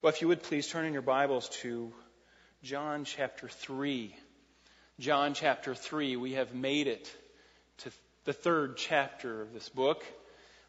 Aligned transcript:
Well, 0.00 0.12
if 0.12 0.22
you 0.22 0.28
would 0.28 0.44
please 0.44 0.68
turn 0.68 0.86
in 0.86 0.92
your 0.92 1.02
Bibles 1.02 1.48
to 1.62 1.92
John 2.62 3.02
chapter 3.02 3.48
3. 3.48 4.14
John 5.00 5.34
chapter 5.34 5.74
3. 5.74 6.14
We 6.14 6.34
have 6.34 6.54
made 6.54 6.86
it 6.86 7.12
to 7.78 7.90
the 8.24 8.32
third 8.32 8.76
chapter 8.76 9.42
of 9.42 9.52
this 9.52 9.68
book. 9.68 10.04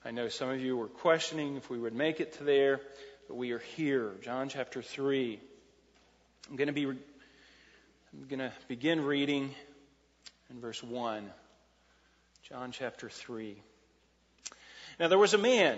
I 0.03 0.09
know 0.09 0.29
some 0.29 0.49
of 0.49 0.59
you 0.59 0.75
were 0.75 0.87
questioning 0.87 1.57
if 1.57 1.69
we 1.69 1.77
would 1.77 1.93
make 1.93 2.19
it 2.19 2.39
to 2.39 2.43
there, 2.43 2.81
but 3.27 3.35
we 3.35 3.51
are 3.51 3.59
here. 3.59 4.13
John 4.23 4.49
chapter 4.49 4.81
3. 4.81 5.39
I'm 6.49 6.55
going 6.55 6.65
to 6.65 6.73
be 6.73 6.85
I'm 6.85 8.27
going 8.27 8.39
to 8.39 8.51
begin 8.67 9.05
reading 9.05 9.53
in 10.49 10.59
verse 10.59 10.81
1. 10.81 11.29
John 12.49 12.71
chapter 12.71 13.09
3. 13.09 13.61
Now 14.99 15.07
there 15.07 15.19
was 15.19 15.35
a 15.35 15.37
man 15.37 15.77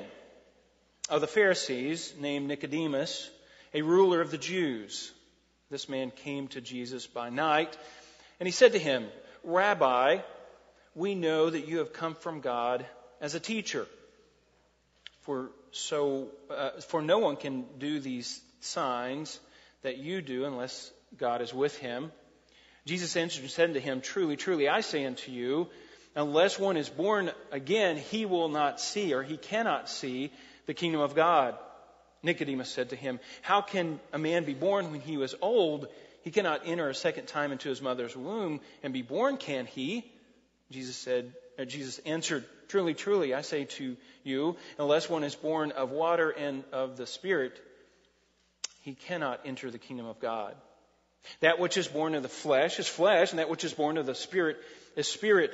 of 1.09 1.19
the 1.19 1.27
Pharisees 1.27 2.13
named 2.17 2.47
Nicodemus 2.47 3.29
a 3.73 3.81
ruler 3.81 4.21
of 4.21 4.31
the 4.31 4.37
Jews. 4.37 5.11
This 5.69 5.87
man 5.87 6.11
came 6.11 6.47
to 6.49 6.61
Jesus 6.61 7.07
by 7.07 7.29
night, 7.29 7.77
and 8.39 8.47
he 8.47 8.51
said 8.51 8.73
to 8.73 8.79
him, 8.79 9.07
Rabbi, 9.43 10.19
we 10.95 11.15
know 11.15 11.49
that 11.49 11.67
you 11.67 11.79
have 11.79 11.93
come 11.93 12.15
from 12.15 12.41
God 12.41 12.85
as 13.21 13.35
a 13.35 13.39
teacher. 13.39 13.87
For 15.21 15.51
so, 15.71 16.27
uh, 16.49 16.71
for 16.81 17.01
no 17.01 17.19
one 17.19 17.37
can 17.37 17.65
do 17.77 17.99
these 17.99 18.41
signs 18.59 19.39
that 19.83 19.97
you 19.97 20.21
do 20.21 20.45
unless 20.45 20.91
God 21.17 21.41
is 21.41 21.53
with 21.53 21.77
him. 21.77 22.11
Jesus 22.85 23.15
answered 23.15 23.43
and 23.43 23.51
said 23.51 23.73
to 23.73 23.79
him, 23.79 24.01
Truly, 24.01 24.35
truly, 24.35 24.67
I 24.67 24.81
say 24.81 25.05
unto 25.05 25.31
you, 25.31 25.69
unless 26.15 26.59
one 26.59 26.77
is 26.77 26.89
born 26.89 27.31
again, 27.51 27.97
he 27.97 28.25
will 28.25 28.49
not 28.49 28.81
see, 28.81 29.13
or 29.13 29.23
he 29.23 29.37
cannot 29.37 29.87
see, 29.87 30.31
the 30.65 30.73
kingdom 30.73 31.01
of 31.01 31.15
God. 31.15 31.55
Nicodemus 32.23 32.69
said 32.69 32.89
to 32.89 32.95
him, 32.95 33.19
How 33.41 33.61
can 33.61 33.99
a 34.13 34.19
man 34.19 34.43
be 34.43 34.53
born 34.53 34.91
when 34.91 35.01
he 35.01 35.17
was 35.17 35.35
old? 35.41 35.87
He 36.23 36.31
cannot 36.31 36.61
enter 36.65 36.87
a 36.87 36.95
second 36.95 37.27
time 37.27 37.51
into 37.51 37.69
his 37.69 37.81
mother's 37.81 38.15
womb 38.15 38.59
and 38.83 38.93
be 38.93 39.01
born, 39.01 39.37
can 39.37 39.65
he? 39.65 40.05
Jesus 40.69 40.95
said, 40.95 41.33
uh, 41.57 41.65
Jesus 41.65 41.99
answered, 42.05 42.45
Truly, 42.67 42.93
truly, 42.93 43.33
I 43.33 43.41
say 43.41 43.65
to 43.65 43.97
you, 44.23 44.55
unless 44.77 45.09
one 45.09 45.23
is 45.23 45.35
born 45.35 45.71
of 45.71 45.91
water 45.91 46.29
and 46.29 46.63
of 46.71 46.95
the 46.95 47.07
Spirit, 47.07 47.59
he 48.81 48.93
cannot 48.93 49.41
enter 49.45 49.69
the 49.69 49.79
kingdom 49.79 50.05
of 50.05 50.19
God. 50.19 50.55
That 51.41 51.59
which 51.59 51.77
is 51.77 51.87
born 51.87 52.15
of 52.15 52.23
the 52.23 52.29
flesh 52.29 52.79
is 52.79 52.87
flesh, 52.87 53.31
and 53.31 53.39
that 53.39 53.49
which 53.49 53.63
is 53.63 53.73
born 53.73 53.97
of 53.97 54.05
the 54.05 54.15
Spirit 54.15 54.57
is 54.95 55.07
spirit. 55.07 55.51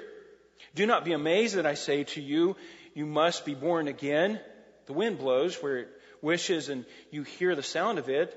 Do 0.75 0.85
not 0.85 1.05
be 1.05 1.13
amazed 1.13 1.55
that 1.55 1.65
I 1.65 1.73
say 1.73 2.03
to 2.03 2.21
you, 2.21 2.55
you 2.93 3.05
must 3.05 3.45
be 3.45 3.55
born 3.55 3.87
again. 3.87 4.39
The 4.85 4.93
wind 4.93 5.17
blows 5.17 5.55
where 5.61 5.77
it 5.79 5.89
wishes 6.21 6.69
and 6.69 6.85
you 7.11 7.23
hear 7.23 7.55
the 7.55 7.63
sound 7.63 7.99
of 7.99 8.09
it, 8.09 8.35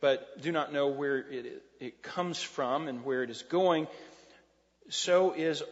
but 0.00 0.42
do 0.42 0.52
not 0.52 0.72
know 0.72 0.88
where 0.88 1.18
it, 1.18 1.62
it 1.80 2.02
comes 2.02 2.42
from 2.42 2.88
and 2.88 3.04
where 3.04 3.22
it 3.22 3.30
is 3.30 3.42
going, 3.42 3.86
so 4.90 5.32
is 5.32 5.62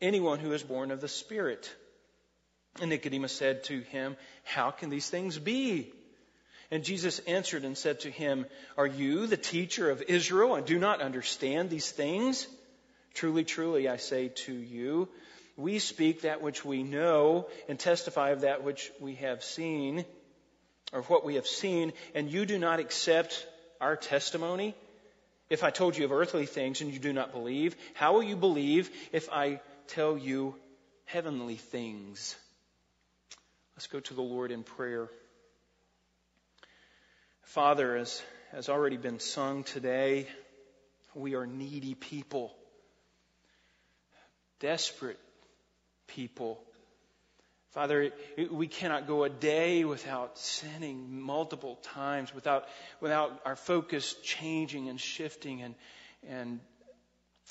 anyone 0.00 0.38
who 0.38 0.52
is 0.52 0.62
born 0.62 0.90
of 0.90 1.00
the 1.00 1.08
Spirit. 1.08 1.74
And 2.80 2.90
Nicodemus 2.90 3.32
said 3.32 3.64
to 3.64 3.80
him, 3.80 4.16
How 4.44 4.70
can 4.70 4.90
these 4.90 5.08
things 5.08 5.38
be? 5.38 5.92
And 6.70 6.84
Jesus 6.84 7.20
answered 7.20 7.64
and 7.64 7.78
said 7.78 8.00
to 8.00 8.10
him, 8.10 8.46
Are 8.76 8.86
you 8.86 9.26
the 9.26 9.36
teacher 9.36 9.90
of 9.90 10.02
Israel 10.08 10.56
and 10.56 10.66
do 10.66 10.78
not 10.78 11.00
understand 11.00 11.70
these 11.70 11.90
things? 11.90 12.46
Truly, 13.14 13.44
truly, 13.44 13.88
I 13.88 13.96
say 13.96 14.28
to 14.46 14.52
you, 14.52 15.08
we 15.56 15.78
speak 15.78 16.22
that 16.22 16.42
which 16.42 16.64
we 16.64 16.82
know 16.82 17.48
and 17.68 17.78
testify 17.78 18.30
of 18.30 18.42
that 18.42 18.62
which 18.62 18.90
we 19.00 19.14
have 19.14 19.42
seen 19.42 20.04
or 20.92 21.02
what 21.02 21.24
we 21.24 21.34
have 21.34 21.46
seen, 21.46 21.92
and 22.14 22.30
you 22.30 22.46
do 22.46 22.58
not 22.58 22.80
accept 22.80 23.46
our 23.80 23.96
testimony? 23.96 24.74
If 25.48 25.62
I 25.62 25.70
told 25.70 25.96
you 25.96 26.04
of 26.04 26.12
earthly 26.12 26.46
things 26.46 26.80
and 26.80 26.92
you 26.92 26.98
do 26.98 27.12
not 27.12 27.32
believe, 27.32 27.76
how 27.94 28.14
will 28.14 28.22
you 28.22 28.36
believe 28.36 28.90
if 29.12 29.28
I 29.30 29.60
tell 29.88 30.18
you 30.18 30.56
heavenly 31.04 31.56
things? 31.56 32.34
Let's 33.76 33.86
go 33.86 34.00
to 34.00 34.14
the 34.14 34.22
Lord 34.22 34.50
in 34.50 34.62
prayer. 34.62 35.08
Father, 37.42 37.96
as 37.96 38.22
has 38.52 38.68
already 38.68 38.96
been 38.96 39.20
sung 39.20 39.62
today, 39.62 40.26
we 41.14 41.34
are 41.34 41.46
needy 41.46 41.94
people, 41.94 42.54
desperate 44.60 45.18
people 46.06 46.60
Father, 47.76 48.10
we 48.50 48.68
cannot 48.68 49.06
go 49.06 49.24
a 49.24 49.28
day 49.28 49.84
without 49.84 50.38
sinning 50.38 51.20
multiple 51.20 51.78
times, 51.82 52.34
without, 52.34 52.64
without 53.02 53.38
our 53.44 53.54
focus 53.54 54.16
changing 54.22 54.88
and 54.88 54.98
shifting 54.98 55.60
and, 55.60 55.74
and 56.26 56.60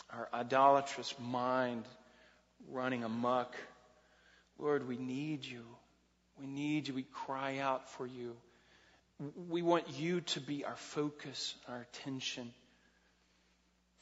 our 0.10 0.28
idolatrous 0.34 1.14
mind 1.22 1.86
running 2.72 3.04
amuck. 3.04 3.56
Lord, 4.58 4.88
we 4.88 4.98
need 4.98 5.46
you. 5.46 5.62
We 6.40 6.48
need 6.48 6.88
you. 6.88 6.96
We 6.96 7.04
cry 7.04 7.60
out 7.60 7.88
for 7.92 8.08
you. 8.08 8.36
We 9.48 9.62
want 9.62 9.92
you 9.92 10.22
to 10.22 10.40
be 10.40 10.66
our 10.66 10.76
focus, 10.76 11.54
our 11.68 11.82
attention. 11.82 12.52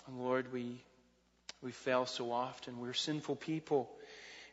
And 0.07 0.21
Lord, 0.21 0.53
we, 0.53 0.81
we 1.61 1.73
fail 1.73 2.05
so 2.05 2.31
often. 2.31 2.79
We're 2.79 2.93
sinful 2.93 3.35
people. 3.35 3.89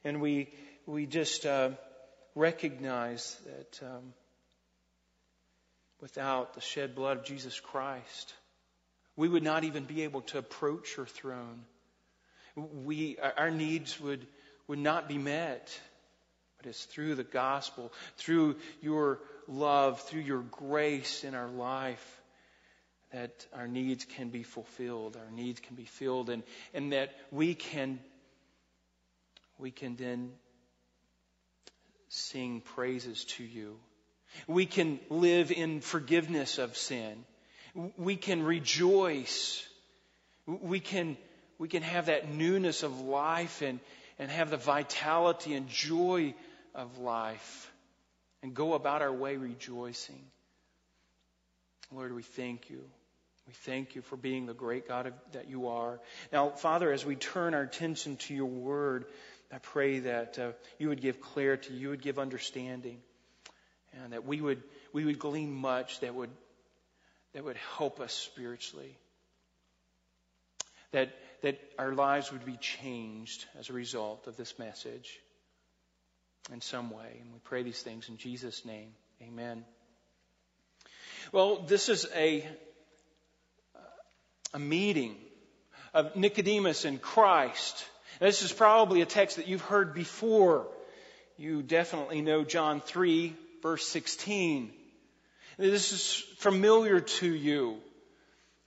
And 0.03 0.21
we, 0.21 0.49
we 0.91 1.07
just 1.07 1.47
uh, 1.47 1.71
recognize 2.35 3.37
that 3.47 3.87
um, 3.87 4.13
without 6.01 6.55
the 6.55 6.61
shed 6.61 6.97
blood 6.97 7.19
of 7.19 7.25
Jesus 7.25 7.61
Christ, 7.61 8.35
we 9.17 9.29
would 9.29 9.45
not 9.45 9.63
even 9.63 9.85
be 9.85 10.03
able 10.03 10.23
to 10.23 10.39
approach 10.39 10.97
your 10.97 11.07
throne. 11.07 11.63
We, 12.57 13.19
our 13.37 13.53
needs 13.53 14.01
would, 14.01 14.27
would 14.67 14.81
not 14.81 15.09
be 15.09 15.17
met. 15.17 15.79
But 16.59 16.69
it's 16.69 16.85
through 16.85 17.15
the 17.15 17.25
gospel, 17.25 17.93
through 18.17 18.57
your 18.83 19.21
love, 19.47 20.01
through 20.01 20.23
your 20.23 20.43
grace 20.43 21.23
in 21.25 21.35
our 21.35 21.49
life 21.49 22.21
that 23.13 23.47
our 23.55 23.67
needs 23.67 24.05
can 24.05 24.29
be 24.29 24.43
fulfilled, 24.43 25.17
our 25.17 25.31
needs 25.33 25.61
can 25.61 25.75
be 25.75 25.85
filled, 25.85 26.31
and, 26.31 26.43
and 26.75 26.93
that 26.93 27.13
we 27.31 27.55
can, 27.55 27.99
we 29.59 29.71
can 29.71 29.97
then 29.97 30.31
sing 32.11 32.61
praises 32.61 33.25
to 33.25 33.45
you. 33.45 33.77
We 34.47 34.67
can 34.67 35.01
live 35.09 35.51
in 35.51 35.81
forgiveness 35.81 36.59
of 36.59 36.77
sin. 36.77 37.25
We 37.97 38.17
can 38.17 38.43
rejoice. 38.43 39.67
We 40.47 40.81
can, 40.81 41.17
we 41.59 41.69
can 41.69 41.83
have 41.83 42.07
that 42.07 42.31
newness 42.31 42.83
of 42.83 43.01
life 43.01 43.63
and, 43.63 43.81
and 44.19 44.31
have 44.31 44.51
the 44.51 44.57
vitality 44.57 45.55
and 45.55 45.69
joy 45.69 46.35
of 46.75 46.99
life 46.99 47.73
and 48.43 48.55
go 48.55 48.75
about 48.75 49.03
our 49.03 49.13
way 49.13 49.37
rejoicing. 49.37 50.21
Lord, 51.93 52.15
we 52.15 52.23
thank 52.23 52.71
you. 52.71 52.83
We 53.47 53.53
thank 53.53 53.95
you 53.95 54.03
for 54.03 54.17
being 54.17 54.47
the 54.47 54.55
great 54.55 54.87
God 54.87 55.07
of, 55.07 55.13
that 55.33 55.49
you 55.49 55.69
are. 55.69 56.01
Now, 56.33 56.51
Father, 56.51 56.93
as 56.93 57.05
we 57.05 57.17
turn 57.17 57.55
our 57.55 57.63
attention 57.63 58.17
to 58.19 58.35
your 58.35 58.47
word, 58.47 59.07
I 59.53 59.59
pray 59.59 60.01
that 60.01 60.39
uh, 60.39 60.53
you 60.79 60.89
would 60.89 61.01
give 61.01 61.21
clarity, 61.21 61.75
you 61.75 61.89
would 61.89 62.03
give 62.03 62.19
understanding, 62.19 62.99
and 63.93 64.13
that 64.13 64.25
we 64.25 64.41
would 64.41 64.63
we 64.93 65.05
would 65.05 65.19
glean 65.19 65.53
much 65.53 66.01
that 66.01 66.15
would 66.15 66.31
that 67.35 67.45
would 67.45 67.57
help 67.77 68.01
us 68.01 68.13
spiritually. 68.13 68.97
That 70.93 71.11
that 71.43 71.61
our 71.79 71.93
lives 71.95 72.31
would 72.31 72.45
be 72.45 72.57
changed 72.59 73.45
as 73.59 73.71
a 73.71 73.73
result 73.73 74.27
of 74.27 74.37
this 74.37 74.59
message 74.59 75.19
in 76.53 76.61
some 76.61 76.91
way. 76.91 77.19
And 77.21 77.33
we 77.33 77.39
pray 77.43 77.63
these 77.63 77.83
things 77.83 78.09
in 78.09 78.19
Jesus' 78.19 78.65
name. 78.65 78.91
Amen. 79.23 79.65
Well, 81.33 81.63
this 81.63 81.89
is 81.89 82.07
a 82.15 82.47
a 84.53 84.59
meeting 84.59 85.17
of 85.93 86.15
Nicodemus 86.17 86.85
and 86.85 87.01
Christ 87.01 87.85
this 88.19 88.43
is 88.43 88.53
probably 88.53 89.03
a 89.03 89.07
text 89.07 89.37
that 89.37 89.49
you've 89.49 89.61
heard 89.63 89.95
before. 89.95 90.67
You 91.37 91.63
definitely 91.63 92.21
know 92.21 92.45
John 92.45 92.81
3, 92.81 93.35
verse 93.63 93.87
16. 93.87 94.73
This 95.59 95.93
is 95.93 96.25
familiar 96.39 97.01
to 97.01 97.35
you. 97.35 97.79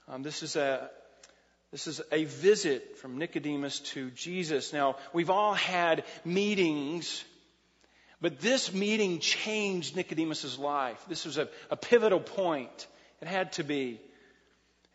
Um, 0.08 0.22
this 0.22 0.42
is 0.42 0.56
a 0.56 0.90
this 1.74 1.88
is 1.88 2.00
a 2.12 2.22
visit 2.22 2.98
from 2.98 3.18
Nicodemus 3.18 3.80
to 3.80 4.08
Jesus. 4.12 4.72
Now, 4.72 4.94
we've 5.12 5.28
all 5.28 5.54
had 5.54 6.04
meetings, 6.24 7.24
but 8.20 8.38
this 8.38 8.72
meeting 8.72 9.18
changed 9.18 9.96
Nicodemus's 9.96 10.56
life. 10.56 11.04
This 11.08 11.24
was 11.24 11.36
a, 11.36 11.48
a 11.72 11.76
pivotal 11.76 12.20
point. 12.20 12.86
It 13.20 13.26
had 13.26 13.54
to 13.54 13.64
be. 13.64 14.00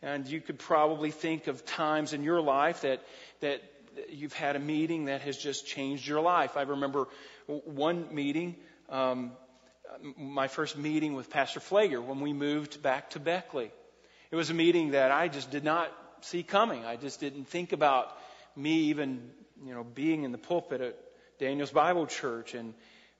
And 0.00 0.26
you 0.26 0.40
could 0.40 0.58
probably 0.58 1.10
think 1.10 1.48
of 1.48 1.66
times 1.66 2.14
in 2.14 2.22
your 2.24 2.40
life 2.40 2.80
that, 2.80 3.02
that 3.40 3.62
you've 4.08 4.32
had 4.32 4.56
a 4.56 4.58
meeting 4.58 5.06
that 5.06 5.22
has 5.22 5.36
just 5.36 5.66
changed 5.66 6.06
your 6.06 6.20
life. 6.20 6.56
I 6.56 6.62
remember 6.62 7.08
one 7.46 8.14
meeting. 8.14 8.56
Um, 8.88 9.32
my 10.16 10.48
first 10.48 10.76
meeting 10.76 11.14
with 11.14 11.30
Pastor 11.30 11.60
Flager 11.60 12.02
when 12.02 12.20
we 12.20 12.32
moved 12.32 12.82
back 12.82 13.10
to 13.10 13.20
Beckley. 13.20 13.70
It 14.30 14.36
was 14.36 14.50
a 14.50 14.54
meeting 14.54 14.92
that 14.92 15.10
I 15.10 15.28
just 15.28 15.50
did 15.50 15.64
not 15.64 15.92
see 16.20 16.42
coming. 16.42 16.84
I 16.84 16.96
just 16.96 17.20
didn't 17.20 17.48
think 17.48 17.72
about 17.72 18.16
me 18.56 18.90
even, 18.90 19.30
you 19.64 19.74
know, 19.74 19.84
being 19.84 20.22
in 20.22 20.32
the 20.32 20.38
pulpit 20.38 20.80
at 20.80 20.96
Daniel's 21.38 21.70
Bible 21.70 22.06
Church 22.06 22.54
and 22.54 22.74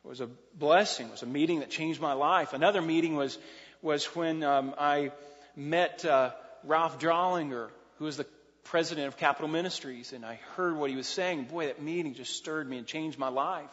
it 0.05 0.09
was 0.09 0.21
a 0.21 0.29
blessing. 0.55 1.07
It 1.07 1.13
was 1.13 1.23
a 1.23 1.27
meeting 1.27 1.61
that 1.61 1.71
changed 1.71 2.01
my 2.01 2.15
life. 2.15 2.53
Another 2.53 2.81
meeting 2.81 3.17
was 3.17 3.39
was 3.83 4.05
when 4.15 4.43
um, 4.43 4.75
I 4.79 5.13
met 5.57 6.05
uh, 6.05 6.31
Ralph 6.65 6.99
Drollinger, 6.99 7.69
who 7.97 8.05
was 8.05 8.17
the 8.17 8.27
president 8.65 9.09
of 9.09 9.17
Capitol 9.17 9.49
Ministries, 9.49 10.13
and 10.13 10.25
I 10.25 10.41
heard 10.57 10.77
what 10.77 10.91
he 10.91 10.97
was 10.97 11.07
saying. 11.07 11.45
Boy, 11.45 11.67
that 11.67 11.83
meeting 11.83 12.15
just 12.15 12.37
stirred 12.37 12.69
me 12.69 12.79
and 12.79 12.87
changed 12.87 13.19
my 13.19 13.29
life. 13.29 13.71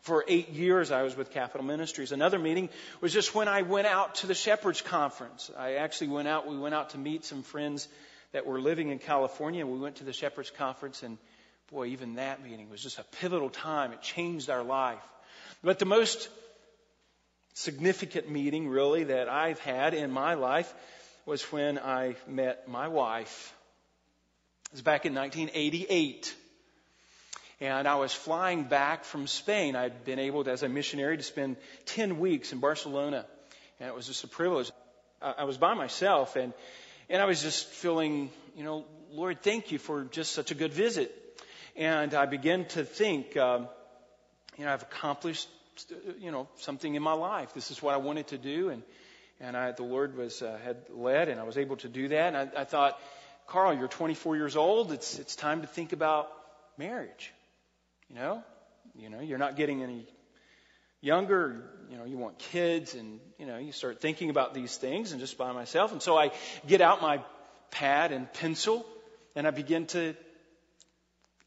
For 0.00 0.24
eight 0.28 0.50
years, 0.50 0.90
I 0.90 1.02
was 1.02 1.16
with 1.16 1.32
Capitol 1.32 1.66
Ministries. 1.66 2.12
Another 2.12 2.38
meeting 2.38 2.68
was 3.00 3.12
just 3.12 3.34
when 3.34 3.48
I 3.48 3.62
went 3.62 3.86
out 3.86 4.16
to 4.16 4.26
the 4.26 4.34
Shepherds 4.34 4.80
Conference. 4.80 5.50
I 5.56 5.74
actually 5.74 6.08
went 6.08 6.28
out, 6.28 6.46
we 6.46 6.56
went 6.56 6.74
out 6.74 6.90
to 6.90 6.98
meet 6.98 7.24
some 7.24 7.42
friends 7.42 7.88
that 8.32 8.46
were 8.46 8.60
living 8.60 8.90
in 8.90 8.98
California. 8.98 9.66
We 9.66 9.78
went 9.78 9.96
to 9.96 10.04
the 10.04 10.12
Shepherds 10.12 10.50
Conference, 10.50 11.02
and 11.02 11.18
boy, 11.72 11.86
even 11.86 12.16
that 12.16 12.44
meeting 12.44 12.70
was 12.70 12.82
just 12.82 12.98
a 12.98 13.04
pivotal 13.20 13.50
time. 13.50 13.92
It 13.92 14.02
changed 14.02 14.50
our 14.50 14.62
life. 14.62 15.02
But 15.64 15.78
the 15.78 15.86
most 15.86 16.28
significant 17.54 18.30
meeting, 18.30 18.68
really, 18.68 19.04
that 19.04 19.28
I've 19.28 19.58
had 19.60 19.94
in 19.94 20.10
my 20.10 20.34
life 20.34 20.72
was 21.24 21.42
when 21.50 21.78
I 21.78 22.14
met 22.28 22.68
my 22.68 22.86
wife. 22.86 23.55
It 24.66 24.72
was 24.72 24.82
back 24.82 25.06
in 25.06 25.14
1988. 25.14 26.34
And 27.60 27.86
I 27.86 27.94
was 27.94 28.12
flying 28.12 28.64
back 28.64 29.04
from 29.04 29.28
Spain. 29.28 29.76
I'd 29.76 30.04
been 30.04 30.18
able, 30.18 30.44
to, 30.44 30.50
as 30.50 30.62
a 30.62 30.68
missionary, 30.68 31.16
to 31.16 31.22
spend 31.22 31.56
10 31.86 32.18
weeks 32.18 32.52
in 32.52 32.58
Barcelona. 32.58 33.24
And 33.78 33.88
it 33.88 33.94
was 33.94 34.06
just 34.08 34.24
a 34.24 34.28
privilege. 34.28 34.70
I 35.22 35.44
was 35.44 35.56
by 35.56 35.74
myself 35.74 36.36
and, 36.36 36.52
and 37.08 37.22
I 37.22 37.24
was 37.24 37.40
just 37.42 37.66
feeling, 37.66 38.30
you 38.56 38.64
know, 38.64 38.84
Lord, 39.12 39.40
thank 39.40 39.70
you 39.70 39.78
for 39.78 40.04
just 40.04 40.32
such 40.32 40.50
a 40.50 40.54
good 40.54 40.74
visit. 40.74 41.14
And 41.76 42.12
I 42.12 42.26
began 42.26 42.64
to 42.70 42.84
think, 42.84 43.36
um, 43.36 43.68
you 44.58 44.64
know, 44.64 44.72
I've 44.72 44.82
accomplished, 44.82 45.48
you 46.18 46.32
know, 46.32 46.48
something 46.58 46.94
in 46.94 47.02
my 47.02 47.12
life. 47.12 47.54
This 47.54 47.70
is 47.70 47.80
what 47.80 47.94
I 47.94 47.98
wanted 47.98 48.26
to 48.28 48.38
do. 48.38 48.70
And, 48.70 48.82
and 49.40 49.56
I, 49.56 49.70
the 49.72 49.84
Lord 49.84 50.16
was, 50.16 50.42
uh, 50.42 50.58
had 50.64 50.76
led 50.90 51.28
and 51.28 51.40
I 51.40 51.44
was 51.44 51.56
able 51.56 51.76
to 51.76 51.88
do 51.88 52.08
that. 52.08 52.34
And 52.34 52.36
I, 52.36 52.62
I 52.62 52.64
thought, 52.64 52.98
Carl, 53.46 53.74
you're 53.74 53.88
24 53.88 54.36
years 54.36 54.56
old. 54.56 54.92
It's, 54.92 55.18
it's 55.18 55.36
time 55.36 55.60
to 55.60 55.66
think 55.66 55.92
about 55.92 56.28
marriage. 56.78 57.32
You 58.08 58.16
know, 58.16 58.42
you 58.94 59.08
know, 59.08 59.20
you're 59.20 59.38
not 59.38 59.56
getting 59.56 59.82
any 59.82 60.06
younger. 61.00 61.62
You 61.90 61.98
know, 61.98 62.04
you 62.04 62.18
want 62.18 62.38
kids, 62.38 62.94
and 62.94 63.20
you 63.38 63.46
know, 63.46 63.58
you 63.58 63.72
start 63.72 64.00
thinking 64.00 64.30
about 64.30 64.54
these 64.54 64.76
things, 64.76 65.12
and 65.12 65.20
just 65.20 65.38
by 65.38 65.52
myself. 65.52 65.92
And 65.92 66.02
so 66.02 66.18
I 66.18 66.32
get 66.66 66.80
out 66.80 67.02
my 67.02 67.20
pad 67.70 68.12
and 68.12 68.32
pencil, 68.32 68.84
and 69.36 69.46
I 69.46 69.50
begin 69.50 69.86
to 69.86 70.14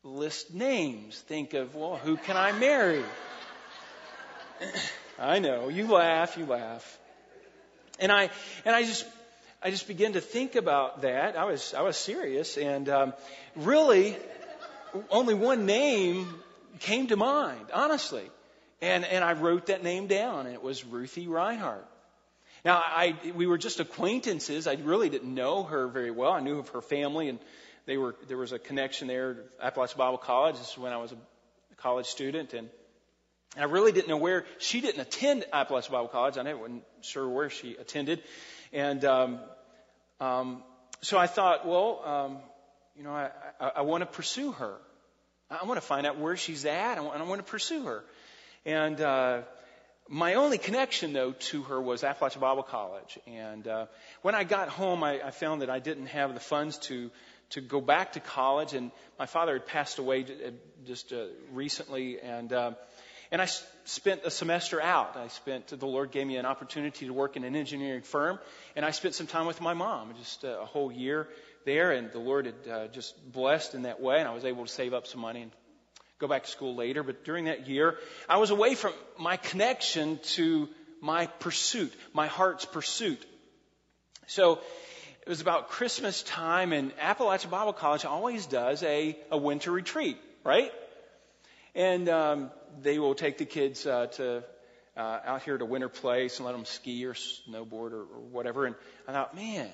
list 0.03 0.53
names. 0.53 1.19
Think 1.19 1.53
of, 1.53 1.75
well, 1.75 1.97
who 1.97 2.15
can 2.15 2.37
I 2.37 2.53
marry? 2.53 3.03
I 5.19 5.39
know 5.39 5.67
you 5.67 5.87
laugh, 5.87 6.37
you 6.37 6.45
laugh, 6.45 6.97
and 7.99 8.11
I 8.11 8.29
and 8.63 8.73
I 8.73 8.83
just 8.83 9.05
I 9.61 9.71
just 9.71 9.87
began 9.87 10.13
to 10.13 10.21
think 10.21 10.55
about 10.55 11.01
that. 11.01 11.35
I 11.35 11.43
was 11.45 11.73
I 11.73 11.81
was 11.81 11.97
serious, 11.97 12.57
and 12.57 12.87
um, 12.87 13.13
really, 13.57 14.15
only 15.09 15.33
one 15.33 15.65
name 15.65 16.33
came 16.79 17.07
to 17.07 17.17
mind, 17.17 17.65
honestly. 17.73 18.23
And, 18.81 19.03
and 19.03 19.23
I 19.23 19.33
wrote 19.33 19.65
that 19.65 19.83
name 19.83 20.07
down, 20.07 20.45
and 20.45 20.55
it 20.55 20.63
was 20.63 20.85
Ruthie 20.85 21.27
Reinhardt. 21.27 21.85
Now, 22.63 22.77
I, 22.77 23.15
we 23.35 23.45
were 23.47 23.57
just 23.57 23.81
acquaintances. 23.81 24.67
I 24.67 24.75
really 24.75 25.09
didn't 25.09 25.33
know 25.33 25.63
her 25.63 25.87
very 25.87 26.11
well. 26.11 26.31
I 26.31 26.39
knew 26.39 26.59
of 26.59 26.69
her 26.69 26.81
family, 26.81 27.27
and 27.27 27.39
they 27.85 27.97
were, 27.97 28.15
there 28.27 28.37
was 28.37 28.53
a 28.53 28.59
connection 28.59 29.09
there 29.09 29.37
at 29.61 29.75
Appalachia 29.75 29.97
Bible 29.97 30.17
College. 30.17 30.57
This 30.57 30.71
is 30.71 30.77
when 30.77 30.93
I 30.93 30.97
was 30.97 31.11
a 31.11 31.17
college 31.81 32.05
student, 32.05 32.53
and 32.53 32.69
I 33.57 33.65
really 33.65 33.91
didn't 33.91 34.07
know 34.07 34.17
where 34.17 34.45
she 34.59 34.79
didn't 34.79 35.01
attend 35.01 35.45
Appalachia 35.53 35.91
Bible 35.91 36.07
College. 36.07 36.37
I 36.37 36.53
wasn't 36.53 36.83
sure 37.01 37.27
where 37.27 37.49
she 37.49 37.75
attended, 37.75 38.23
and 38.71 39.03
um, 39.05 39.39
um, 40.19 40.63
so 41.01 41.17
I 41.17 41.27
thought, 41.27 41.65
well, 41.65 42.01
um, 42.05 42.37
you 42.97 43.03
know, 43.03 43.11
I, 43.11 43.29
I, 43.59 43.71
I 43.77 43.81
want 43.81 44.01
to 44.01 44.05
pursue 44.05 44.51
her. 44.53 44.75
I 45.49 45.65
want 45.65 45.79
to 45.79 45.85
find 45.85 46.05
out 46.05 46.19
where 46.19 46.37
she's 46.37 46.65
at. 46.65 46.97
and 46.97 47.07
I 47.07 47.23
want 47.23 47.39
to 47.39 47.51
pursue 47.51 47.85
her. 47.85 48.03
And 48.65 49.01
uh, 49.01 49.41
my 50.07 50.35
only 50.35 50.57
connection, 50.57 51.13
though, 51.13 51.31
to 51.31 51.63
her 51.63 51.81
was 51.81 52.03
Appalachian 52.03 52.41
Bible 52.41 52.63
College. 52.63 53.17
And 53.25 53.67
uh, 53.67 53.85
when 54.21 54.35
I 54.35 54.43
got 54.43 54.69
home, 54.69 55.03
I, 55.03 55.21
I 55.21 55.31
found 55.31 55.61
that 55.61 55.69
I 55.69 55.79
didn't 55.79 56.07
have 56.07 56.33
the 56.33 56.39
funds 56.39 56.77
to 56.89 57.09
to 57.51 57.61
go 57.61 57.81
back 57.81 58.13
to 58.13 58.19
college. 58.19 58.73
And 58.73 58.91
my 59.17 59.25
father 59.25 59.53
had 59.53 59.65
passed 59.65 59.97
away 59.97 60.23
uh, 60.23 60.51
just 60.85 61.11
uh, 61.11 61.25
recently, 61.51 62.19
and 62.19 62.53
uh, 62.53 62.71
and 63.31 63.41
I 63.41 63.47
spent 63.85 64.21
a 64.25 64.31
semester 64.31 64.81
out. 64.81 65.15
I 65.15 65.27
spent 65.27 65.67
the 65.67 65.85
Lord 65.85 66.11
gave 66.11 66.25
me 66.25 66.37
an 66.37 66.45
opportunity 66.45 67.05
to 67.05 67.13
work 67.13 67.35
in 67.35 67.43
an 67.43 67.55
engineering 67.55 68.01
firm, 68.01 68.39
and 68.75 68.85
I 68.85 68.91
spent 68.91 69.15
some 69.15 69.27
time 69.27 69.45
with 69.45 69.61
my 69.61 69.73
mom, 69.73 70.13
just 70.17 70.43
a 70.43 70.65
whole 70.65 70.91
year 70.91 71.27
there, 71.65 71.91
and 71.91 72.11
the 72.11 72.19
Lord 72.19 72.45
had 72.45 72.71
uh, 72.71 72.87
just 72.87 73.31
blessed 73.31 73.75
in 73.75 73.83
that 73.83 74.01
way, 74.01 74.19
and 74.19 74.27
I 74.27 74.33
was 74.33 74.45
able 74.45 74.65
to 74.65 74.71
save 74.71 74.93
up 74.93 75.07
some 75.07 75.21
money 75.21 75.43
and 75.43 75.51
go 76.19 76.27
back 76.27 76.43
to 76.43 76.49
school 76.49 76.75
later. 76.75 77.03
But 77.03 77.23
during 77.23 77.45
that 77.45 77.67
year, 77.67 77.97
I 78.27 78.37
was 78.37 78.49
away 78.49 78.75
from 78.75 78.93
my 79.17 79.37
connection 79.37 80.19
to 80.35 80.69
my 81.01 81.27
pursuit, 81.27 81.93
my 82.13 82.27
heart's 82.27 82.65
pursuit. 82.65 83.23
So 84.27 84.59
it 85.21 85.29
was 85.29 85.41
about 85.41 85.69
Christmas 85.69 86.23
time, 86.23 86.73
and 86.73 86.91
Appalachian 86.99 87.51
Bible 87.51 87.73
College 87.73 88.05
always 88.05 88.45
does 88.45 88.83
a, 88.83 89.17
a 89.31 89.37
winter 89.37 89.71
retreat, 89.71 90.17
right? 90.43 90.71
And 91.75 92.09
um, 92.09 92.51
they 92.81 92.99
will 92.99 93.15
take 93.15 93.37
the 93.37 93.45
kids 93.45 93.85
uh, 93.85 94.07
to 94.07 94.43
uh, 94.97 95.19
out 95.25 95.43
here 95.43 95.57
to 95.57 95.65
Winterplace 95.65 96.37
and 96.37 96.45
let 96.45 96.53
them 96.53 96.65
ski 96.65 97.05
or 97.05 97.13
snowboard 97.13 97.91
or, 97.91 98.01
or 98.01 98.19
whatever. 98.31 98.65
And 98.65 98.75
I 99.07 99.13
thought, 99.13 99.35
man, 99.35 99.69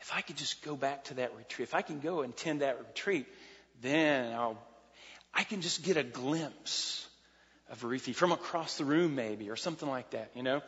if 0.00 0.12
I 0.14 0.20
could 0.22 0.36
just 0.36 0.62
go 0.64 0.76
back 0.76 1.04
to 1.04 1.14
that 1.14 1.36
retreat, 1.36 1.68
if 1.68 1.74
I 1.74 1.82
can 1.82 2.00
go 2.00 2.22
and 2.22 2.32
attend 2.32 2.60
that 2.60 2.78
retreat, 2.78 3.26
then 3.80 4.32
I'll, 4.32 4.58
I 5.32 5.44
can 5.44 5.60
just 5.60 5.82
get 5.82 5.96
a 5.96 6.02
glimpse 6.02 7.06
of 7.70 7.84
Ruthie 7.84 8.12
from 8.12 8.32
across 8.32 8.76
the 8.76 8.84
room, 8.84 9.14
maybe, 9.14 9.50
or 9.50 9.56
something 9.56 9.88
like 9.88 10.10
that, 10.10 10.30
you 10.34 10.42
know? 10.42 10.62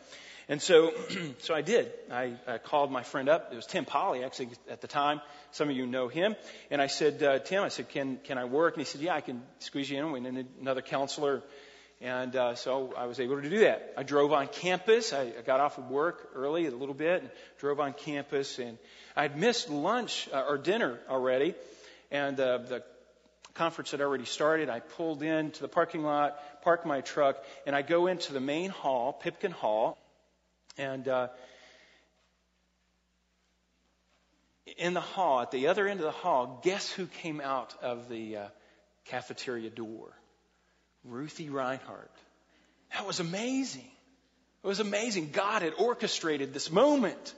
And 0.48 0.62
so, 0.62 0.92
so 1.38 1.54
I 1.54 1.62
did. 1.62 1.90
I, 2.10 2.34
I 2.46 2.58
called 2.58 2.92
my 2.92 3.02
friend 3.02 3.28
up. 3.28 3.52
It 3.52 3.56
was 3.56 3.66
Tim 3.66 3.84
Polly, 3.84 4.24
actually, 4.24 4.50
at 4.70 4.80
the 4.80 4.86
time. 4.86 5.20
Some 5.50 5.68
of 5.68 5.76
you 5.76 5.86
know 5.86 6.08
him. 6.08 6.36
And 6.70 6.80
I 6.80 6.86
said, 6.86 7.22
uh, 7.22 7.38
Tim, 7.40 7.62
I 7.62 7.68
said, 7.68 7.88
can, 7.88 8.18
can 8.22 8.38
I 8.38 8.44
work? 8.44 8.74
And 8.74 8.80
he 8.80 8.84
said, 8.84 9.00
yeah, 9.00 9.14
I 9.14 9.20
can 9.20 9.42
squeeze 9.58 9.90
you 9.90 9.98
in. 9.98 10.12
We 10.12 10.20
need 10.20 10.46
another 10.60 10.82
counselor. 10.82 11.42
And 12.00 12.36
uh, 12.36 12.54
so 12.54 12.92
I 12.96 13.06
was 13.06 13.20
able 13.20 13.40
to 13.40 13.48
do 13.48 13.60
that. 13.60 13.94
I 13.96 14.02
drove 14.02 14.32
on 14.32 14.48
campus. 14.48 15.12
I, 15.12 15.32
I 15.38 15.42
got 15.44 15.60
off 15.60 15.78
of 15.78 15.90
work 15.90 16.30
early 16.34 16.66
a 16.66 16.70
little 16.70 16.94
bit 16.94 17.22
and 17.22 17.30
drove 17.58 17.80
on 17.80 17.94
campus. 17.94 18.58
And 18.58 18.76
I'd 19.16 19.38
missed 19.38 19.70
lunch 19.70 20.28
uh, 20.32 20.44
or 20.46 20.58
dinner 20.58 20.98
already, 21.08 21.54
and 22.10 22.38
uh, 22.38 22.58
the 22.58 22.82
conference 23.54 23.92
had 23.92 24.02
already 24.02 24.26
started. 24.26 24.68
I 24.68 24.80
pulled 24.80 25.22
into 25.22 25.62
the 25.62 25.68
parking 25.68 26.02
lot, 26.02 26.62
parked 26.62 26.84
my 26.84 27.00
truck, 27.00 27.42
and 27.66 27.74
I 27.74 27.80
go 27.80 28.08
into 28.08 28.34
the 28.34 28.40
main 28.40 28.68
hall, 28.68 29.14
Pipkin 29.14 29.52
Hall, 29.52 29.96
and 30.78 31.08
uh, 31.08 31.28
in 34.76 34.94
the 34.94 35.00
hall, 35.00 35.40
at 35.40 35.50
the 35.50 35.68
other 35.68 35.86
end 35.86 36.00
of 36.00 36.06
the 36.06 36.12
hall, 36.12 36.60
guess 36.62 36.90
who 36.90 37.06
came 37.06 37.40
out 37.40 37.74
of 37.82 38.08
the 38.08 38.36
uh, 38.36 38.46
cafeteria 39.06 39.70
door? 39.70 40.12
Ruthie 41.04 41.50
Reinhardt. 41.50 42.10
That 42.92 43.06
was 43.06 43.20
amazing. 43.20 43.88
It 44.64 44.66
was 44.66 44.80
amazing. 44.80 45.30
God 45.30 45.62
had 45.62 45.74
orchestrated 45.78 46.52
this 46.52 46.70
moment. 46.70 47.34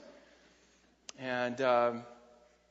And 1.19 1.61
um, 1.61 2.03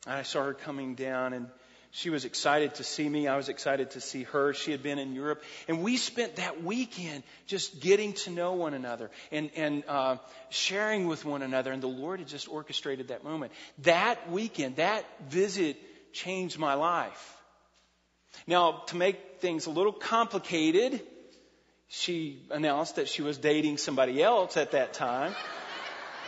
I 0.07 0.23
saw 0.23 0.43
her 0.43 0.55
coming 0.55 0.95
down, 0.95 1.33
and 1.33 1.49
she 1.91 2.11
was 2.11 2.25
excited 2.25 2.75
to 2.77 2.85
see 2.85 3.09
me. 3.09 3.29
I 3.29 3.37
was 3.37 3.49
excited 3.49 3.93
to 3.93 4.01
see 4.01 4.25
her. 4.25 4.53
She 4.53 4.71
had 4.73 4.83
been 4.83 4.99
in 4.99 5.15
Europe, 5.15 5.43
and 5.69 5.83
we 5.83 5.97
spent 5.97 6.37
that 6.37 6.63
weekend 6.63 7.23
just 7.47 7.81
getting 7.81 8.13
to 8.25 8.31
know 8.31 8.53
one 8.53 8.75
another 8.75 9.11
and 9.33 9.51
and 9.57 9.85
uh, 9.89 10.17
sharing 10.51 11.07
with 11.07 11.25
one 11.25 11.43
another. 11.43 11.73
And 11.73 11.83
the 11.83 11.87
Lord 11.87 12.21
had 12.21 12.29
just 12.29 12.49
orchestrated 12.49 13.09
that 13.09 13.25
moment. 13.25 13.53
That 13.83 14.31
weekend, 14.31 14.77
that 14.77 15.05
visit, 15.31 15.77
changed 16.13 16.59
my 16.59 16.75
life. 16.75 17.35
Now, 18.47 18.83
to 18.89 18.97
make 18.97 19.41
things 19.41 19.67
a 19.67 19.71
little 19.71 19.93
complicated, 19.93 21.03
she 21.89 22.43
announced 22.51 22.97
that 22.97 23.09
she 23.09 23.23
was 23.23 23.39
dating 23.39 23.79
somebody 23.79 24.23
else 24.23 24.57
at 24.57 24.73
that 24.73 24.93
time. 24.93 25.35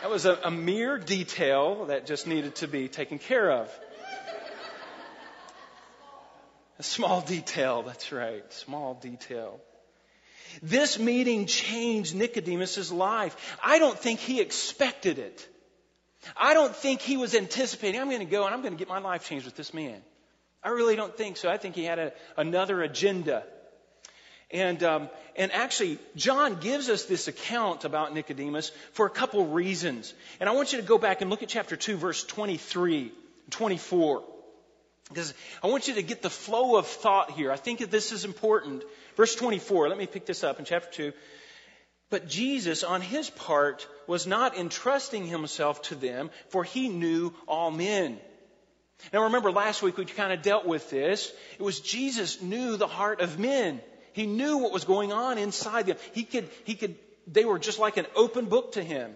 That 0.01 0.09
was 0.09 0.25
a, 0.25 0.39
a 0.43 0.51
mere 0.51 0.97
detail 0.97 1.85
that 1.85 2.07
just 2.07 2.25
needed 2.25 2.55
to 2.55 2.67
be 2.67 2.87
taken 2.87 3.19
care 3.19 3.51
of. 3.51 3.79
A 6.81 6.83
small 6.83 7.21
detail, 7.21 7.83
that's 7.83 8.11
right, 8.11 8.51
small 8.51 8.95
detail. 8.95 9.59
This 10.63 10.97
meeting 10.97 11.45
changed 11.45 12.15
Nicodemus' 12.15 12.91
life. 12.91 13.55
I 13.63 13.77
don't 13.77 13.99
think 13.99 14.19
he 14.19 14.41
expected 14.41 15.19
it. 15.19 15.47
I 16.35 16.55
don't 16.55 16.75
think 16.75 17.01
he 17.01 17.17
was 17.17 17.35
anticipating, 17.35 18.01
I'm 18.01 18.07
going 18.07 18.25
to 18.25 18.25
go 18.25 18.45
and 18.45 18.55
I'm 18.55 18.63
going 18.63 18.73
to 18.73 18.79
get 18.79 18.87
my 18.87 18.97
life 18.97 19.29
changed 19.29 19.45
with 19.45 19.55
this 19.55 19.75
man. 19.75 20.01
I 20.63 20.69
really 20.69 20.95
don't 20.95 21.15
think 21.15 21.37
so. 21.37 21.51
I 21.51 21.57
think 21.57 21.75
he 21.75 21.83
had 21.83 21.99
a, 21.99 22.13
another 22.35 22.81
agenda. 22.81 23.43
And, 24.49 24.81
um, 24.81 25.09
and 25.35 25.51
actually, 25.51 25.99
John 26.15 26.55
gives 26.61 26.89
us 26.89 27.05
this 27.05 27.27
account 27.27 27.85
about 27.85 28.11
Nicodemus 28.11 28.71
for 28.93 29.05
a 29.05 29.11
couple 29.11 29.45
reasons. 29.45 30.15
And 30.39 30.49
I 30.49 30.53
want 30.53 30.73
you 30.73 30.81
to 30.81 30.87
go 30.87 30.97
back 30.97 31.21
and 31.21 31.29
look 31.29 31.43
at 31.43 31.49
chapter 31.49 31.75
2, 31.75 31.97
verse 31.97 32.23
23, 32.23 33.11
24. 33.51 34.23
Because 35.13 35.33
I 35.63 35.67
want 35.67 35.87
you 35.87 35.95
to 35.95 36.03
get 36.03 36.21
the 36.21 36.29
flow 36.29 36.77
of 36.77 36.87
thought 36.87 37.31
here. 37.31 37.51
I 37.51 37.57
think 37.57 37.79
that 37.79 37.91
this 37.91 38.11
is 38.11 38.25
important. 38.25 38.83
Verse 39.15 39.35
24, 39.35 39.89
let 39.89 39.97
me 39.97 40.07
pick 40.07 40.25
this 40.25 40.43
up 40.43 40.59
in 40.59 40.65
chapter 40.65 41.11
2. 41.11 41.13
But 42.09 42.27
Jesus, 42.27 42.83
on 42.83 43.01
his 43.01 43.29
part, 43.29 43.87
was 44.05 44.27
not 44.27 44.57
entrusting 44.57 45.25
himself 45.25 45.81
to 45.83 45.95
them, 45.95 46.29
for 46.49 46.63
he 46.63 46.89
knew 46.89 47.33
all 47.47 47.71
men. 47.71 48.19
Now 49.13 49.23
remember 49.23 49.51
last 49.51 49.81
week 49.81 49.97
we 49.97 50.05
kind 50.05 50.33
of 50.33 50.41
dealt 50.41 50.65
with 50.65 50.89
this. 50.89 51.31
It 51.57 51.63
was 51.63 51.79
Jesus 51.79 52.41
knew 52.41 52.77
the 52.77 52.87
heart 52.87 53.21
of 53.21 53.39
men. 53.39 53.81
He 54.13 54.27
knew 54.27 54.57
what 54.57 54.73
was 54.73 54.83
going 54.83 55.13
on 55.13 55.37
inside 55.37 55.85
them. 55.85 55.97
He 56.13 56.23
could, 56.23 56.49
he 56.65 56.75
could, 56.75 56.95
they 57.27 57.45
were 57.45 57.59
just 57.59 57.79
like 57.79 57.97
an 57.97 58.07
open 58.15 58.45
book 58.45 58.73
to 58.73 58.83
him. 58.83 59.15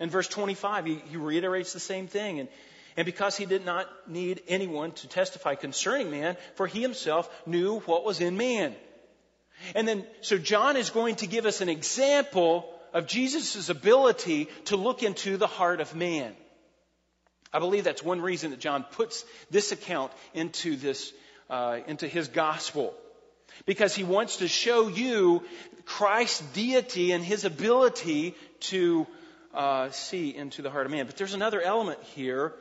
In 0.00 0.08
verse 0.08 0.28
25, 0.28 0.86
he, 0.86 1.02
he 1.10 1.16
reiterates 1.16 1.72
the 1.72 1.80
same 1.80 2.06
thing. 2.06 2.40
And, 2.40 2.48
and 2.96 3.06
because 3.06 3.36
he 3.36 3.46
did 3.46 3.64
not 3.64 3.88
need 4.08 4.42
anyone 4.46 4.92
to 4.92 5.08
testify 5.08 5.54
concerning 5.54 6.10
man, 6.10 6.36
for 6.54 6.66
he 6.66 6.80
himself 6.80 7.28
knew 7.46 7.80
what 7.80 8.04
was 8.04 8.20
in 8.20 8.36
man. 8.36 8.74
And 9.74 9.86
then, 9.88 10.06
so 10.20 10.38
John 10.38 10.76
is 10.76 10.90
going 10.90 11.16
to 11.16 11.26
give 11.26 11.46
us 11.46 11.60
an 11.60 11.68
example 11.68 12.70
of 12.92 13.06
Jesus' 13.06 13.68
ability 13.68 14.48
to 14.66 14.76
look 14.76 15.02
into 15.02 15.36
the 15.36 15.46
heart 15.46 15.80
of 15.80 15.94
man. 15.94 16.32
I 17.52 17.58
believe 17.58 17.84
that's 17.84 18.02
one 18.02 18.20
reason 18.20 18.50
that 18.50 18.60
John 18.60 18.84
puts 18.84 19.24
this 19.50 19.72
account 19.72 20.12
into 20.32 20.76
this, 20.76 21.12
uh, 21.48 21.78
into 21.86 22.08
his 22.08 22.28
gospel. 22.28 22.94
Because 23.66 23.94
he 23.94 24.02
wants 24.02 24.38
to 24.38 24.48
show 24.48 24.88
you 24.88 25.42
Christ's 25.84 26.40
deity 26.52 27.12
and 27.12 27.24
his 27.24 27.44
ability 27.44 28.34
to 28.60 29.06
uh, 29.52 29.90
see 29.90 30.34
into 30.34 30.62
the 30.62 30.70
heart 30.70 30.86
of 30.86 30.92
man. 30.92 31.06
But 31.06 31.16
there's 31.16 31.34
another 31.34 31.60
element 31.60 32.02
here. 32.14 32.54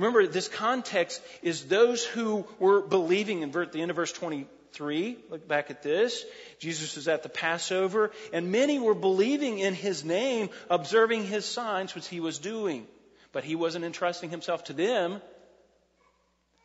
Remember, 0.00 0.26
this 0.26 0.48
context 0.48 1.22
is 1.42 1.66
those 1.66 2.04
who 2.04 2.46
were 2.58 2.80
believing 2.80 3.42
in 3.42 3.50
the 3.50 3.68
end 3.74 3.90
of 3.90 3.96
verse 3.96 4.12
23. 4.12 5.18
Look 5.30 5.46
back 5.46 5.70
at 5.70 5.82
this. 5.82 6.24
Jesus 6.58 6.96
was 6.96 7.06
at 7.08 7.22
the 7.22 7.28
Passover, 7.28 8.10
and 8.32 8.50
many 8.52 8.78
were 8.78 8.94
believing 8.94 9.58
in 9.58 9.74
his 9.74 10.04
name, 10.04 10.50
observing 10.68 11.24
his 11.24 11.44
signs, 11.44 11.94
which 11.94 12.08
he 12.08 12.20
was 12.20 12.38
doing 12.38 12.86
but 13.32 13.44
he 13.44 13.54
wasn't 13.54 13.84
entrusting 13.84 14.30
himself 14.30 14.64
to 14.64 14.72
them. 14.72 15.20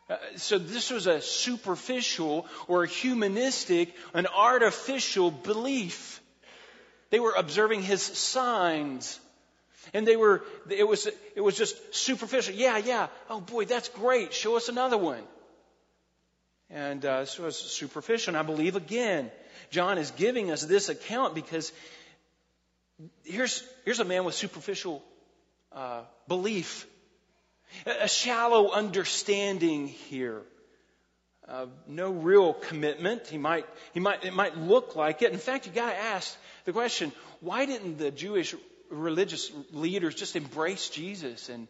Uh, 0.10 0.18
so 0.36 0.58
this 0.58 0.92
was 0.92 1.08
a 1.08 1.22
superficial 1.22 2.46
or 2.68 2.84
a 2.84 2.88
humanistic, 2.88 3.94
an 4.14 4.28
artificial 4.28 5.32
belief. 5.32 6.22
They 7.10 7.20
were 7.20 7.34
observing 7.38 7.82
his 7.82 8.02
signs. 8.02 9.20
And 9.94 10.08
they 10.08 10.16
were, 10.16 10.44
it 10.70 10.88
was, 10.88 11.08
it 11.36 11.42
was 11.42 11.58
just 11.58 11.96
superficial. 11.96 12.54
Yeah, 12.54 12.78
yeah. 12.78 13.08
Oh 13.30 13.40
boy, 13.40 13.66
that's 13.66 13.90
great. 13.90 14.34
Show 14.34 14.58
us 14.58 14.70
another 14.70 14.98
one. 14.98 15.24
And 16.70 17.06
uh, 17.06 17.26
so 17.26 17.46
it's 17.46 17.58
superficial. 17.58 18.32
And 18.32 18.38
I 18.38 18.44
believe 18.44 18.76
again, 18.76 19.32
John 19.70 19.98
is 19.98 20.12
giving 20.12 20.52
us 20.52 20.64
this 20.64 20.90
account 20.90 21.36
because 21.36 21.72
here's, 23.24 23.64
here's 23.84 24.00
a 24.00 24.06
man 24.06 24.26
with 24.26 24.36
superficial 24.36 25.04
uh, 25.72 26.02
belief, 26.28 26.88
a 27.86 28.08
shallow 28.08 28.72
understanding 28.72 29.88
here. 29.88 30.42
Uh, 31.48 31.68
no 31.88 32.10
real 32.10 32.54
commitment. 32.54 33.28
He 33.28 33.38
might, 33.38 33.66
he 33.94 34.00
might, 34.00 34.26
it 34.26 34.34
might 34.34 34.58
look 34.58 34.96
like 34.96 35.22
it. 35.22 35.32
In 35.32 35.38
fact, 35.38 35.68
you 35.68 35.72
got 35.72 35.92
to 35.92 35.98
ask 35.98 36.36
the 36.64 36.72
question: 36.72 37.12
Why 37.40 37.68
didn't 37.68 38.00
the 38.00 38.10
Jewish 38.10 38.56
religious 38.90 39.52
leaders 39.72 40.16
just 40.16 40.36
embrace 40.36 40.90
Jesus? 40.90 41.50
And 41.50 41.68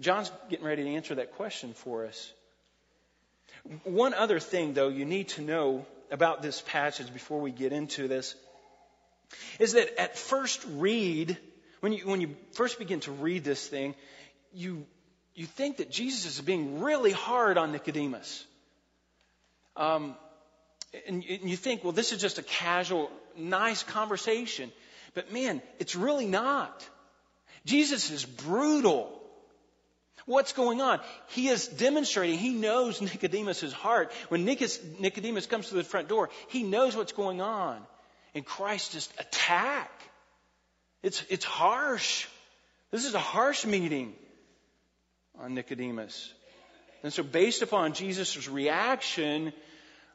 John's 0.00 0.30
getting 0.50 0.64
ready 0.64 0.84
to 0.84 0.90
answer 0.90 1.14
that 1.16 1.32
question 1.32 1.72
for 1.72 2.06
us. 2.06 2.32
One 3.84 4.14
other 4.14 4.38
thing, 4.38 4.74
though, 4.74 4.88
you 4.88 5.04
need 5.04 5.28
to 5.30 5.42
know 5.42 5.86
about 6.10 6.42
this 6.42 6.62
passage 6.66 7.12
before 7.12 7.40
we 7.40 7.50
get 7.50 7.72
into 7.72 8.08
this 8.08 8.34
is 9.58 9.72
that 9.72 10.00
at 10.00 10.16
first 10.16 10.64
read, 10.74 11.36
when 11.80 11.92
you, 11.92 12.06
when 12.06 12.20
you 12.20 12.36
first 12.52 12.78
begin 12.78 13.00
to 13.00 13.12
read 13.12 13.42
this 13.42 13.66
thing, 13.66 13.94
you, 14.52 14.86
you 15.34 15.46
think 15.46 15.78
that 15.78 15.90
Jesus 15.90 16.26
is 16.26 16.40
being 16.40 16.80
really 16.80 17.12
hard 17.12 17.58
on 17.58 17.72
Nicodemus. 17.72 18.44
Um, 19.76 20.14
and, 21.06 21.24
and 21.28 21.50
you 21.50 21.56
think, 21.56 21.82
well, 21.82 21.92
this 21.92 22.12
is 22.12 22.20
just 22.20 22.38
a 22.38 22.42
casual, 22.42 23.10
nice 23.36 23.82
conversation. 23.82 24.70
But 25.16 25.32
man, 25.32 25.62
it's 25.78 25.96
really 25.96 26.26
not. 26.26 26.86
Jesus 27.64 28.10
is 28.10 28.24
brutal. 28.24 29.10
What's 30.26 30.52
going 30.52 30.82
on? 30.82 31.00
He 31.28 31.48
is 31.48 31.66
demonstrating, 31.66 32.38
he 32.38 32.50
knows 32.50 33.00
Nicodemus' 33.00 33.72
heart. 33.72 34.12
When 34.28 34.44
Nicodemus 34.44 35.46
comes 35.46 35.68
to 35.68 35.74
the 35.74 35.84
front 35.84 36.08
door, 36.08 36.28
he 36.48 36.62
knows 36.62 36.94
what's 36.94 37.12
going 37.12 37.40
on. 37.40 37.80
And 38.34 38.44
Christ 38.44 38.92
just 38.92 39.10
attack. 39.18 39.90
It's, 41.02 41.24
it's 41.30 41.46
harsh. 41.46 42.26
This 42.90 43.06
is 43.06 43.14
a 43.14 43.18
harsh 43.18 43.64
meeting 43.64 44.12
on 45.40 45.54
Nicodemus. 45.54 46.30
And 47.02 47.10
so, 47.10 47.22
based 47.22 47.62
upon 47.62 47.94
Jesus' 47.94 48.48
reaction, 48.48 49.54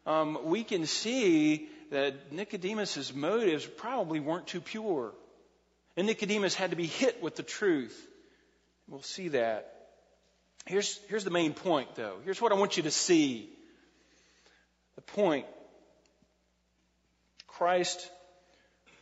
um, 0.06 0.38
we 0.44 0.64
can 0.64 0.86
see 0.86 1.70
that 1.92 2.32
Nicodemus' 2.32 3.14
motives 3.14 3.66
probably 3.66 4.20
weren't 4.20 4.48
too 4.48 4.62
pure. 4.62 5.14
And 5.96 6.08
Nicodemus 6.08 6.56
had 6.56 6.72
to 6.72 6.78
be 6.78 6.88
hit 6.88 7.22
with 7.22 7.36
the 7.36 7.44
truth. 7.44 7.96
We'll 8.88 9.04
see 9.04 9.30
that. 9.30 9.74
Here's, 10.66 11.00
here's 11.10 11.26
the 11.26 11.32
main 11.32 11.54
point, 11.54 11.96
though. 11.96 12.16
Here's 12.24 12.42
what 12.42 12.52
I 12.52 12.56
want 12.56 12.78
you 12.78 12.84
to 12.84 12.92
see. 12.92 13.50
The 14.96 15.02
point 15.02 15.46
Christ 17.48 18.10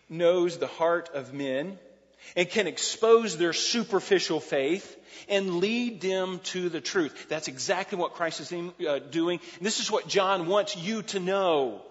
knows 0.10 0.58
the 0.58 0.68
heart 0.68 1.10
of 1.14 1.32
men 1.34 1.78
and 2.36 2.50
can 2.50 2.66
expose 2.66 3.38
their 3.38 3.54
superficial 3.54 4.40
faith 4.40 4.98
and 5.28 5.58
lead 5.58 6.02
them 6.02 6.40
to 6.46 6.70
the 6.70 6.82
truth. 6.82 7.28
That's 7.30 7.48
exactly 7.48 8.00
what 8.00 8.14
Christ 8.14 8.40
is 8.40 8.52
uh, 8.52 9.00
doing. 9.12 9.40
This 9.62 9.80
is 9.80 9.92
what 9.92 10.08
John 10.08 10.48
wants 10.48 10.76
you 10.76 11.04
to 11.04 11.20
know. 11.20 11.84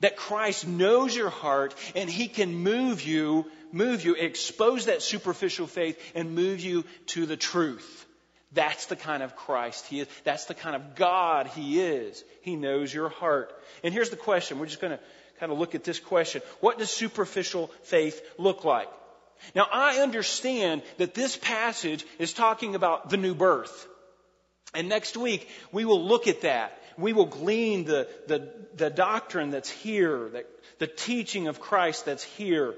That 0.00 0.16
Christ 0.16 0.66
knows 0.66 1.14
your 1.14 1.30
heart 1.30 1.74
and 1.94 2.08
he 2.08 2.28
can 2.28 2.54
move 2.54 3.02
you, 3.02 3.46
move 3.72 4.04
you, 4.04 4.14
expose 4.14 4.86
that 4.86 5.02
superficial 5.02 5.66
faith 5.66 6.00
and 6.14 6.34
move 6.34 6.60
you 6.60 6.84
to 7.06 7.26
the 7.26 7.36
truth. 7.36 8.06
That's 8.52 8.86
the 8.86 8.96
kind 8.96 9.22
of 9.22 9.36
Christ 9.36 9.86
he 9.86 10.00
is. 10.00 10.08
That's 10.24 10.46
the 10.46 10.54
kind 10.54 10.74
of 10.74 10.94
God 10.94 11.48
he 11.48 11.80
is. 11.80 12.24
He 12.42 12.56
knows 12.56 12.92
your 12.92 13.10
heart. 13.10 13.52
And 13.84 13.92
here's 13.92 14.10
the 14.10 14.16
question. 14.16 14.58
We're 14.58 14.66
just 14.66 14.80
going 14.80 14.96
to 14.96 15.00
kind 15.38 15.52
of 15.52 15.58
look 15.58 15.74
at 15.74 15.84
this 15.84 16.00
question. 16.00 16.42
What 16.60 16.78
does 16.78 16.90
superficial 16.90 17.70
faith 17.82 18.20
look 18.38 18.64
like? 18.64 18.88
Now, 19.54 19.68
I 19.70 20.00
understand 20.00 20.82
that 20.96 21.14
this 21.14 21.36
passage 21.36 22.04
is 22.18 22.32
talking 22.32 22.74
about 22.74 23.10
the 23.10 23.16
new 23.16 23.34
birth. 23.34 23.86
And 24.74 24.88
next 24.88 25.16
week, 25.16 25.48
we 25.72 25.84
will 25.84 26.04
look 26.04 26.26
at 26.26 26.42
that. 26.42 26.77
We 26.98 27.12
will 27.14 27.26
glean 27.26 27.84
the, 27.84 28.08
the, 28.26 28.52
the 28.76 28.90
doctrine 28.90 29.50
that's 29.50 29.70
here, 29.70 30.28
the, 30.28 30.44
the 30.78 30.86
teaching 30.86 31.48
of 31.48 31.60
Christ 31.60 32.04
that's 32.04 32.24
here 32.24 32.74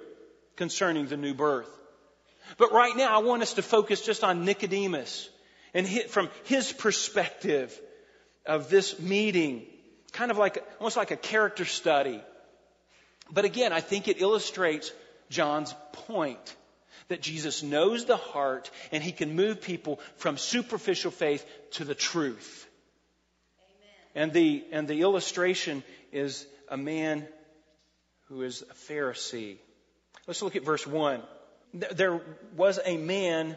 concerning 0.57 1.07
the 1.07 1.17
new 1.17 1.35
birth. 1.35 1.69
But 2.59 2.73
right 2.73 2.97
now, 2.97 3.15
I 3.15 3.23
want 3.23 3.43
us 3.43 3.55
to 3.55 3.62
focus 3.62 4.00
just 4.00 4.23
on 4.23 4.45
Nicodemus 4.45 5.29
and 5.75 5.87
hit 5.87 6.11
from 6.11 6.29
his 6.45 6.73
perspective 6.73 7.77
of 8.47 8.71
this 8.71 8.99
meeting, 9.00 9.67
kind 10.12 10.31
of 10.31 10.39
like, 10.39 10.65
almost 10.79 10.97
like 10.97 11.11
a 11.11 11.17
character 11.17 11.65
study 11.65 12.21
but 13.33 13.45
again, 13.45 13.73
I 13.73 13.81
think 13.81 14.09
it 14.09 14.21
illustrates 14.21 14.93
John's 15.29 15.75
point 15.93 16.57
that 17.09 17.23
Jesus 17.23 17.62
knows 17.62 18.05
the 18.05 18.17
heart 18.17 18.71
and 18.93 19.03
he 19.03 19.12
can 19.12 19.35
move 19.35 19.62
people 19.62 20.00
from 20.17 20.37
superficial 20.37 21.11
faith 21.11 21.45
to 21.73 21.85
the 21.85 21.95
truth. 21.95 22.67
And 24.14 24.33
the, 24.33 24.64
and 24.73 24.88
the 24.88 25.02
illustration 25.02 25.83
is 26.12 26.47
a 26.69 26.76
man 26.76 27.26
who 28.29 28.43
is 28.43 28.62
a 28.62 28.75
Pharisee. 28.75 29.57
Let's 30.26 30.43
look 30.43 30.57
at 30.57 30.64
verse 30.64 30.87
1. 30.87 31.23
There 31.73 32.21
was 32.57 32.81
a 32.85 32.97
man 32.97 33.57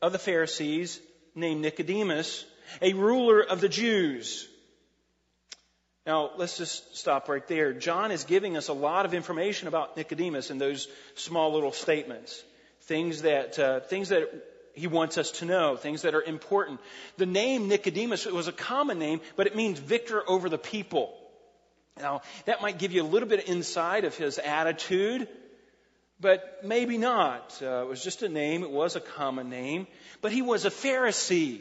of 0.00 0.12
the 0.12 0.18
Pharisees 0.18 1.00
named 1.34 1.60
Nicodemus, 1.60 2.44
a 2.80 2.92
ruler 2.94 3.40
of 3.40 3.60
the 3.60 3.68
Jews. 3.68 4.48
Now, 6.06 6.30
let's 6.36 6.56
just 6.56 6.96
stop 6.96 7.28
right 7.28 7.46
there. 7.46 7.72
John 7.72 8.10
is 8.10 8.24
giving 8.24 8.56
us 8.56 8.68
a 8.68 8.72
lot 8.72 9.04
of 9.04 9.14
information 9.14 9.68
about 9.68 9.96
Nicodemus 9.96 10.50
in 10.50 10.58
those 10.58 10.88
small 11.14 11.52
little 11.52 11.72
statements. 11.72 12.42
Things 12.82 13.22
that, 13.22 13.58
uh, 13.58 13.80
things 13.80 14.08
that 14.08 14.28
he 14.74 14.86
wants 14.86 15.18
us 15.18 15.30
to 15.32 15.44
know, 15.44 15.76
things 15.76 16.02
that 16.02 16.14
are 16.14 16.22
important. 16.22 16.80
The 17.16 17.26
name 17.26 17.68
Nicodemus 17.68 18.26
was 18.26 18.48
a 18.48 18.52
common 18.52 18.98
name, 18.98 19.20
but 19.36 19.46
it 19.46 19.56
means 19.56 19.78
victor 19.78 20.22
over 20.28 20.48
the 20.48 20.58
people. 20.58 21.16
Now, 21.96 22.22
that 22.46 22.62
might 22.62 22.78
give 22.78 22.92
you 22.92 23.02
a 23.02 23.04
little 23.04 23.28
bit 23.28 23.40
of 23.40 23.48
insight 23.48 24.04
of 24.04 24.16
his 24.16 24.38
attitude, 24.38 25.28
but 26.20 26.60
maybe 26.64 26.98
not. 26.98 27.58
Uh, 27.62 27.82
it 27.82 27.88
was 27.88 28.02
just 28.02 28.22
a 28.22 28.28
name, 28.28 28.62
it 28.62 28.70
was 28.70 28.96
a 28.96 29.00
common 29.00 29.50
name, 29.50 29.86
but 30.22 30.32
he 30.32 30.42
was 30.42 30.64
a 30.64 30.70
Pharisee. 30.70 31.60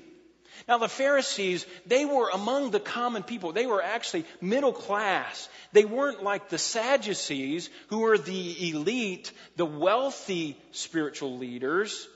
Now, 0.67 0.77
the 0.77 0.89
Pharisees, 0.89 1.65
they 1.85 2.05
were 2.05 2.29
among 2.29 2.71
the 2.71 2.79
common 2.79 3.23
people. 3.23 3.53
They 3.53 3.65
were 3.65 3.81
actually 3.81 4.25
middle 4.41 4.73
class. 4.73 5.47
They 5.71 5.85
weren't 5.85 6.23
like 6.23 6.49
the 6.49 6.57
Sadducees, 6.57 7.69
who 7.87 7.99
were 7.99 8.17
the 8.17 8.69
elite, 8.69 9.31
the 9.55 9.65
wealthy 9.65 10.57
spiritual 10.71 11.37
leaders. 11.37 12.07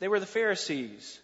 They 0.00 0.08
were 0.08 0.20
the 0.20 0.26
Pharisees. 0.26 1.18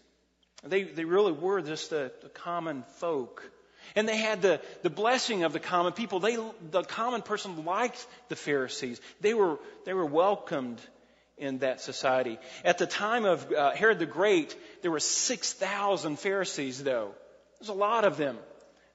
They, 0.62 0.84
they 0.84 1.04
really 1.04 1.32
were 1.32 1.60
just 1.60 1.90
the, 1.90 2.12
the 2.22 2.28
common 2.28 2.84
folk. 2.96 3.50
And 3.94 4.08
they 4.08 4.16
had 4.16 4.42
the, 4.42 4.60
the 4.82 4.90
blessing 4.90 5.44
of 5.44 5.52
the 5.52 5.60
common 5.60 5.92
people. 5.92 6.20
They, 6.20 6.36
the 6.70 6.82
common 6.82 7.22
person 7.22 7.64
liked 7.64 8.04
the 8.28 8.36
Pharisees. 8.36 9.00
They 9.20 9.34
were, 9.34 9.58
they 9.84 9.94
were 9.94 10.06
welcomed 10.06 10.80
in 11.38 11.58
that 11.58 11.80
society. 11.80 12.38
At 12.64 12.78
the 12.78 12.86
time 12.86 13.24
of 13.24 13.50
uh, 13.52 13.72
Herod 13.72 13.98
the 13.98 14.06
Great, 14.06 14.56
there 14.82 14.90
were 14.90 15.00
6,000 15.00 16.18
Pharisees, 16.18 16.82
though. 16.82 17.12
There's 17.60 17.68
a 17.68 17.74
lot 17.74 18.04
of 18.04 18.16
them. 18.16 18.38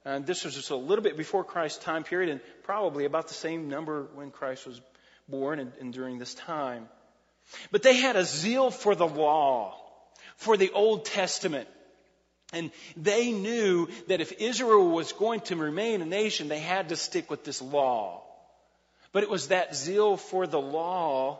And 0.03 0.25
this 0.25 0.43
was 0.43 0.55
just 0.55 0.71
a 0.71 0.75
little 0.75 1.03
bit 1.03 1.15
before 1.15 1.43
Christ's 1.43 1.83
time 1.83 2.03
period, 2.03 2.29
and 2.29 2.41
probably 2.63 3.05
about 3.05 3.27
the 3.27 3.35
same 3.35 3.69
number 3.69 4.07
when 4.15 4.31
Christ 4.31 4.65
was 4.65 4.81
born 5.29 5.59
and, 5.59 5.71
and 5.79 5.93
during 5.93 6.17
this 6.17 6.33
time. 6.33 6.89
But 7.72 7.84
they 7.84 7.96
had 7.96 8.15
a 8.15 8.25
zeal 8.25 8.72
for 8.72 8.96
the 8.96 9.08
law, 9.08 9.75
for 10.38 10.58
the 10.58 10.72
Old 10.72 11.05
Testament. 11.05 11.67
And 12.53 12.72
they 12.98 13.31
knew 13.31 13.88
that 14.08 14.22
if 14.22 14.34
Israel 14.41 14.89
was 14.89 15.13
going 15.13 15.41
to 15.41 15.55
remain 15.55 16.01
a 16.01 16.05
nation, 16.05 16.48
they 16.48 16.60
had 16.60 16.89
to 16.89 16.96
stick 16.96 17.29
with 17.29 17.43
this 17.43 17.62
law. 17.62 18.24
But 19.13 19.24
it 19.24 19.29
was 19.29 19.50
that 19.50 19.75
zeal 19.75 20.17
for 20.17 20.48
the 20.48 20.60
law 20.60 21.39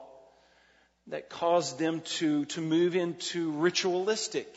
that 1.08 1.30
caused 1.30 1.80
them 1.80 2.02
to, 2.02 2.46
to 2.46 2.62
move 2.62 2.96
into 2.96 3.52
ritualistic 3.52 4.48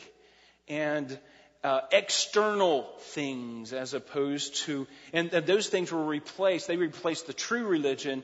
and 0.67 1.17
uh, 1.63 1.81
external 1.91 2.83
things 2.99 3.73
as 3.73 3.93
opposed 3.93 4.55
to, 4.55 4.87
and, 5.13 5.33
and, 5.33 5.47
those 5.47 5.67
things 5.67 5.91
were 5.91 6.05
replaced. 6.05 6.67
They 6.67 6.77
replaced 6.77 7.27
the 7.27 7.33
true 7.33 7.65
religion 7.65 8.23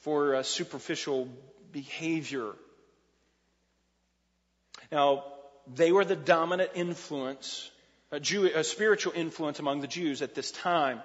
for 0.00 0.34
uh, 0.34 0.42
superficial 0.42 1.28
behavior. 1.72 2.52
Now, 4.90 5.24
they 5.74 5.92
were 5.92 6.04
the 6.04 6.16
dominant 6.16 6.70
influence, 6.74 7.70
a, 8.10 8.20
Jew, 8.20 8.50
a 8.54 8.64
spiritual 8.64 9.12
influence 9.14 9.58
among 9.58 9.80
the 9.80 9.86
Jews 9.86 10.22
at 10.22 10.34
this 10.34 10.50
time. 10.50 11.00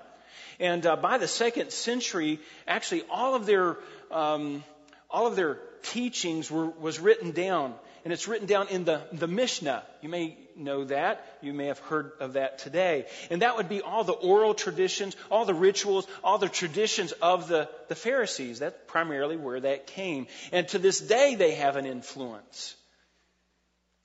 And 0.59 0.85
uh, 0.85 0.95
by 0.95 1.17
the 1.17 1.27
second 1.27 1.71
century, 1.71 2.39
actually, 2.67 3.03
all 3.09 3.35
of 3.35 3.45
their 3.45 3.77
um, 4.11 4.63
all 5.09 5.27
of 5.27 5.35
their 5.35 5.59
teachings 5.83 6.51
were, 6.51 6.67
was 6.67 6.99
written 6.99 7.31
down, 7.31 7.73
and 8.07 8.13
it's 8.13 8.25
written 8.25 8.47
down 8.47 8.69
in 8.69 8.85
the 8.85 9.01
the 9.11 9.27
Mishnah. 9.27 9.83
You 10.01 10.07
may 10.07 10.37
know 10.55 10.85
that. 10.85 11.25
You 11.41 11.51
may 11.51 11.65
have 11.65 11.79
heard 11.79 12.13
of 12.21 12.33
that 12.33 12.57
today. 12.57 13.05
And 13.29 13.41
that 13.41 13.57
would 13.57 13.67
be 13.67 13.81
all 13.81 14.05
the 14.05 14.13
oral 14.13 14.53
traditions, 14.53 15.17
all 15.29 15.43
the 15.43 15.53
rituals, 15.53 16.07
all 16.23 16.37
the 16.37 16.47
traditions 16.47 17.11
of 17.11 17.49
the, 17.49 17.69
the 17.89 17.95
Pharisees. 17.95 18.59
That's 18.59 18.77
primarily 18.87 19.35
where 19.35 19.59
that 19.59 19.87
came. 19.87 20.27
And 20.53 20.69
to 20.69 20.79
this 20.79 21.01
day, 21.01 21.35
they 21.35 21.55
have 21.55 21.75
an 21.75 21.85
influence. 21.85 22.77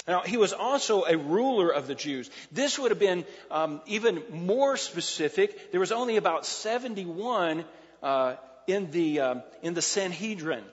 Now, 0.09 0.23
he 0.23 0.37
was 0.37 0.53
also 0.53 1.05
a 1.05 1.17
ruler 1.17 1.71
of 1.71 1.87
the 1.87 1.95
Jews. 1.95 2.29
This 2.51 2.81
would 2.81 2.91
have 2.91 2.99
been 2.99 3.25
um, 3.53 3.83
even 3.87 4.21
more 4.33 4.77
specific. 4.77 5.71
There 5.71 5.79
was 5.79 5.93
only 5.93 6.17
about 6.17 6.45
71 6.45 7.65
uh, 8.03 8.35
in, 8.67 8.91
the, 8.91 9.21
um, 9.21 9.43
in 9.63 9.75
the 9.75 9.83
Sanhedrin. 9.83 10.65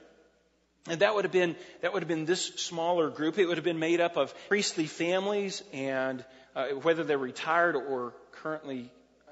And 0.87 1.01
that 1.01 1.13
would 1.13 1.25
have 1.25 1.31
been 1.31 1.55
that 1.81 1.93
would 1.93 2.01
have 2.01 2.07
been 2.07 2.25
this 2.25 2.45
smaller 2.55 3.09
group. 3.09 3.37
It 3.37 3.45
would 3.45 3.57
have 3.57 3.65
been 3.65 3.79
made 3.79 4.01
up 4.01 4.17
of 4.17 4.33
priestly 4.47 4.87
families, 4.87 5.61
and 5.73 6.23
uh, 6.55 6.67
whether 6.69 7.03
they're 7.03 7.17
retired 7.17 7.75
or 7.75 8.13
currently 8.31 8.89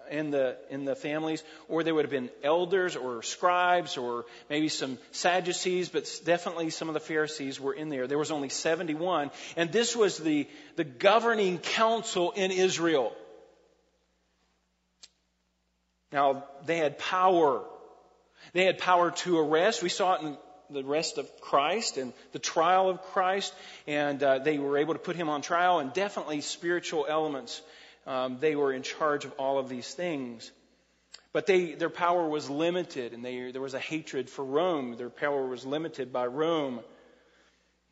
in 0.10 0.31
the, 0.31 0.57
in 0.69 0.86
the 0.86 0.95
families, 0.95 1.43
or 1.67 1.83
there 1.83 1.93
would 1.93 2.05
have 2.05 2.12
been 2.12 2.29
elders 2.43 2.95
or 2.95 3.23
scribes 3.23 3.97
or 3.97 4.25
maybe 4.49 4.69
some 4.69 4.97
Sadducees, 5.12 5.89
but 5.89 6.10
definitely 6.25 6.69
some 6.69 6.88
of 6.88 6.93
the 6.93 6.99
Pharisees 6.99 7.60
were 7.60 7.73
in 7.73 7.89
there. 7.89 8.07
There 8.07 8.17
was 8.17 8.31
only 8.31 8.49
71, 8.49 9.31
and 9.55 9.71
this 9.71 9.95
was 9.95 10.17
the, 10.17 10.47
the 10.75 10.83
governing 10.83 11.57
council 11.57 12.31
in 12.31 12.51
Israel. 12.51 13.13
Now, 16.12 16.45
they 16.65 16.77
had 16.77 16.97
power. 16.97 17.63
They 18.53 18.65
had 18.65 18.77
power 18.77 19.12
to 19.12 19.39
arrest. 19.39 19.83
We 19.83 19.89
saw 19.89 20.15
it 20.15 20.21
in 20.21 20.38
the 20.69 20.84
rest 20.84 21.17
of 21.17 21.41
Christ 21.41 21.97
and 21.97 22.13
the 22.32 22.39
trial 22.39 22.89
of 22.89 23.01
Christ, 23.01 23.53
and 23.86 24.21
uh, 24.21 24.39
they 24.39 24.58
were 24.58 24.77
able 24.77 24.93
to 24.93 24.99
put 24.99 25.15
him 25.15 25.30
on 25.30 25.41
trial, 25.41 25.80
and 25.80 25.93
definitely 25.93 26.41
spiritual 26.41 27.06
elements 27.08 27.62
um, 28.06 28.38
they 28.39 28.56
were 28.56 28.71
in 28.71 28.84
charge 28.84 29.25
of 29.25 29.34
all 29.38 29.60
of 29.60 29.69
these 29.69 29.93
things. 29.93 30.51
But 31.34 31.45
they, 31.45 31.73
their 31.73 31.89
power 31.89 32.27
was 32.27 32.49
limited, 32.49 33.13
and 33.13 33.23
they, 33.23 33.51
there 33.51 33.62
was 33.62 33.73
a 33.73 33.80
hatred 33.80 34.30
for 34.30 34.43
Rome. 34.43 34.95
Their 34.97 35.10
power 35.10 35.45
was 35.45 35.65
limited 35.65 36.12
by 36.13 36.25
Rome. 36.25 36.80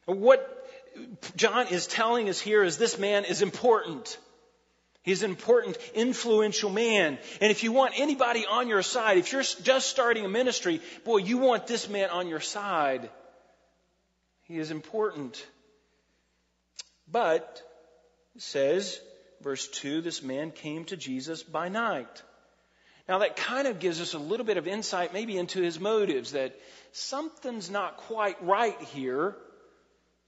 What 0.05 0.65
John 1.35 1.67
is 1.67 1.85
telling 1.87 2.29
us 2.29 2.39
here 2.39 2.63
is 2.63 2.77
this 2.77 2.97
man 2.97 3.25
is 3.25 3.41
important. 3.41 4.17
He's 5.05 5.21
an 5.21 5.29
important, 5.29 5.77
influential 5.93 6.71
man. 6.71 7.19
And 7.39 7.51
if 7.51 7.63
you 7.63 7.71
want 7.71 7.93
anybody 7.95 8.47
on 8.49 8.67
your 8.67 8.81
side, 8.81 9.19
if 9.19 9.31
you're 9.31 9.43
just 9.43 9.87
starting 9.87 10.25
a 10.25 10.29
ministry, 10.29 10.81
boy, 11.03 11.17
you 11.17 11.37
want 11.37 11.67
this 11.67 11.87
man 11.87 12.09
on 12.09 12.27
your 12.27 12.39
side. 12.39 13.11
He 14.47 14.57
is 14.57 14.71
important. 14.71 15.45
But, 17.11 17.61
it 18.35 18.41
says, 18.41 18.99
verse 19.41 19.67
2, 19.67 20.01
this 20.01 20.23
man 20.23 20.49
came 20.49 20.85
to 20.85 20.97
Jesus 20.97 21.43
by 21.43 21.69
night. 21.69 22.23
Now 23.07 23.19
that 23.19 23.35
kind 23.35 23.67
of 23.67 23.77
gives 23.77 24.01
us 24.01 24.15
a 24.15 24.19
little 24.19 24.45
bit 24.45 24.57
of 24.57 24.67
insight 24.67 25.13
maybe 25.13 25.37
into 25.37 25.61
his 25.61 25.79
motives 25.79 26.31
that 26.31 26.59
something's 26.93 27.69
not 27.69 27.97
quite 27.97 28.43
right 28.43 28.81
here 28.81 29.35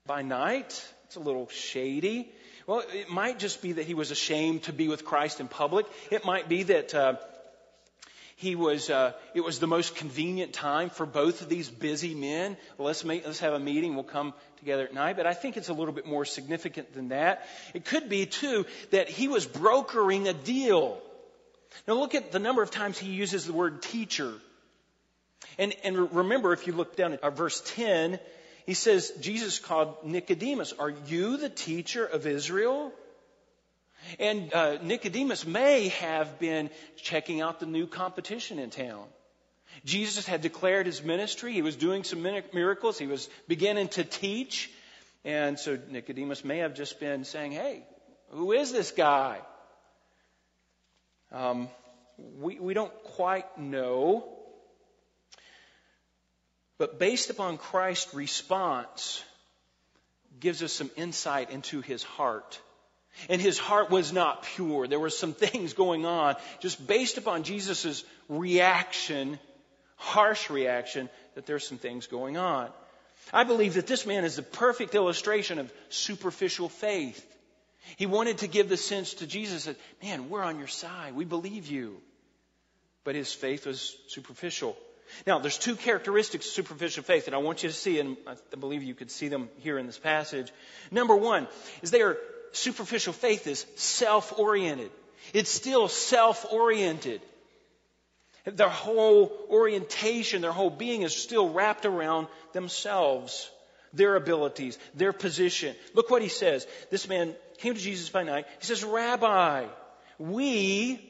by 0.05 0.21
night. 0.21 0.85
It's 1.05 1.15
a 1.15 1.19
little 1.19 1.47
shady. 1.47 2.31
Well, 2.67 2.83
it 2.93 3.09
might 3.09 3.39
just 3.39 3.61
be 3.61 3.71
that 3.71 3.85
he 3.85 3.93
was 3.93 4.11
ashamed 4.11 4.63
to 4.63 4.73
be 4.73 4.89
with 4.89 5.05
Christ 5.05 5.39
in 5.39 5.47
public. 5.47 5.85
It 6.11 6.25
might 6.25 6.49
be 6.49 6.63
that 6.63 6.93
uh, 6.93 7.13
he 8.35 8.55
was. 8.55 8.89
Uh, 8.89 9.13
it 9.33 9.39
was 9.39 9.59
the 9.59 9.67
most 9.67 9.95
convenient 9.95 10.51
time 10.51 10.89
for 10.89 11.05
both 11.05 11.41
of 11.41 11.47
these 11.47 11.69
busy 11.69 12.13
men. 12.13 12.57
Let's 12.77 13.05
make, 13.05 13.25
let's 13.25 13.39
have 13.39 13.53
a 13.53 13.59
meeting. 13.59 13.95
We'll 13.95 14.03
come 14.03 14.33
together 14.59 14.83
at 14.83 14.93
night. 14.93 15.15
But 15.15 15.27
I 15.27 15.33
think 15.33 15.55
it's 15.55 15.69
a 15.69 15.73
little 15.73 15.93
bit 15.93 16.05
more 16.05 16.25
significant 16.25 16.93
than 16.93 17.07
that. 17.07 17.47
It 17.73 17.85
could 17.85 18.09
be, 18.09 18.25
too, 18.25 18.65
that 18.91 19.07
he 19.07 19.29
was 19.29 19.45
brokering 19.45 20.27
a 20.27 20.33
deal. 20.33 21.01
Now 21.87 21.93
look 21.93 22.15
at 22.15 22.33
the 22.33 22.39
number 22.39 22.63
of 22.63 22.69
times 22.69 22.97
he 22.97 23.11
uses 23.11 23.45
the 23.45 23.53
word 23.53 23.81
teacher. 23.81 24.33
And, 25.57 25.73
and 25.85 26.13
remember, 26.13 26.51
if 26.51 26.67
you 26.67 26.73
look 26.73 26.97
down 26.97 27.13
at 27.13 27.23
uh, 27.23 27.29
verse 27.29 27.61
10, 27.75 28.19
he 28.67 28.73
says, 28.73 29.11
Jesus 29.21 29.59
called 29.59 29.95
Nicodemus, 30.03 30.73
Are 30.77 30.93
you 31.07 31.37
the 31.37 31.49
teacher 31.49 32.05
of 32.05 32.27
Israel? 32.27 32.91
And 34.19 34.53
uh, 34.53 34.77
Nicodemus 34.83 35.47
may 35.47 35.87
have 35.87 36.37
been 36.37 36.69
checking 36.97 37.41
out 37.41 37.61
the 37.61 37.65
new 37.65 37.87
competition 37.87 38.59
in 38.59 38.69
town. 38.69 39.05
Jesus 39.85 40.25
had 40.25 40.41
declared 40.41 40.85
his 40.85 41.01
ministry. 41.01 41.53
He 41.53 41.61
was 41.61 41.77
doing 41.77 42.03
some 42.03 42.21
miracles. 42.21 42.99
He 42.99 43.07
was 43.07 43.29
beginning 43.47 43.87
to 43.89 44.03
teach. 44.03 44.69
And 45.23 45.57
so 45.57 45.79
Nicodemus 45.89 46.43
may 46.43 46.57
have 46.57 46.73
just 46.73 46.99
been 46.99 47.23
saying, 47.23 47.53
Hey, 47.53 47.83
who 48.31 48.51
is 48.51 48.73
this 48.73 48.91
guy? 48.91 49.39
Um, 51.31 51.69
we, 52.37 52.59
we 52.59 52.73
don't 52.73 52.93
quite 53.15 53.57
know. 53.57 54.36
But 56.77 56.99
based 56.99 57.29
upon 57.29 57.57
Christ's 57.57 58.13
response, 58.13 59.23
gives 60.39 60.61
us 60.61 60.71
some 60.71 60.91
insight 60.95 61.49
into 61.49 61.81
his 61.81 62.03
heart. 62.03 62.59
And 63.29 63.41
his 63.41 63.57
heart 63.57 63.89
was 63.89 64.13
not 64.13 64.43
pure. 64.43 64.87
There 64.87 64.99
were 64.99 65.09
some 65.09 65.33
things 65.45 65.73
going 65.73 66.05
on 66.05 66.35
just 66.59 66.85
based 66.85 67.17
upon 67.17 67.43
Jesus' 67.43 68.03
reaction 68.29 69.39
harsh 69.97 70.49
reaction 70.49 71.09
that 71.35 71.45
there's 71.45 71.67
some 71.67 71.77
things 71.79 72.07
going 72.07 72.37
on. 72.37 72.69
I 73.33 73.43
believe 73.43 73.73
that 73.73 73.87
this 73.87 74.05
man 74.05 74.23
is 74.23 74.35
the 74.35 74.43
perfect 74.43 74.95
illustration 74.95 75.59
of 75.59 75.73
superficial 75.89 76.69
faith. 76.69 77.25
He 77.97 78.05
wanted 78.05 78.39
to 78.39 78.47
give 78.47 78.69
the 78.69 78.77
sense 78.77 79.15
to 79.15 79.27
Jesus 79.27 79.65
that, 79.65 79.75
man, 80.01 80.29
we're 80.29 80.43
on 80.43 80.59
your 80.59 80.67
side. 80.67 81.15
We 81.15 81.25
believe 81.25 81.67
you. 81.67 81.99
but 83.03 83.15
his 83.15 83.33
faith 83.33 83.65
was 83.65 83.95
superficial. 84.09 84.77
Now, 85.25 85.39
there's 85.39 85.57
two 85.57 85.75
characteristics 85.75 86.45
of 86.45 86.51
superficial 86.51 87.03
faith 87.03 87.25
that 87.25 87.33
I 87.33 87.37
want 87.37 87.63
you 87.63 87.69
to 87.69 87.75
see, 87.75 87.99
and 87.99 88.17
I 88.25 88.35
believe 88.55 88.83
you 88.83 88.95
could 88.95 89.11
see 89.11 89.27
them 89.27 89.49
here 89.59 89.77
in 89.77 89.85
this 89.85 89.99
passage. 89.99 90.51
Number 90.91 91.15
one 91.15 91.47
is 91.81 91.91
their 91.91 92.17
superficial 92.51 93.13
faith 93.13 93.47
is 93.47 93.65
self-oriented. 93.75 94.91
It's 95.33 95.49
still 95.49 95.87
self-oriented. 95.87 97.21
Their 98.45 98.69
whole 98.69 99.31
orientation, 99.49 100.41
their 100.41 100.53
whole 100.53 100.69
being 100.69 101.01
is 101.01 101.13
still 101.13 101.49
wrapped 101.49 101.85
around 101.85 102.27
themselves, 102.53 103.49
their 103.93 104.15
abilities, 104.15 104.77
their 104.95 105.11
position. 105.11 105.75
Look 105.93 106.09
what 106.09 106.21
he 106.21 106.29
says. 106.29 106.65
This 106.89 107.09
man 107.09 107.35
came 107.57 107.73
to 107.73 107.79
Jesus 107.79 108.09
by 108.09 108.23
night. 108.23 108.45
He 108.59 108.65
says, 108.65 108.83
Rabbi, 108.85 109.65
we, 110.17 111.01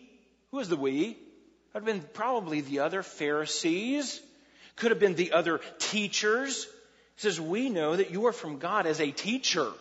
who 0.51 0.59
is 0.59 0.69
the 0.69 0.77
we? 0.77 1.17
That 1.73 1.83
would 1.83 1.89
have 1.89 2.01
been 2.01 2.09
probably 2.13 2.61
the 2.61 2.79
other 2.79 3.03
Pharisees, 3.03 4.21
could 4.75 4.91
have 4.91 4.99
been 4.99 5.15
the 5.15 5.33
other 5.33 5.59
teachers. 5.79 6.65
He 7.15 7.21
says, 7.21 7.41
We 7.41 7.69
know 7.69 7.95
that 7.95 8.11
you 8.11 8.27
are 8.27 8.33
from 8.33 8.59
God 8.59 8.85
as 8.85 8.99
a 8.99 9.11
teacher. 9.11 9.71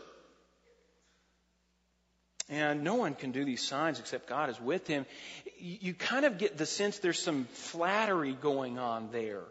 And 2.49 2.85
no 2.85 2.95
one 2.95 3.15
can 3.15 3.33
do 3.33 3.45
these 3.45 3.63
signs 3.63 3.99
except 3.99 4.29
God 4.29 4.51
is 4.51 4.61
with 4.61 4.87
him. 4.87 5.05
You 5.59 5.95
kind 5.95 6.25
of 6.25 6.39
get 6.39 6.57
the 6.57 6.67
sense 6.67 6.99
there's 6.99 7.21
some 7.21 7.47
flattery 7.53 8.35
going 8.35 8.79
on 8.79 9.11
there. 9.11 9.43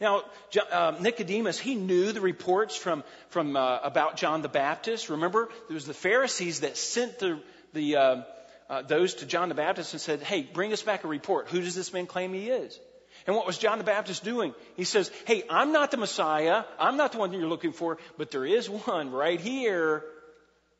Now, 0.00 0.22
uh, 0.70 0.94
Nicodemus, 1.00 1.58
he 1.58 1.74
knew 1.74 2.12
the 2.12 2.20
reports 2.20 2.76
from, 2.76 3.04
from 3.30 3.56
uh, 3.56 3.78
about 3.82 4.16
John 4.16 4.42
the 4.42 4.48
Baptist. 4.48 5.08
Remember, 5.08 5.48
it 5.68 5.72
was 5.72 5.86
the 5.86 5.94
Pharisees 5.94 6.60
that 6.60 6.76
sent 6.76 7.18
the, 7.18 7.40
the 7.72 7.96
uh, 7.96 8.22
uh, 8.68 8.82
those 8.82 9.14
to 9.14 9.26
John 9.26 9.48
the 9.48 9.54
Baptist 9.54 9.92
and 9.92 10.00
said, 10.00 10.22
"Hey, 10.22 10.42
bring 10.42 10.72
us 10.72 10.82
back 10.82 11.04
a 11.04 11.08
report. 11.08 11.48
Who 11.48 11.60
does 11.60 11.74
this 11.74 11.92
man 11.92 12.06
claim 12.06 12.32
he 12.32 12.48
is?" 12.48 12.78
And 13.26 13.34
what 13.34 13.46
was 13.46 13.58
John 13.58 13.78
the 13.78 13.84
Baptist 13.84 14.24
doing? 14.24 14.54
He 14.76 14.84
says, 14.84 15.10
"Hey, 15.26 15.44
I'm 15.48 15.72
not 15.72 15.90
the 15.90 15.96
Messiah. 15.96 16.64
I'm 16.78 16.96
not 16.96 17.12
the 17.12 17.18
one 17.18 17.30
that 17.30 17.38
you're 17.38 17.48
looking 17.48 17.72
for, 17.72 17.98
but 18.18 18.30
there 18.30 18.46
is 18.46 18.68
one 18.70 19.10
right 19.10 19.40
here 19.40 20.04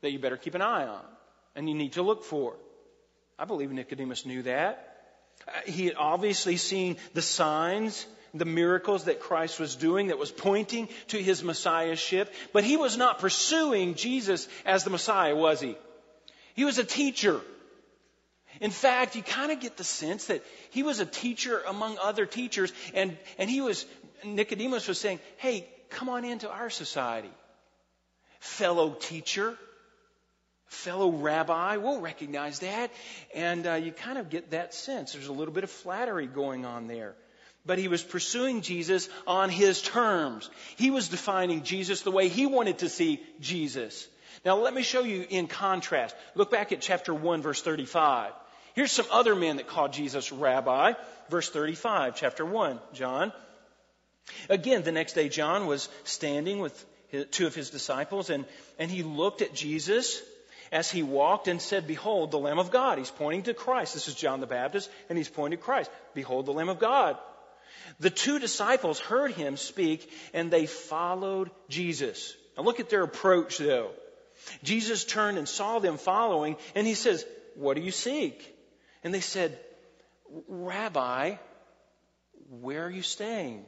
that 0.01 0.11
you 0.11 0.19
better 0.19 0.37
keep 0.37 0.55
an 0.55 0.61
eye 0.61 0.87
on." 0.87 1.03
and 1.57 1.67
you 1.67 1.75
need 1.75 1.93
to 1.93 2.03
look 2.03 2.23
for. 2.23 2.55
I 3.37 3.45
believe 3.45 3.71
Nicodemus 3.71 4.25
knew 4.25 4.43
that. 4.43 4.95
Uh, 5.47 5.51
he 5.65 5.85
had 5.85 5.95
obviously 5.97 6.55
seen 6.55 6.97
the 7.13 7.21
signs, 7.21 8.05
the 8.33 8.45
miracles 8.45 9.05
that 9.05 9.19
Christ 9.19 9.59
was 9.59 9.75
doing 9.75 10.07
that 10.07 10.19
was 10.19 10.31
pointing 10.31 10.87
to 11.07 11.17
his 11.17 11.43
messiahship, 11.43 12.31
but 12.53 12.63
he 12.63 12.77
was 12.77 12.95
not 12.95 13.19
pursuing 13.19 13.95
Jesus 13.95 14.47
as 14.65 14.83
the 14.83 14.91
Messiah, 14.91 15.35
was 15.35 15.59
he? 15.59 15.75
He 16.53 16.63
was 16.63 16.77
a 16.77 16.83
teacher. 16.83 17.41
In 18.61 18.71
fact, 18.71 19.15
you 19.15 19.23
kind 19.23 19.51
of 19.51 19.59
get 19.59 19.77
the 19.77 19.83
sense 19.83 20.25
that 20.25 20.43
he 20.71 20.83
was 20.83 20.99
a 20.99 21.05
teacher 21.05 21.61
among 21.67 21.97
other 22.01 22.25
teachers, 22.25 22.71
and, 22.93 23.17
and 23.37 23.49
he 23.49 23.61
was, 23.61 23.85
Nicodemus 24.23 24.87
was 24.87 24.99
saying, 24.99 25.19
hey, 25.37 25.67
come 25.89 26.09
on 26.09 26.25
into 26.25 26.49
our 26.49 26.69
society. 26.69 27.31
Fellow 28.39 28.93
teacher, 28.93 29.57
fellow 30.67 31.11
rabbi. 31.11 31.77
We'll 31.77 32.01
recognize 32.01 32.59
that. 32.59 32.91
And 33.33 33.65
uh, 33.65 33.73
you 33.73 33.91
kind 33.91 34.17
of 34.17 34.29
get 34.29 34.51
that 34.51 34.73
sense. 34.73 35.13
There's 35.13 35.27
a 35.27 35.33
little 35.33 35.53
bit 35.53 35.63
of 35.63 35.71
flattery 35.71 36.27
going 36.27 36.65
on 36.65 36.87
there. 36.87 37.15
But 37.65 37.79
he 37.79 37.87
was 37.87 38.01
pursuing 38.01 38.61
Jesus 38.61 39.09
on 39.25 39.49
his 39.49 39.81
terms. 39.81 40.49
He 40.77 40.89
was 40.89 41.09
defining 41.09 41.63
Jesus 41.63 42.01
the 42.01 42.11
way 42.11 42.29
he 42.29 42.45
wanted 42.45 42.79
to 42.79 42.89
see 42.89 43.21
Jesus. 43.41 44.07
Now 44.45 44.57
let 44.57 44.73
me 44.73 44.83
show 44.83 45.03
you 45.03 45.25
in 45.29 45.47
contrast. 45.47 46.15
Look 46.35 46.51
back 46.51 46.71
at 46.71 46.79
chapter 46.79 47.13
1 47.13 47.41
verse 47.41 47.61
35. 47.61 48.31
Here's 48.77 48.91
some 48.91 49.07
other 49.11 49.33
men 49.33 49.57
that 49.57 49.65
called 49.65 49.91
Jesus 49.91 50.31
rabbi. 50.31 50.93
Verse 51.31 51.49
35, 51.49 52.15
chapter 52.15 52.45
1, 52.45 52.79
John. 52.93 53.33
Again, 54.49 54.83
the 54.83 54.91
next 54.91 55.13
day 55.13 55.29
John 55.29 55.65
was 55.65 55.89
standing 56.03 56.59
with 56.59 56.85
his, 57.07 57.25
two 57.31 57.47
of 57.47 57.55
his 57.55 57.71
disciples 57.71 58.29
and, 58.29 58.45
and 58.77 58.91
he 58.91 59.01
looked 59.01 59.41
at 59.41 59.55
Jesus 59.55 60.21
as 60.71 60.91
he 60.91 61.01
walked 61.01 61.47
and 61.47 61.59
said, 61.59 61.87
Behold, 61.87 62.29
the 62.29 62.37
Lamb 62.37 62.59
of 62.59 62.69
God. 62.69 62.99
He's 62.99 63.09
pointing 63.09 63.41
to 63.45 63.55
Christ. 63.55 63.95
This 63.95 64.07
is 64.07 64.13
John 64.13 64.41
the 64.41 64.45
Baptist, 64.45 64.91
and 65.09 65.17
he's 65.17 65.27
pointing 65.27 65.57
to 65.57 65.63
Christ. 65.65 65.89
Behold, 66.13 66.45
the 66.45 66.53
Lamb 66.53 66.69
of 66.69 66.77
God. 66.77 67.17
The 67.99 68.11
two 68.11 68.37
disciples 68.37 68.99
heard 68.99 69.31
him 69.31 69.57
speak, 69.57 70.07
and 70.35 70.51
they 70.51 70.67
followed 70.67 71.49
Jesus. 71.67 72.31
Now 72.55 72.61
look 72.61 72.79
at 72.79 72.91
their 72.91 73.01
approach, 73.01 73.57
though. 73.57 73.89
Jesus 74.61 75.03
turned 75.03 75.39
and 75.39 75.49
saw 75.49 75.79
them 75.79 75.97
following, 75.97 76.57
and 76.75 76.85
he 76.85 76.93
says, 76.93 77.25
What 77.55 77.75
do 77.75 77.81
you 77.81 77.89
seek? 77.89 78.53
And 79.07 79.13
they 79.13 79.21
said, 79.21 79.57
Rabbi, 80.49 81.35
where 82.59 82.85
are 82.85 82.89
you 82.89 83.03
staying? 83.03 83.63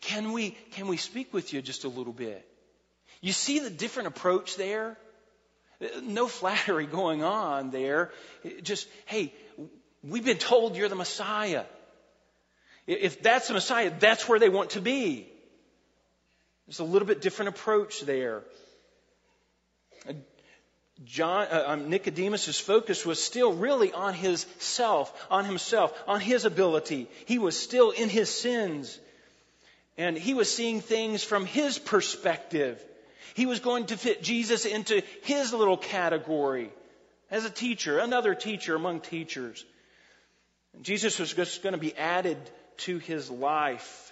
Can 0.00 0.32
we, 0.32 0.56
can 0.72 0.88
we 0.88 0.96
speak 0.96 1.32
with 1.32 1.52
you 1.52 1.62
just 1.62 1.84
a 1.84 1.88
little 1.88 2.12
bit? 2.12 2.44
You 3.20 3.30
see 3.30 3.60
the 3.60 3.70
different 3.70 4.08
approach 4.08 4.56
there? 4.56 4.98
No 6.02 6.26
flattery 6.26 6.86
going 6.86 7.22
on 7.22 7.70
there. 7.70 8.10
Just, 8.64 8.88
hey, 9.06 9.32
we've 10.02 10.24
been 10.24 10.38
told 10.38 10.74
you're 10.74 10.88
the 10.88 10.96
Messiah. 10.96 11.62
If 12.88 13.22
that's 13.22 13.46
the 13.46 13.54
Messiah, 13.54 13.92
that's 14.00 14.28
where 14.28 14.40
they 14.40 14.48
want 14.48 14.70
to 14.70 14.80
be. 14.80 15.28
There's 16.66 16.80
a 16.80 16.84
little 16.84 17.06
bit 17.06 17.20
different 17.20 17.50
approach 17.50 18.00
there. 18.00 18.42
John, 21.04 21.46
uh, 21.50 21.64
um, 21.66 21.90
Nicodemus's 21.90 22.58
focus 22.58 23.06
was 23.06 23.22
still 23.22 23.52
really 23.52 23.92
on 23.92 24.14
his 24.14 24.46
self, 24.58 25.12
on 25.30 25.44
himself, 25.44 25.96
on 26.08 26.20
his 26.20 26.44
ability. 26.44 27.08
He 27.26 27.38
was 27.38 27.58
still 27.58 27.90
in 27.90 28.08
his 28.08 28.28
sins. 28.28 28.98
And 29.96 30.16
he 30.16 30.34
was 30.34 30.52
seeing 30.52 30.80
things 30.80 31.22
from 31.22 31.46
his 31.46 31.78
perspective. 31.78 32.82
He 33.34 33.46
was 33.46 33.60
going 33.60 33.86
to 33.86 33.96
fit 33.96 34.22
Jesus 34.22 34.64
into 34.64 35.02
his 35.22 35.52
little 35.52 35.76
category 35.76 36.70
as 37.30 37.44
a 37.44 37.50
teacher, 37.50 37.98
another 37.98 38.34
teacher 38.34 38.74
among 38.74 39.00
teachers. 39.00 39.64
Jesus 40.82 41.18
was 41.18 41.32
just 41.32 41.62
going 41.62 41.74
to 41.74 41.78
be 41.78 41.96
added 41.96 42.38
to 42.78 42.98
his 42.98 43.30
life, 43.30 44.07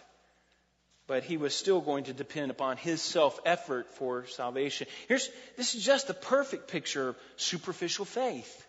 but 1.07 1.23
he 1.23 1.37
was 1.37 1.55
still 1.55 1.81
going 1.81 2.05
to 2.05 2.13
depend 2.13 2.51
upon 2.51 2.77
his 2.77 3.01
self 3.01 3.39
effort 3.45 3.91
for 3.93 4.27
salvation. 4.27 4.87
Here's, 5.09 5.29
this 5.57 5.75
is 5.75 5.85
just 5.85 6.09
the 6.09 6.15
perfect 6.15 6.69
picture 6.69 7.11
of 7.11 7.17
superficial 7.37 8.05
faith. 8.05 8.67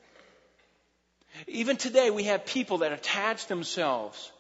Even 1.47 1.78
today, 1.78 2.10
we 2.10 2.23
have 2.23 2.45
people 2.45 2.80
that 2.80 2.91
attach 2.91 3.47
themselves 3.47 4.32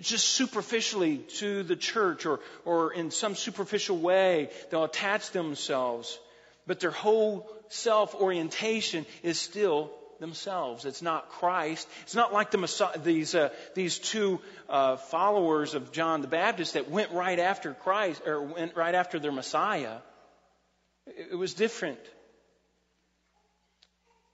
just 0.00 0.26
superficially 0.26 1.18
to 1.38 1.62
the 1.64 1.76
church 1.76 2.26
or, 2.26 2.40
or 2.64 2.92
in 2.92 3.10
some 3.10 3.34
superficial 3.34 3.98
way. 3.98 4.50
They'll 4.70 4.84
attach 4.84 5.30
themselves, 5.30 6.18
but 6.66 6.80
their 6.80 6.90
whole 6.90 7.50
self 7.68 8.14
orientation 8.14 9.06
is 9.22 9.38
still 9.40 9.90
themselves. 10.22 10.86
It's 10.86 11.02
not 11.02 11.28
Christ. 11.28 11.86
It's 12.04 12.14
not 12.14 12.32
like 12.32 12.50
the 12.50 12.56
Messiah, 12.56 12.98
these, 12.98 13.34
uh, 13.34 13.50
these 13.74 13.98
two 13.98 14.40
uh, 14.70 14.96
followers 14.96 15.74
of 15.74 15.92
John 15.92 16.22
the 16.22 16.28
Baptist 16.28 16.72
that 16.72 16.90
went 16.90 17.10
right 17.12 17.38
after 17.38 17.74
Christ 17.74 18.22
or 18.26 18.40
went 18.40 18.74
right 18.74 18.94
after 18.94 19.18
their 19.18 19.32
Messiah. 19.32 19.98
It, 21.06 21.32
it 21.32 21.36
was 21.36 21.52
different. 21.52 22.00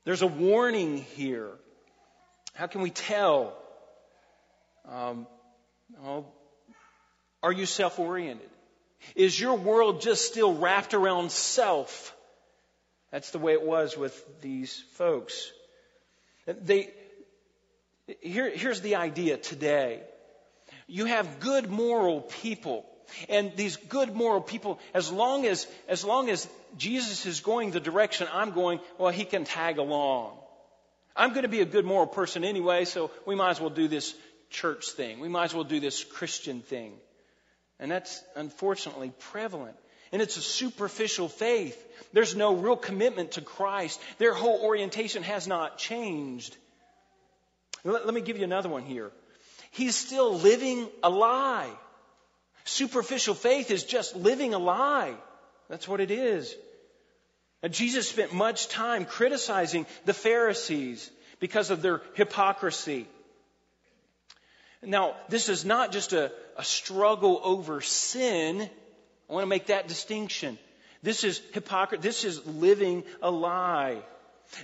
There's 0.05 0.23
a 0.23 0.29
warning 0.29 0.99
here. 1.17 1.51
How 2.55 2.69
can 2.69 2.83
we 2.83 2.91
tell? 2.91 3.57
Um, 4.89 5.27
Oh, 6.05 6.27
are 7.43 7.53
you 7.53 7.67
self 7.67 7.99
oriented? 7.99 8.49
Is 9.15 9.39
your 9.41 9.55
world 9.55 10.01
just 10.01 10.27
still 10.27 10.55
wrapped 10.55 10.93
around 10.95 11.31
self? 11.31 12.15
That's 13.11 13.31
the 13.31 13.39
way 13.39 13.53
it 13.53 13.63
was 13.63 13.97
with 13.97 14.41
these 14.43 14.83
folks. 14.95 15.51
They, 16.61 16.91
here, 18.21 18.51
here's 18.51 18.81
the 18.81 18.97
idea 18.97 19.37
today. 19.37 20.03
You 20.87 21.05
have 21.05 21.41
good 21.41 21.71
moral 21.71 22.23
people. 22.23 22.87
And 23.29 23.53
these 23.57 23.77
good 23.77 24.15
moral 24.15 24.43
people, 24.43 24.79
as 24.93 25.11
long 25.11 25.47
as, 25.47 25.67
as 25.89 26.05
long 26.05 26.29
as 26.29 26.47
Jesus 26.77 27.25
is 27.25 27.41
going 27.41 27.71
the 27.71 27.81
direction 27.81 28.29
I'm 28.33 28.51
going, 28.51 28.81
well, 28.99 29.11
he 29.11 29.25
can 29.25 29.45
tag 29.45 29.79
along. 29.79 30.37
I'm 31.17 31.31
going 31.31 31.43
to 31.43 31.49
be 31.49 31.63
a 31.63 31.67
good 31.67 31.85
moral 31.85 32.07
person 32.07 32.45
anyway, 32.45 32.85
so 32.85 33.11
we 33.27 33.35
might 33.35 33.51
as 33.51 33.61
well 33.61 33.71
do 33.71 33.89
this 33.89 34.15
church 34.51 34.91
thing. 34.91 35.21
We 35.21 35.29
might 35.29 35.45
as 35.45 35.55
well 35.55 35.65
do 35.65 35.81
this 35.81 36.05
Christian 36.05 36.61
thing. 36.61 36.93
And 37.81 37.91
that's 37.91 38.23
unfortunately 38.37 39.13
prevalent. 39.19 39.77
And 40.13 40.23
it's 40.23 40.37
a 40.37 40.43
superficial 40.43 41.29
faith. 41.29 41.77
There's 42.13 42.35
no 42.35 42.55
real 42.55 42.77
commitment 42.77 43.33
to 43.33 43.41
Christ. 43.41 44.01
Their 44.19 44.33
whole 44.33 44.61
orientation 44.63 45.23
has 45.23 45.47
not 45.47 45.79
changed. 45.79 46.57
Let, 47.85 48.07
let 48.07 48.15
me 48.15 48.21
give 48.21 48.39
you 48.39 48.45
another 48.45 48.69
one 48.69 48.85
here. 48.85 49.11
He's 49.71 49.95
still 49.95 50.39
living 50.39 50.89
a 51.03 51.11
lie. 51.11 51.71
Superficial 52.65 53.35
faith 53.35 53.71
is 53.71 53.85
just 53.85 54.17
living 54.17 54.55
a 54.55 54.59
lie. 54.59 55.15
That's 55.69 55.87
what 55.87 56.01
it 56.01 56.11
is. 56.11 56.55
And 57.63 57.73
Jesus 57.73 58.09
spent 58.09 58.33
much 58.33 58.69
time 58.69 59.05
criticizing 59.05 59.87
the 60.05 60.15
Pharisees 60.15 61.11
because 61.41 61.71
of 61.71 61.83
their 61.83 62.01
hypocrisy. 62.15 63.07
Now, 64.83 65.17
this 65.29 65.49
is 65.49 65.65
not 65.65 65.93
just 65.93 66.13
a, 66.13 66.31
a 66.57 66.65
struggle 66.65 67.41
over 67.43 67.81
sin. 67.81 68.71
I 69.29 69.33
want 69.33 69.43
to 69.43 69.49
make 69.49 69.67
that 69.67 69.89
distinction. 69.89 70.59
This 71.03 71.25
is 71.25 71.41
hypocrisy. 71.53 72.03
This 72.03 72.25
is 72.25 72.45
living 72.47 73.05
a 73.23 73.31
lie. 73.31 74.03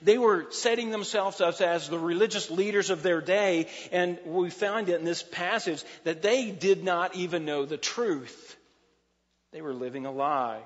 They 0.03 0.17
were 0.17 0.47
setting 0.51 0.91
themselves 0.91 1.41
up 1.41 1.61
as 1.61 1.89
the 1.89 1.99
religious 1.99 2.51
leaders 2.51 2.91
of 2.91 3.03
their 3.03 3.21
day, 3.21 3.69
and 3.93 4.19
we 4.25 4.49
find 4.51 4.89
it 4.89 4.99
in 4.99 5.05
this 5.05 5.23
passage 5.23 5.85
that 6.05 6.23
they 6.23 6.51
did 6.51 6.83
not 6.83 7.15
even 7.15 7.45
know 7.45 7.67
the 7.67 7.77
truth. 7.77 8.57
They 9.53 9.61
were 9.61 9.75
living 9.75 10.07
a 10.07 10.11
lie. 10.11 10.63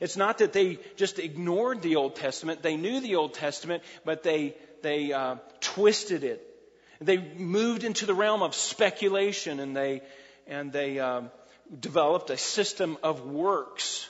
It's 0.00 0.16
not 0.16 0.38
that 0.38 0.52
they 0.52 0.78
just 0.96 1.18
ignored 1.18 1.82
the 1.82 1.96
Old 1.96 2.16
Testament. 2.16 2.62
They 2.62 2.76
knew 2.76 3.00
the 3.00 3.16
Old 3.16 3.34
Testament, 3.34 3.82
but 4.04 4.22
they, 4.22 4.56
they 4.82 5.12
uh, 5.12 5.36
twisted 5.60 6.24
it. 6.24 6.42
They 7.00 7.18
moved 7.18 7.84
into 7.84 8.06
the 8.06 8.14
realm 8.14 8.42
of 8.42 8.54
speculation 8.54 9.60
and 9.60 9.76
they, 9.76 10.02
and 10.46 10.72
they 10.72 10.98
um, 10.98 11.30
developed 11.80 12.30
a 12.30 12.36
system 12.36 12.96
of 13.02 13.26
works. 13.26 14.08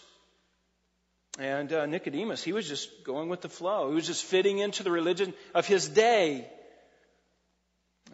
And 1.38 1.72
uh, 1.72 1.86
Nicodemus, 1.86 2.42
he 2.42 2.52
was 2.52 2.68
just 2.68 3.04
going 3.04 3.28
with 3.28 3.40
the 3.40 3.48
flow. 3.48 3.88
He 3.88 3.94
was 3.94 4.06
just 4.06 4.24
fitting 4.24 4.58
into 4.58 4.82
the 4.82 4.90
religion 4.90 5.34
of 5.54 5.66
his 5.66 5.88
day. 5.88 6.46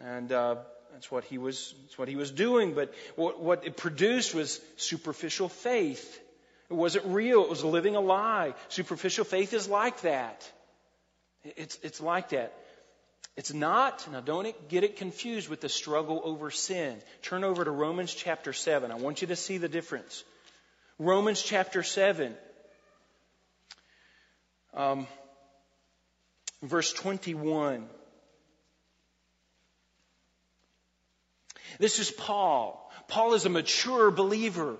And 0.03 0.31
uh, 0.31 0.55
that's 0.93 1.11
what 1.11 1.23
he 1.25 1.37
was. 1.37 1.75
That's 1.83 1.97
what 1.97 2.07
he 2.07 2.15
was 2.15 2.31
doing. 2.31 2.73
But 2.73 2.93
what, 3.15 3.39
what 3.41 3.65
it 3.65 3.77
produced 3.77 4.33
was 4.33 4.59
superficial 4.77 5.49
faith. 5.49 6.19
It 6.69 6.73
wasn't 6.73 7.05
real. 7.05 7.43
It 7.43 7.49
was 7.49 7.63
living 7.63 7.95
a 7.95 7.99
lie. 7.99 8.53
Superficial 8.69 9.25
faith 9.25 9.53
is 9.53 9.67
like 9.67 10.01
that. 10.01 10.49
It's, 11.43 11.77
it's 11.83 12.01
like 12.01 12.29
that. 12.29 12.53
It's 13.41 13.55
not, 13.55 14.07
now 14.11 14.19
don't 14.19 14.69
get 14.69 14.83
it 14.83 14.97
confused 14.97 15.49
with 15.49 15.61
the 15.61 15.67
struggle 15.67 16.21
over 16.23 16.51
sin. 16.51 17.01
Turn 17.23 17.43
over 17.43 17.65
to 17.65 17.71
Romans 17.71 18.13
chapter 18.13 18.53
7. 18.53 18.91
I 18.91 18.95
want 18.97 19.23
you 19.23 19.29
to 19.29 19.35
see 19.35 19.57
the 19.57 19.67
difference. 19.67 20.23
Romans 20.99 21.41
chapter 21.41 21.81
7. 21.81 22.35
Um, 24.75 25.07
verse 26.61 26.93
21. 26.93 27.87
This 31.79 31.97
is 31.97 32.11
Paul. 32.11 32.91
Paul 33.07 33.33
is 33.33 33.47
a 33.47 33.49
mature 33.49 34.11
believer. 34.11 34.77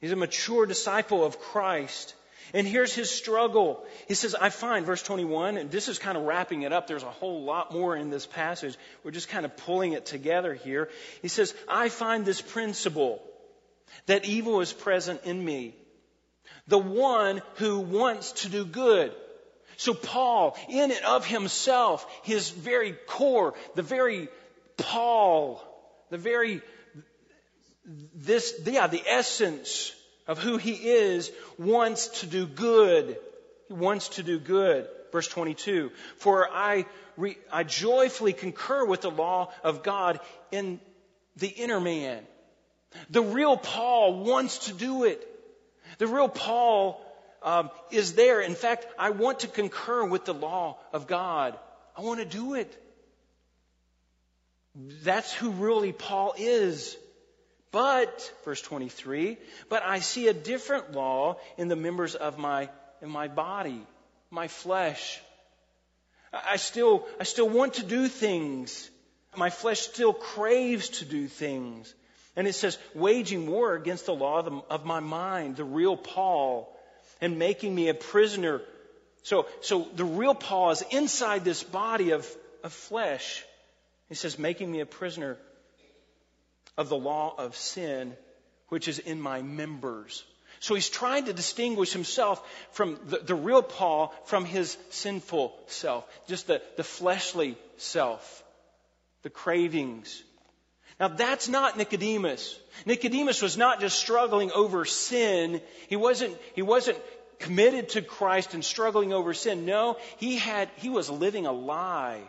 He's 0.00 0.12
a 0.12 0.16
mature 0.16 0.66
disciple 0.66 1.24
of 1.24 1.40
Christ. 1.40 2.14
And 2.52 2.66
here's 2.66 2.94
his 2.94 3.10
struggle. 3.10 3.84
He 4.08 4.14
says, 4.14 4.34
I 4.34 4.50
find, 4.50 4.86
verse 4.86 5.02
21, 5.02 5.56
and 5.56 5.70
this 5.70 5.88
is 5.88 5.98
kind 5.98 6.16
of 6.16 6.24
wrapping 6.24 6.62
it 6.62 6.72
up. 6.72 6.86
There's 6.86 7.02
a 7.02 7.10
whole 7.10 7.44
lot 7.44 7.72
more 7.72 7.96
in 7.96 8.10
this 8.10 8.26
passage. 8.26 8.76
We're 9.04 9.10
just 9.10 9.28
kind 9.28 9.44
of 9.44 9.56
pulling 9.56 9.92
it 9.92 10.06
together 10.06 10.54
here. 10.54 10.90
He 11.22 11.28
says, 11.28 11.54
I 11.68 11.88
find 11.88 12.24
this 12.24 12.40
principle 12.40 13.22
that 14.06 14.24
evil 14.24 14.60
is 14.60 14.72
present 14.72 15.22
in 15.24 15.44
me 15.44 15.74
the 16.70 16.78
one 16.78 17.42
who 17.56 17.80
wants 17.80 18.32
to 18.32 18.48
do 18.48 18.64
good. 18.64 19.12
So 19.76 19.92
Paul, 19.92 20.56
in 20.68 20.90
and 20.90 21.04
of 21.04 21.26
himself, 21.26 22.06
his 22.22 22.50
very 22.50 22.92
core, 23.06 23.54
the 23.74 23.82
very 23.82 24.28
Paul, 24.76 25.62
the 26.10 26.18
very, 26.18 26.62
this, 28.14 28.54
yeah, 28.64 28.86
the 28.86 29.02
essence 29.06 29.92
of 30.26 30.38
who 30.38 30.56
he 30.56 30.72
is, 30.72 31.30
wants 31.58 32.20
to 32.20 32.26
do 32.26 32.46
good. 32.46 33.16
He 33.68 33.74
wants 33.74 34.08
to 34.10 34.22
do 34.22 34.38
good. 34.38 34.88
Verse 35.12 35.28
22. 35.28 35.90
For 36.16 36.48
I, 36.50 36.86
re, 37.16 37.36
I 37.52 37.64
joyfully 37.64 38.32
concur 38.32 38.84
with 38.84 39.02
the 39.02 39.10
law 39.10 39.52
of 39.64 39.82
God 39.82 40.20
in 40.52 40.80
the 41.36 41.48
inner 41.48 41.80
man. 41.80 42.22
The 43.10 43.22
real 43.22 43.56
Paul 43.56 44.24
wants 44.24 44.66
to 44.66 44.72
do 44.72 45.04
it. 45.04 45.26
The 45.98 46.06
real 46.06 46.28
Paul 46.28 47.00
um, 47.42 47.70
is 47.90 48.14
there. 48.14 48.40
In 48.40 48.54
fact, 48.54 48.86
I 48.98 49.10
want 49.10 49.40
to 49.40 49.48
concur 49.48 50.04
with 50.04 50.24
the 50.24 50.34
law 50.34 50.78
of 50.92 51.06
God. 51.06 51.58
I 51.96 52.02
want 52.02 52.20
to 52.20 52.26
do 52.26 52.54
it. 52.54 52.76
That's 55.02 55.32
who 55.32 55.50
really 55.50 55.92
Paul 55.92 56.34
is. 56.38 56.96
But, 57.72 58.32
verse 58.44 58.60
23, 58.62 59.38
but 59.68 59.84
I 59.84 60.00
see 60.00 60.26
a 60.26 60.34
different 60.34 60.92
law 60.92 61.36
in 61.56 61.68
the 61.68 61.76
members 61.76 62.16
of 62.16 62.36
my, 62.36 62.68
in 63.00 63.08
my 63.08 63.28
body, 63.28 63.80
my 64.30 64.48
flesh. 64.48 65.20
I 66.32 66.56
still, 66.56 67.06
I 67.20 67.24
still 67.24 67.48
want 67.48 67.74
to 67.74 67.84
do 67.84 68.08
things. 68.08 68.90
My 69.36 69.50
flesh 69.50 69.80
still 69.80 70.12
craves 70.12 70.88
to 71.00 71.04
do 71.04 71.28
things. 71.28 71.94
And 72.34 72.48
it 72.48 72.54
says, 72.54 72.76
waging 72.94 73.48
war 73.48 73.74
against 73.74 74.06
the 74.06 74.14
law 74.14 74.40
of, 74.40 74.44
the, 74.46 74.60
of 74.70 74.84
my 74.84 75.00
mind, 75.00 75.56
the 75.56 75.64
real 75.64 75.96
Paul, 75.96 76.76
and 77.20 77.38
making 77.38 77.72
me 77.72 77.88
a 77.88 77.94
prisoner. 77.94 78.62
So, 79.22 79.46
so 79.60 79.86
the 79.94 80.04
real 80.04 80.34
Paul 80.34 80.70
is 80.70 80.82
inside 80.90 81.44
this 81.44 81.62
body 81.62 82.10
of, 82.10 82.28
of 82.64 82.72
flesh. 82.72 83.44
He 84.08 84.16
says, 84.16 84.38
making 84.40 84.70
me 84.70 84.80
a 84.80 84.86
prisoner 84.86 85.36
of 86.80 86.88
the 86.88 86.96
law 86.96 87.34
of 87.36 87.54
sin, 87.54 88.16
which 88.70 88.88
is 88.88 88.98
in 88.98 89.20
my 89.20 89.42
members. 89.42 90.24
So 90.60 90.74
he's 90.74 90.88
trying 90.88 91.26
to 91.26 91.32
distinguish 91.32 91.92
himself 91.92 92.42
from 92.72 92.98
the, 93.06 93.18
the 93.18 93.34
real 93.34 93.62
Paul 93.62 94.14
from 94.24 94.44
his 94.44 94.76
sinful 94.90 95.56
self, 95.66 96.04
just 96.26 96.46
the, 96.46 96.62
the 96.76 96.84
fleshly 96.84 97.56
self, 97.76 98.42
the 99.22 99.30
cravings, 99.30 100.22
now 100.98 101.08
that's 101.08 101.48
not 101.48 101.78
Nicodemus. 101.78 102.58
Nicodemus 102.84 103.40
was 103.40 103.56
not 103.56 103.80
just 103.80 103.98
struggling 103.98 104.52
over 104.52 104.84
sin. 104.84 105.62
He 105.88 105.96
wasn't, 105.96 106.36
he 106.54 106.60
wasn't 106.60 106.98
committed 107.38 107.88
to 107.90 108.02
Christ 108.02 108.52
and 108.52 108.62
struggling 108.62 109.14
over 109.14 109.32
sin. 109.32 109.64
No, 109.64 109.96
he 110.18 110.36
had, 110.36 110.68
he 110.76 110.90
was 110.90 111.08
living 111.08 111.46
a 111.46 111.52
lie. 111.52 112.20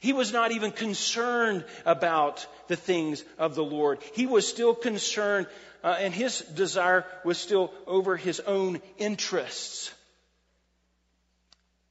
He 0.00 0.12
was 0.12 0.32
not 0.32 0.52
even 0.52 0.72
concerned 0.72 1.64
about 1.84 2.46
the 2.68 2.76
things 2.76 3.24
of 3.38 3.54
the 3.54 3.64
Lord. 3.64 4.00
He 4.14 4.26
was 4.26 4.46
still 4.46 4.74
concerned, 4.74 5.46
uh, 5.82 5.96
and 5.98 6.12
his 6.12 6.40
desire 6.40 7.04
was 7.24 7.38
still 7.38 7.72
over 7.86 8.16
his 8.16 8.40
own 8.40 8.80
interests. 8.98 9.92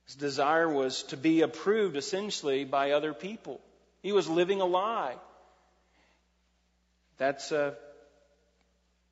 His 0.05 0.15
desire 0.15 0.69
was 0.69 1.03
to 1.03 1.17
be 1.17 1.41
approved 1.41 1.95
essentially 1.95 2.65
by 2.65 2.91
other 2.91 3.13
people. 3.13 3.61
He 4.01 4.11
was 4.11 4.27
living 4.27 4.61
a 4.61 4.65
lie. 4.65 5.15
That's, 7.17 7.51
uh, 7.51 7.73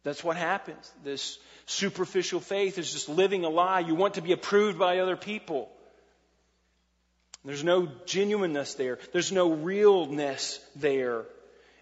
that's 0.03 0.23
what 0.23 0.35
happens. 0.35 0.91
This 1.03 1.39
superficial 1.65 2.39
faith 2.39 2.77
is 2.77 2.91
just 2.91 3.07
living 3.07 3.45
a 3.45 3.49
lie. 3.49 3.79
You 3.79 3.95
want 3.95 4.15
to 4.15 4.21
be 4.21 4.33
approved 4.33 4.77
by 4.77 4.99
other 4.99 5.15
people. 5.15 5.69
There's 7.43 7.63
no 7.63 7.87
genuineness 8.05 8.75
there. 8.75 8.99
There's 9.13 9.31
no 9.31 9.51
realness 9.51 10.59
there. 10.75 11.25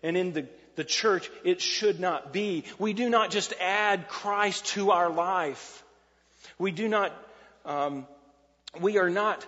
And 0.01 0.15
in 0.15 0.31
the, 0.31 0.47
the 0.75 0.85
church, 0.85 1.29
it 1.43 1.61
should 1.61 1.99
not 1.99 2.31
be. 2.31 2.63
We 2.77 2.93
do 2.93 3.09
not 3.09 3.29
just 3.29 3.53
add 3.59 4.07
Christ 4.07 4.67
to 4.67 4.91
our 4.91 5.09
life. 5.09 5.83
We 6.57 6.71
do 6.71 6.87
not, 6.87 7.11
um, 7.65 8.07
we 8.79 8.97
are 8.97 9.09
not 9.09 9.45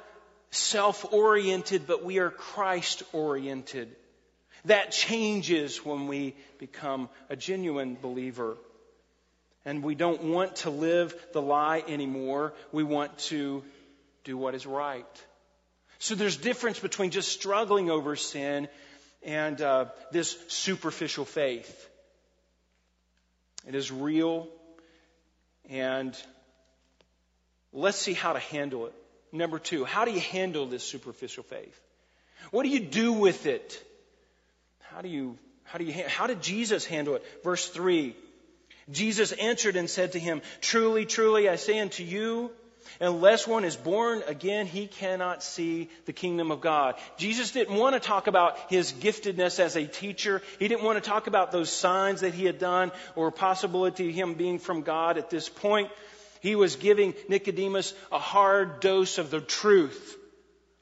self 0.49 1.13
oriented, 1.13 1.87
but 1.87 2.03
we 2.03 2.19
are 2.19 2.29
Christ 2.29 3.03
oriented. 3.13 3.95
That 4.65 4.91
changes 4.91 5.83
when 5.83 6.07
we 6.07 6.35
become 6.59 7.09
a 7.29 7.35
genuine 7.35 7.97
believer. 7.99 8.57
And 9.63 9.83
we 9.83 9.95
don't 9.95 10.23
want 10.23 10.57
to 10.57 10.69
live 10.69 11.15
the 11.33 11.41
lie 11.41 11.83
anymore. 11.87 12.53
We 12.71 12.83
want 12.83 13.17
to 13.29 13.63
do 14.23 14.37
what 14.37 14.55
is 14.55 14.65
right. 14.65 15.05
So 16.01 16.15
there's 16.15 16.35
difference 16.35 16.79
between 16.79 17.11
just 17.11 17.31
struggling 17.31 17.91
over 17.91 18.15
sin 18.15 18.67
and 19.21 19.61
uh, 19.61 19.85
this 20.11 20.35
superficial 20.47 21.25
faith. 21.25 21.89
It 23.67 23.75
is 23.75 23.91
real, 23.91 24.47
and 25.69 26.17
let's 27.71 27.99
see 27.99 28.13
how 28.13 28.33
to 28.33 28.39
handle 28.39 28.87
it. 28.87 28.93
Number 29.31 29.59
two, 29.59 29.85
how 29.85 30.05
do 30.05 30.11
you 30.11 30.21
handle 30.21 30.65
this 30.65 30.83
superficial 30.83 31.43
faith? 31.43 31.79
What 32.49 32.63
do 32.63 32.69
you 32.69 32.79
do 32.79 33.13
with 33.13 33.45
it? 33.45 33.79
How 34.91 35.01
do 35.01 35.07
you, 35.07 35.37
how 35.65 35.77
do 35.77 35.85
you, 35.85 35.93
how 36.07 36.25
did 36.25 36.41
Jesus 36.41 36.83
handle 36.83 37.13
it? 37.13 37.23
Verse 37.43 37.67
3. 37.69 38.15
Jesus 38.89 39.33
answered 39.33 39.75
and 39.75 39.87
said 39.87 40.13
to 40.13 40.19
him, 40.19 40.41
Truly, 40.61 41.05
truly, 41.05 41.47
I 41.47 41.57
say 41.57 41.77
unto 41.77 42.01
you, 42.01 42.49
unless 42.99 43.47
one 43.47 43.63
is 43.63 43.75
born 43.75 44.23
again, 44.27 44.65
he 44.65 44.87
cannot 44.87 45.43
see 45.43 45.89
the 46.05 46.13
kingdom 46.13 46.51
of 46.51 46.61
God. 46.61 46.95
Jesus 47.17 47.51
didn't 47.51 47.75
want 47.75 47.93
to 47.93 47.99
talk 47.99 48.27
about 48.27 48.57
his 48.69 48.91
giftedness 48.91 49.59
as 49.59 49.75
a 49.75 49.85
teacher. 49.85 50.41
He 50.59 50.67
didn't 50.67 50.83
want 50.83 51.01
to 51.01 51.09
talk 51.09 51.27
about 51.27 51.51
those 51.51 51.69
signs 51.69 52.21
that 52.21 52.33
he 52.33 52.45
had 52.45 52.59
done 52.59 52.91
or 53.15 53.31
possibility 53.31 54.09
of 54.09 54.15
him 54.15 54.33
being 54.33 54.59
from 54.59 54.81
God 54.81 55.17
at 55.17 55.29
this 55.29 55.49
point. 55.49 55.89
He 56.41 56.55
was 56.55 56.75
giving 56.75 57.13
Nicodemus 57.29 57.93
a 58.11 58.19
hard 58.19 58.79
dose 58.79 59.17
of 59.17 59.29
the 59.29 59.41
truth, 59.41 60.17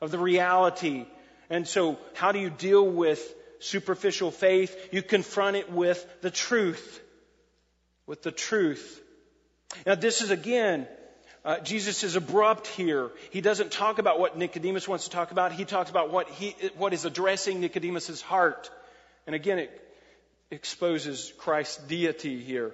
of 0.01 0.11
the 0.11 0.19
reality. 0.19 1.05
And 1.49 1.67
so, 1.67 1.97
how 2.13 2.31
do 2.31 2.39
you 2.39 2.49
deal 2.49 2.87
with 2.87 3.35
superficial 3.59 4.31
faith, 4.31 4.89
you 4.91 5.03
confront 5.03 5.57
it 5.57 5.71
with 5.71 6.05
the 6.21 6.31
truth. 6.31 7.01
With 8.07 8.23
the 8.23 8.31
truth. 8.31 9.01
Now, 9.85 9.95
this 9.95 10.21
is 10.21 10.31
again, 10.31 10.87
uh, 11.45 11.59
Jesus 11.59 12.03
is 12.03 12.15
abrupt 12.15 12.67
here. 12.67 13.11
He 13.31 13.41
doesn't 13.41 13.71
talk 13.71 13.97
about 13.97 14.19
what 14.19 14.37
Nicodemus 14.37 14.87
wants 14.87 15.05
to 15.05 15.09
talk 15.09 15.31
about. 15.31 15.53
He 15.53 15.65
talks 15.65 15.89
about 15.89 16.11
what, 16.11 16.29
he, 16.29 16.55
what 16.77 16.93
is 16.93 17.05
addressing 17.05 17.61
Nicodemus's 17.61 18.21
heart. 18.21 18.69
And 19.25 19.35
again, 19.35 19.59
it 19.59 19.71
exposes 20.51 21.31
Christ's 21.37 21.77
deity 21.83 22.41
here. 22.41 22.73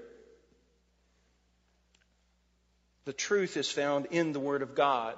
The 3.06 3.14
truth 3.14 3.56
is 3.56 3.70
found 3.70 4.08
in 4.08 4.34
the 4.34 4.40
Word 4.40 4.64
of 4.64 4.74
God. 4.74 5.16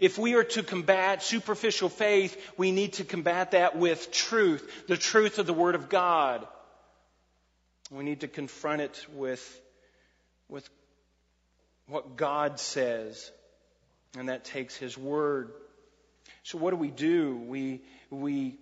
If 0.00 0.18
we 0.18 0.34
are 0.34 0.44
to 0.44 0.62
combat 0.62 1.22
superficial 1.22 1.88
faith, 1.88 2.36
we 2.56 2.70
need 2.70 2.94
to 2.94 3.04
combat 3.04 3.52
that 3.52 3.76
with 3.76 4.12
truth, 4.12 4.86
the 4.86 4.98
truth 4.98 5.38
of 5.38 5.46
the 5.46 5.54
Word 5.54 5.74
of 5.74 5.88
God. 5.88 6.46
We 7.90 8.04
need 8.04 8.20
to 8.20 8.28
confront 8.28 8.82
it 8.82 9.06
with, 9.14 9.60
with 10.48 10.68
what 11.92 12.16
God 12.16 12.58
says, 12.58 13.30
and 14.18 14.30
that 14.30 14.44
takes 14.44 14.74
His 14.74 14.96
Word. 14.96 15.52
So, 16.42 16.56
what 16.56 16.70
do 16.70 16.76
we 16.76 16.90
do? 16.90 17.36
We, 17.36 17.82
we, 18.10 18.56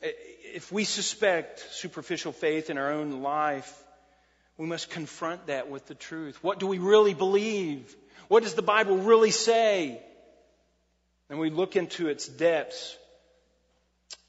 if 0.00 0.70
we 0.70 0.84
suspect 0.84 1.66
superficial 1.72 2.32
faith 2.32 2.70
in 2.70 2.78
our 2.78 2.92
own 2.92 3.22
life, 3.22 3.72
we 4.56 4.66
must 4.66 4.88
confront 4.88 5.48
that 5.48 5.68
with 5.68 5.86
the 5.86 5.96
truth. 5.96 6.38
What 6.42 6.60
do 6.60 6.68
we 6.68 6.78
really 6.78 7.12
believe? 7.12 7.94
What 8.28 8.44
does 8.44 8.54
the 8.54 8.62
Bible 8.62 8.96
really 8.96 9.32
say? 9.32 10.00
And 11.28 11.40
we 11.40 11.50
look 11.50 11.74
into 11.74 12.08
its 12.08 12.28
depths. 12.28 12.96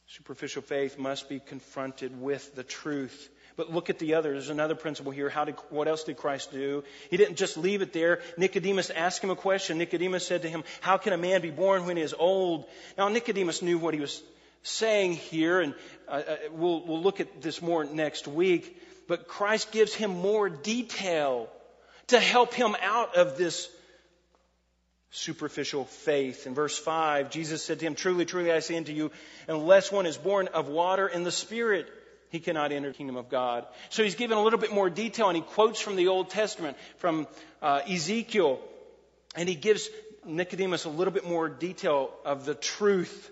Superficial 0.08 0.64
faith 0.64 0.98
must 0.98 1.30
be 1.30 1.40
confronted 1.40 2.20
with 2.20 2.56
the 2.56 2.64
truth. 2.64 3.30
But 3.60 3.72
look 3.72 3.90
at 3.90 4.00
the 4.00 4.14
other. 4.14 4.32
There's 4.32 4.50
another 4.50 4.74
principle 4.74 5.12
here. 5.12 5.30
How 5.30 5.46
did, 5.46 5.56
what 5.70 5.88
else 5.88 6.06
did 6.06 6.18
Christ 6.18 6.52
do? 6.52 6.84
He 7.12 7.18
didn't 7.18 7.36
just 7.36 7.58
leave 7.58 7.82
it 7.82 7.94
there. 7.94 8.22
Nicodemus 8.38 8.90
asked 8.90 9.24
him 9.24 9.30
a 9.30 9.36
question. 9.36 9.78
Nicodemus 9.78 10.26
said 10.26 10.44
to 10.44 10.50
him, 10.50 10.64
How 10.82 10.98
can 10.98 11.14
a 11.14 11.18
man 11.18 11.42
be 11.42 11.52
born 11.52 11.86
when 11.86 11.98
he 11.98 12.04
is 12.04 12.16
old? 12.18 12.66
Now, 12.98 13.10
Nicodemus 13.10 13.62
knew 13.62 13.78
what 13.78 13.94
he 13.94 14.00
was 14.00 14.24
saying 14.64 15.14
here, 15.14 15.60
and 15.60 15.76
uh, 16.08 16.22
uh 16.28 16.36
we'll, 16.52 16.86
we'll 16.86 17.02
look 17.02 17.20
at 17.20 17.42
this 17.42 17.62
more 17.62 17.84
next 17.84 18.28
week 18.28 18.78
but 19.10 19.28
Christ 19.28 19.72
gives 19.72 19.94
him 19.94 20.12
more 20.12 20.50
detail 20.50 21.50
to 22.08 22.20
help 22.20 22.54
him 22.54 22.76
out 22.80 23.18
of 23.18 23.40
this 23.40 23.68
superficial 25.10 25.86
faith. 25.86 26.46
In 26.46 26.54
verse 26.54 26.78
5, 26.78 27.32
Jesus 27.32 27.64
said 27.64 27.80
to 27.80 27.88
him, 27.88 27.96
Truly, 27.96 28.26
truly, 28.26 28.52
I 28.52 28.60
say 28.60 28.78
unto 28.78 28.92
you, 28.92 29.12
unless 29.48 29.92
one 29.92 30.06
is 30.06 30.16
born 30.16 30.48
of 30.50 30.68
water 30.68 31.08
and 31.08 31.26
the 31.26 31.32
Spirit, 31.32 31.92
he 32.30 32.40
cannot 32.40 32.72
enter 32.72 32.90
the 32.90 32.94
kingdom 32.94 33.18
of 33.18 33.30
God. 33.30 33.66
So 33.90 34.04
he's 34.04 34.16
given 34.16 34.38
a 34.38 34.44
little 34.44 34.60
bit 34.60 34.72
more 34.72 34.90
detail, 34.90 35.28
and 35.28 35.36
he 35.36 35.42
quotes 35.42 35.80
from 35.82 35.96
the 35.96 36.08
Old 36.08 36.30
Testament, 36.30 36.78
from 36.98 37.28
uh, 37.62 37.82
Ezekiel, 37.90 38.60
and 39.36 39.50
he 39.50 39.56
gives 39.56 39.90
Nicodemus 40.26 40.86
a 40.86 40.90
little 40.90 41.14
bit 41.14 41.26
more 41.26 41.50
detail 41.50 42.12
of 42.26 42.46
the 42.46 42.56
truth. 42.56 43.32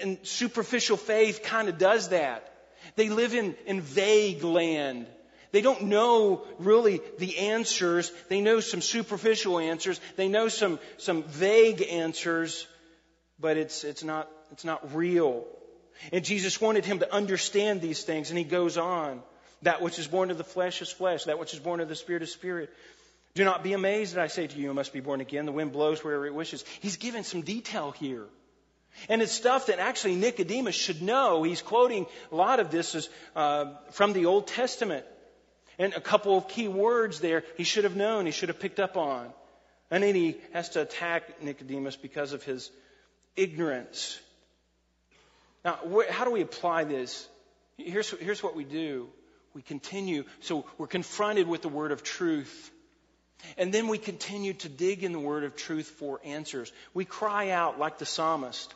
And 0.00 0.18
superficial 0.22 0.96
faith 0.96 1.42
kind 1.42 1.68
of 1.68 1.78
does 1.78 2.10
that. 2.10 2.52
They 2.94 3.08
live 3.08 3.34
in, 3.34 3.56
in 3.66 3.80
vague 3.80 4.44
land. 4.44 5.06
They 5.52 5.60
don't 5.62 5.84
know 5.84 6.44
really 6.58 7.00
the 7.18 7.38
answers. 7.38 8.12
They 8.28 8.40
know 8.40 8.60
some 8.60 8.82
superficial 8.82 9.58
answers. 9.58 10.00
They 10.16 10.28
know 10.28 10.48
some, 10.48 10.78
some 10.98 11.22
vague 11.24 11.82
answers, 11.82 12.66
but 13.40 13.56
it's, 13.56 13.82
it's, 13.82 14.04
not, 14.04 14.30
it's 14.52 14.64
not 14.64 14.94
real. 14.94 15.44
And 16.12 16.24
Jesus 16.24 16.60
wanted 16.60 16.84
him 16.84 17.00
to 17.00 17.12
understand 17.12 17.80
these 17.80 18.02
things, 18.02 18.30
and 18.30 18.38
he 18.38 18.44
goes 18.44 18.76
on. 18.76 19.22
That 19.62 19.80
which 19.80 19.98
is 19.98 20.06
born 20.06 20.30
of 20.30 20.38
the 20.38 20.44
flesh 20.44 20.82
is 20.82 20.90
flesh. 20.90 21.24
That 21.24 21.38
which 21.38 21.54
is 21.54 21.60
born 21.60 21.80
of 21.80 21.88
the 21.88 21.96
spirit 21.96 22.22
is 22.22 22.32
spirit. 22.32 22.70
Do 23.34 23.44
not 23.44 23.62
be 23.62 23.72
amazed 23.72 24.14
that 24.14 24.22
I 24.22 24.28
say 24.28 24.46
to 24.46 24.56
you, 24.56 24.64
you 24.64 24.74
must 24.74 24.92
be 24.92 25.00
born 25.00 25.20
again. 25.20 25.46
The 25.46 25.52
wind 25.52 25.72
blows 25.72 26.02
wherever 26.02 26.26
it 26.26 26.34
wishes. 26.34 26.64
He's 26.80 26.96
given 26.96 27.24
some 27.24 27.42
detail 27.42 27.90
here. 27.90 28.24
And 29.08 29.20
it's 29.20 29.32
stuff 29.32 29.66
that 29.66 29.78
actually 29.78 30.16
Nicodemus 30.16 30.74
should 30.74 31.02
know. 31.02 31.42
He's 31.42 31.60
quoting 31.60 32.06
a 32.32 32.34
lot 32.34 32.60
of 32.60 32.70
this 32.70 32.94
is, 32.94 33.08
uh, 33.34 33.74
from 33.90 34.14
the 34.14 34.26
Old 34.26 34.46
Testament. 34.46 35.04
And 35.78 35.92
a 35.92 36.00
couple 36.00 36.38
of 36.38 36.48
key 36.48 36.68
words 36.68 37.20
there 37.20 37.44
he 37.56 37.64
should 37.64 37.84
have 37.84 37.96
known, 37.96 38.24
he 38.24 38.32
should 38.32 38.48
have 38.48 38.58
picked 38.58 38.80
up 38.80 38.96
on. 38.96 39.30
And 39.90 40.02
then 40.02 40.14
he 40.14 40.38
has 40.52 40.70
to 40.70 40.82
attack 40.82 41.42
Nicodemus 41.42 41.96
because 41.96 42.32
of 42.32 42.42
his 42.42 42.70
ignorance. 43.36 44.18
Now, 45.66 45.80
wh- 45.92 46.08
how 46.08 46.24
do 46.24 46.30
we 46.30 46.42
apply 46.42 46.84
this? 46.84 47.28
Here's, 47.76 48.08
here's 48.20 48.40
what 48.40 48.54
we 48.54 48.62
do. 48.62 49.08
We 49.52 49.62
continue. 49.62 50.22
So 50.38 50.64
we're 50.78 50.86
confronted 50.86 51.48
with 51.48 51.62
the 51.62 51.68
word 51.68 51.90
of 51.90 52.04
truth. 52.04 52.70
And 53.58 53.74
then 53.74 53.88
we 53.88 53.98
continue 53.98 54.52
to 54.52 54.68
dig 54.68 55.02
in 55.02 55.10
the 55.10 55.18
word 55.18 55.42
of 55.42 55.56
truth 55.56 55.88
for 55.98 56.20
answers. 56.24 56.72
We 56.94 57.04
cry 57.04 57.50
out 57.50 57.80
like 57.80 57.98
the 57.98 58.06
psalmist. 58.06 58.72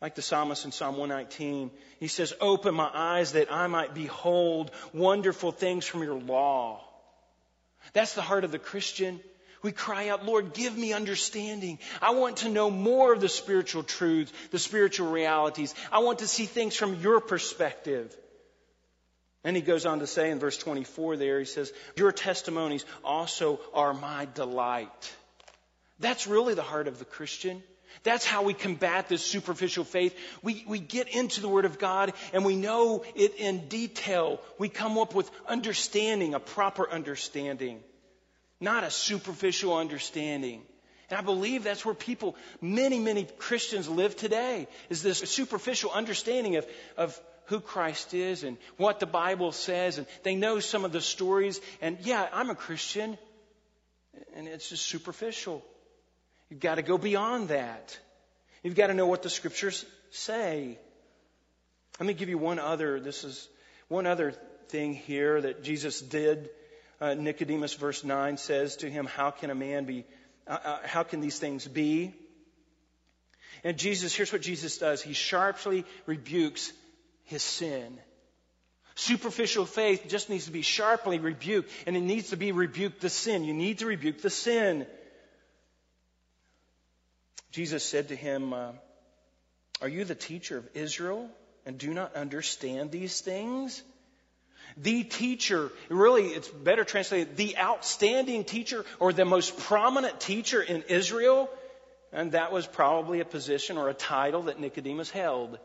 Like 0.00 0.14
the 0.14 0.22
psalmist 0.22 0.64
in 0.64 0.72
Psalm 0.72 0.96
119, 0.96 1.70
he 2.00 2.08
says, 2.08 2.32
Open 2.40 2.74
my 2.74 2.90
eyes 2.92 3.32
that 3.32 3.52
I 3.52 3.66
might 3.66 3.92
behold 3.92 4.70
wonderful 4.94 5.52
things 5.52 5.84
from 5.84 6.02
your 6.02 6.18
law. 6.18 6.82
That's 7.92 8.14
the 8.14 8.22
heart 8.22 8.44
of 8.44 8.50
the 8.50 8.58
Christian. 8.58 9.20
We 9.66 9.72
cry 9.72 10.10
out, 10.10 10.24
Lord, 10.24 10.54
give 10.54 10.78
me 10.78 10.92
understanding. 10.92 11.80
I 12.00 12.12
want 12.12 12.36
to 12.38 12.48
know 12.48 12.70
more 12.70 13.12
of 13.12 13.20
the 13.20 13.28
spiritual 13.28 13.82
truths, 13.82 14.32
the 14.52 14.60
spiritual 14.60 15.10
realities. 15.10 15.74
I 15.90 15.98
want 15.98 16.20
to 16.20 16.28
see 16.28 16.46
things 16.46 16.76
from 16.76 17.00
your 17.00 17.20
perspective. 17.20 18.16
And 19.42 19.56
he 19.56 19.62
goes 19.62 19.84
on 19.84 19.98
to 19.98 20.06
say 20.06 20.30
in 20.30 20.38
verse 20.38 20.56
24 20.56 21.16
there, 21.16 21.40
he 21.40 21.46
says, 21.46 21.72
Your 21.96 22.12
testimonies 22.12 22.84
also 23.02 23.58
are 23.74 23.92
my 23.92 24.28
delight. 24.34 25.12
That's 25.98 26.28
really 26.28 26.54
the 26.54 26.62
heart 26.62 26.86
of 26.86 27.00
the 27.00 27.04
Christian. 27.04 27.60
That's 28.04 28.24
how 28.24 28.44
we 28.44 28.54
combat 28.54 29.08
this 29.08 29.24
superficial 29.24 29.82
faith. 29.82 30.16
We, 30.44 30.64
we 30.68 30.78
get 30.78 31.08
into 31.08 31.40
the 31.40 31.48
Word 31.48 31.64
of 31.64 31.80
God 31.80 32.12
and 32.32 32.44
we 32.44 32.54
know 32.54 33.02
it 33.16 33.34
in 33.34 33.66
detail. 33.66 34.40
We 34.60 34.68
come 34.68 34.96
up 34.96 35.12
with 35.12 35.28
understanding, 35.48 36.34
a 36.34 36.38
proper 36.38 36.88
understanding, 36.88 37.80
not 38.60 38.84
a 38.84 38.90
superficial 38.90 39.76
understanding. 39.76 40.62
And 41.10 41.18
I 41.18 41.22
believe 41.22 41.62
that's 41.62 41.84
where 41.84 41.94
people, 41.94 42.36
many, 42.60 42.98
many 42.98 43.24
Christians 43.38 43.88
live 43.88 44.16
today, 44.16 44.66
is 44.90 45.02
this 45.02 45.18
superficial 45.18 45.90
understanding 45.92 46.56
of, 46.56 46.66
of 46.96 47.20
who 47.46 47.60
Christ 47.60 48.12
is 48.12 48.42
and 48.42 48.56
what 48.76 48.98
the 48.98 49.06
Bible 49.06 49.52
says. 49.52 49.98
And 49.98 50.06
they 50.24 50.34
know 50.34 50.58
some 50.58 50.84
of 50.84 50.92
the 50.92 51.00
stories. 51.00 51.60
And 51.80 51.98
yeah, 52.02 52.28
I'm 52.32 52.50
a 52.50 52.56
Christian. 52.56 53.16
And 54.34 54.48
it's 54.48 54.68
just 54.68 54.86
superficial. 54.86 55.64
You've 56.50 56.60
got 56.60 56.76
to 56.76 56.82
go 56.82 56.98
beyond 56.98 57.48
that. 57.48 57.98
You've 58.62 58.74
got 58.74 58.88
to 58.88 58.94
know 58.94 59.06
what 59.06 59.22
the 59.22 59.30
scriptures 59.30 59.84
say. 60.10 60.78
Let 62.00 62.06
me 62.06 62.14
give 62.14 62.28
you 62.28 62.38
one 62.38 62.58
other, 62.58 63.00
this 63.00 63.22
is 63.22 63.48
one 63.88 64.06
other 64.06 64.32
thing 64.68 64.94
here 64.94 65.40
that 65.40 65.62
Jesus 65.62 66.00
did. 66.00 66.50
Uh, 67.00 67.14
Nicodemus, 67.14 67.74
verse 67.74 68.04
9, 68.04 68.36
says 68.38 68.76
to 68.76 68.90
him, 68.90 69.06
How 69.06 69.30
can 69.30 69.50
a 69.50 69.54
man 69.54 69.84
be, 69.84 70.04
uh, 70.46 70.58
uh, 70.64 70.78
how 70.84 71.02
can 71.02 71.20
these 71.20 71.38
things 71.38 71.66
be? 71.66 72.14
And 73.64 73.76
Jesus, 73.76 74.14
here's 74.14 74.32
what 74.32 74.42
Jesus 74.42 74.78
does. 74.78 75.02
He 75.02 75.12
sharply 75.12 75.84
rebukes 76.06 76.72
his 77.24 77.42
sin. 77.42 77.98
Superficial 78.94 79.66
faith 79.66 80.06
just 80.08 80.30
needs 80.30 80.46
to 80.46 80.52
be 80.52 80.62
sharply 80.62 81.18
rebuked, 81.18 81.70
and 81.86 81.96
it 81.96 82.00
needs 82.00 82.30
to 82.30 82.36
be 82.36 82.52
rebuked 82.52 83.02
the 83.02 83.10
sin. 83.10 83.44
You 83.44 83.52
need 83.52 83.80
to 83.80 83.86
rebuke 83.86 84.22
the 84.22 84.30
sin. 84.30 84.86
Jesus 87.50 87.84
said 87.84 88.08
to 88.08 88.16
him, 88.16 88.54
uh, 88.54 88.72
Are 89.82 89.88
you 89.88 90.04
the 90.04 90.14
teacher 90.14 90.58
of 90.58 90.68
Israel 90.74 91.28
and 91.66 91.76
do 91.76 91.92
not 91.92 92.14
understand 92.14 92.90
these 92.90 93.20
things? 93.20 93.82
The 94.76 95.04
teacher, 95.04 95.70
really, 95.88 96.26
it's 96.26 96.48
better 96.48 96.84
translated, 96.84 97.36
the 97.36 97.56
outstanding 97.56 98.44
teacher 98.44 98.84
or 99.00 99.12
the 99.12 99.24
most 99.24 99.58
prominent 99.58 100.20
teacher 100.20 100.60
in 100.60 100.82
Israel. 100.88 101.48
And 102.12 102.32
that 102.32 102.52
was 102.52 102.66
probably 102.66 103.20
a 103.20 103.24
position 103.24 103.78
or 103.78 103.88
a 103.88 103.94
title 103.94 104.44
that 104.44 104.60
Nicodemus 104.60 105.10
held. 105.10 105.58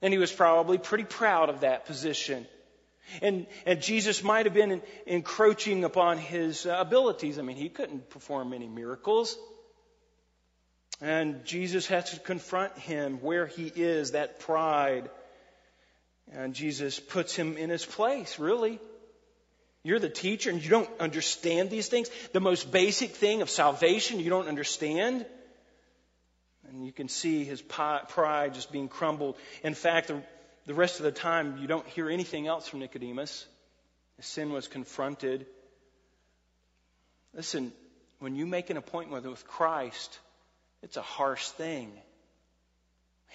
And 0.00 0.12
he 0.12 0.18
was 0.18 0.32
probably 0.32 0.78
pretty 0.78 1.04
proud 1.04 1.50
of 1.50 1.60
that 1.60 1.86
position. 1.86 2.46
And, 3.22 3.46
and 3.66 3.80
Jesus 3.80 4.22
might 4.22 4.46
have 4.46 4.54
been 4.54 4.82
encroaching 5.06 5.84
upon 5.84 6.18
his 6.18 6.66
uh, 6.66 6.76
abilities. 6.78 7.38
I 7.38 7.42
mean, 7.42 7.56
he 7.56 7.68
couldn't 7.68 8.10
perform 8.10 8.50
many 8.50 8.68
miracles. 8.68 9.36
And 11.00 11.44
Jesus 11.44 11.86
has 11.86 12.10
to 12.10 12.20
confront 12.20 12.76
him 12.78 13.18
where 13.18 13.46
he 13.46 13.72
is, 13.74 14.12
that 14.12 14.40
pride. 14.40 15.10
And 16.32 16.54
Jesus 16.54 17.00
puts 17.00 17.34
him 17.34 17.56
in 17.56 17.70
his 17.70 17.84
place, 17.84 18.38
really. 18.38 18.80
You're 19.82 19.98
the 19.98 20.10
teacher 20.10 20.50
and 20.50 20.62
you 20.62 20.68
don't 20.68 20.90
understand 21.00 21.70
these 21.70 21.88
things. 21.88 22.10
The 22.32 22.40
most 22.40 22.70
basic 22.70 23.12
thing 23.12 23.42
of 23.42 23.48
salvation 23.48 24.20
you 24.20 24.28
don't 24.28 24.48
understand. 24.48 25.24
And 26.68 26.84
you 26.84 26.92
can 26.92 27.08
see 27.08 27.44
his 27.44 27.62
pride 27.62 28.54
just 28.54 28.70
being 28.70 28.88
crumbled. 28.88 29.36
In 29.62 29.74
fact, 29.74 30.08
the, 30.08 30.22
the 30.66 30.74
rest 30.74 30.98
of 30.98 31.04
the 31.04 31.12
time, 31.12 31.58
you 31.58 31.66
don't 31.66 31.86
hear 31.86 32.10
anything 32.10 32.46
else 32.46 32.68
from 32.68 32.80
Nicodemus. 32.80 33.46
His 34.16 34.26
sin 34.26 34.52
was 34.52 34.68
confronted. 34.68 35.46
Listen, 37.32 37.72
when 38.18 38.34
you 38.34 38.46
make 38.46 38.68
an 38.68 38.76
appointment 38.76 39.24
with 39.24 39.46
Christ, 39.46 40.18
it's 40.82 40.96
a 40.96 41.02
harsh 41.02 41.48
thing. 41.50 41.92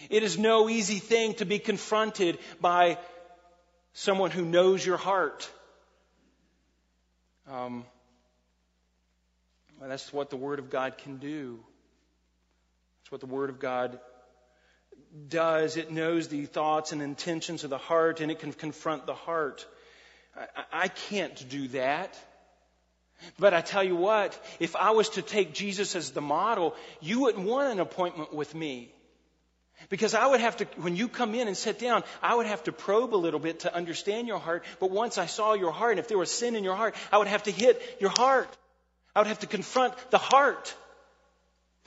It 0.10 0.24
is 0.24 0.38
no 0.38 0.70
easy 0.70 1.00
thing 1.00 1.36
to 1.36 1.46
be 1.46 1.60
confronted 1.60 2.40
by 2.60 2.98
someone 3.94 4.32
who 4.32 4.44
knows 4.46 4.86
your 4.86 4.98
heart. 4.98 5.50
Um, 7.50 7.86
well, 9.80 9.90
that's 9.90 10.12
what 10.14 10.30
the 10.30 10.38
Word 10.38 10.60
of 10.60 10.70
God 10.70 10.98
can 10.98 11.18
do. 11.18 11.60
That's 13.02 13.12
what 13.12 13.22
the 13.22 13.28
Word 13.28 13.50
of 13.50 13.60
God 13.60 14.00
does. 15.28 15.78
It 15.78 15.92
knows 15.92 16.28
the 16.28 16.46
thoughts 16.46 16.92
and 16.92 17.02
intentions 17.02 17.64
of 17.64 17.70
the 17.70 17.78
heart, 17.78 18.22
and 18.22 18.32
it 18.32 18.40
can 18.40 18.54
confront 18.54 19.06
the 19.06 19.14
heart. 19.14 19.66
I, 20.36 20.64
I 20.72 20.88
can't 20.88 21.50
do 21.50 21.68
that. 21.70 22.18
But 23.38 23.54
I 23.54 23.62
tell 23.62 23.84
you 23.84 23.96
what, 23.96 24.38
if 24.60 24.76
I 24.76 24.92
was 24.92 25.10
to 25.10 25.22
take 25.22 25.54
Jesus 25.54 25.96
as 25.96 26.12
the 26.12 26.22
model, 26.22 26.76
you 27.02 27.22
wouldn't 27.22 27.46
want 27.46 27.72
an 27.72 27.80
appointment 27.80 28.34
with 28.34 28.56
me. 28.56 28.93
Because 29.90 30.14
I 30.14 30.26
would 30.26 30.40
have 30.40 30.58
to, 30.58 30.66
when 30.78 30.96
you 30.96 31.08
come 31.08 31.36
in 31.36 31.48
and 31.48 31.58
sit 31.58 31.80
down, 31.80 32.04
I 32.22 32.36
would 32.36 32.46
have 32.46 32.64
to 32.64 32.72
probe 32.72 33.14
a 33.14 33.18
little 33.18 33.40
bit 33.40 33.62
to 33.62 33.76
understand 33.76 34.28
your 34.28 34.40
heart. 34.40 34.64
But 34.80 34.92
once 34.92 35.18
I 35.18 35.26
saw 35.26 35.54
your 35.54 35.72
heart, 35.72 35.92
and 35.92 36.00
if 36.00 36.08
there 36.08 36.18
was 36.18 36.32
sin 36.32 36.56
in 36.56 36.64
your 36.64 36.76
heart, 36.76 36.96
I 37.12 37.18
would 37.18 37.28
have 37.28 37.44
to 37.44 37.52
hit 37.52 37.98
your 38.00 38.10
heart. 38.10 38.56
I 39.16 39.20
would 39.20 39.28
have 39.28 39.40
to 39.40 39.48
confront 39.48 39.94
the 40.10 40.18
heart. 40.18 40.74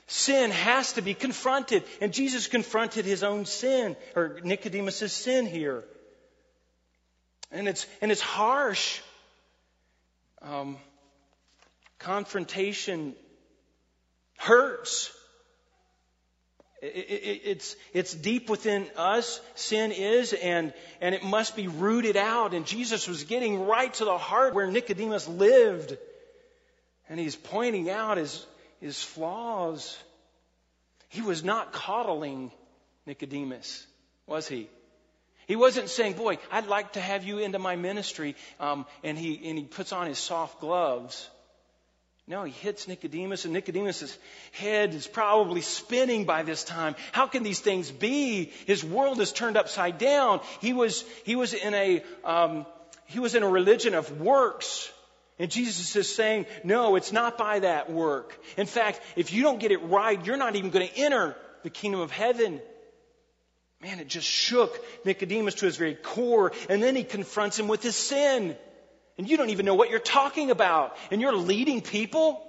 Sin 0.07 0.51
has 0.51 0.93
to 0.93 1.01
be 1.01 1.13
confronted. 1.13 1.83
And 1.99 2.13
Jesus 2.13 2.47
confronted 2.47 3.05
his 3.05 3.23
own 3.23 3.45
sin, 3.45 3.95
or 4.15 4.39
Nicodemus' 4.43 5.11
sin 5.11 5.45
here. 5.45 5.83
And 7.51 7.67
it's, 7.67 7.85
and 8.01 8.11
it's 8.11 8.21
harsh. 8.21 9.01
Um, 10.41 10.77
confrontation 11.99 13.15
hurts. 14.37 15.11
It's, 16.81 17.75
it's 17.93 18.13
deep 18.13 18.49
within 18.49 18.87
us, 18.95 19.41
sin 19.55 19.91
is, 19.91 20.33
and, 20.33 20.73
and 21.01 21.15
it 21.15 21.23
must 21.23 21.55
be 21.55 21.67
rooted 21.67 22.17
out. 22.17 22.53
And 22.53 22.65
Jesus 22.65 23.07
was 23.07 23.23
getting 23.23 23.65
right 23.65 23.91
to 23.95 24.05
the 24.05 24.17
heart 24.17 24.53
where 24.53 24.67
Nicodemus 24.67 25.27
lived. 25.27 25.97
And 27.09 27.19
he's 27.19 27.35
pointing 27.35 27.89
out 27.89 28.17
his, 28.17 28.45
his 28.79 29.01
flaws. 29.01 29.97
He 31.09 31.21
was 31.21 31.43
not 31.43 31.73
coddling 31.73 32.51
Nicodemus, 33.05 33.87
was 34.27 34.47
he? 34.47 34.69
He 35.47 35.55
wasn't 35.55 35.89
saying, 35.89 36.13
Boy, 36.13 36.37
I'd 36.51 36.67
like 36.67 36.93
to 36.93 36.99
have 36.99 37.23
you 37.23 37.39
into 37.39 37.57
my 37.57 37.77
ministry. 37.77 38.35
Um, 38.59 38.85
and, 39.03 39.17
he, 39.17 39.49
and 39.49 39.57
he 39.57 39.63
puts 39.63 39.93
on 39.93 40.07
his 40.07 40.19
soft 40.19 40.59
gloves. 40.59 41.29
No, 42.29 42.43
he 42.43 42.51
hits 42.51 42.89
Nicodemus, 42.89 43.45
and 43.45 43.53
Nicodemus' 43.53 44.17
head 44.51 44.93
is 44.93 45.07
probably 45.07 45.61
spinning 45.61 46.25
by 46.25 46.43
this 46.43 46.65
time. 46.65 46.95
How 47.13 47.25
can 47.25 47.43
these 47.43 47.61
things 47.61 47.89
be? 47.89 48.51
His 48.65 48.83
world 48.83 49.21
is 49.21 49.31
turned 49.31 49.55
upside 49.55 49.97
down. 49.97 50.41
He 50.59 50.73
was, 50.73 51.05
he 51.23 51.37
was 51.37 51.53
in 51.53 51.73
a, 51.73 52.03
um, 52.25 52.65
he 53.05 53.19
was 53.19 53.33
in 53.33 53.43
a 53.43 53.47
religion 53.47 53.93
of 53.93 54.19
works. 54.19 54.91
And 55.39 55.49
Jesus 55.49 55.95
is 55.95 56.13
saying, 56.13 56.47
no, 56.65 56.97
it's 56.97 57.13
not 57.13 57.37
by 57.37 57.59
that 57.59 57.89
work. 57.89 58.37
In 58.57 58.65
fact, 58.65 58.99
if 59.15 59.31
you 59.31 59.43
don't 59.43 59.59
get 59.59 59.71
it 59.71 59.83
right, 59.83 60.25
you're 60.25 60.35
not 60.35 60.57
even 60.57 60.71
going 60.71 60.85
to 60.85 60.97
enter 60.97 61.33
the 61.63 61.69
kingdom 61.69 62.01
of 62.01 62.11
heaven. 62.11 62.59
Man, 63.81 63.99
it 63.99 64.09
just 64.09 64.27
shook 64.27 64.77
Nicodemus 65.05 65.55
to 65.55 65.65
his 65.65 65.77
very 65.77 65.95
core. 65.95 66.51
And 66.69 66.83
then 66.83 66.95
he 66.95 67.05
confronts 67.05 67.57
him 67.57 67.69
with 67.69 67.83
his 67.83 67.95
sin 67.95 68.57
and 69.17 69.29
you 69.29 69.37
don't 69.37 69.49
even 69.49 69.65
know 69.65 69.75
what 69.75 69.89
you're 69.89 69.99
talking 69.99 70.51
about, 70.51 70.95
and 71.11 71.21
you're 71.21 71.35
leading 71.35 71.81
people. 71.81 72.43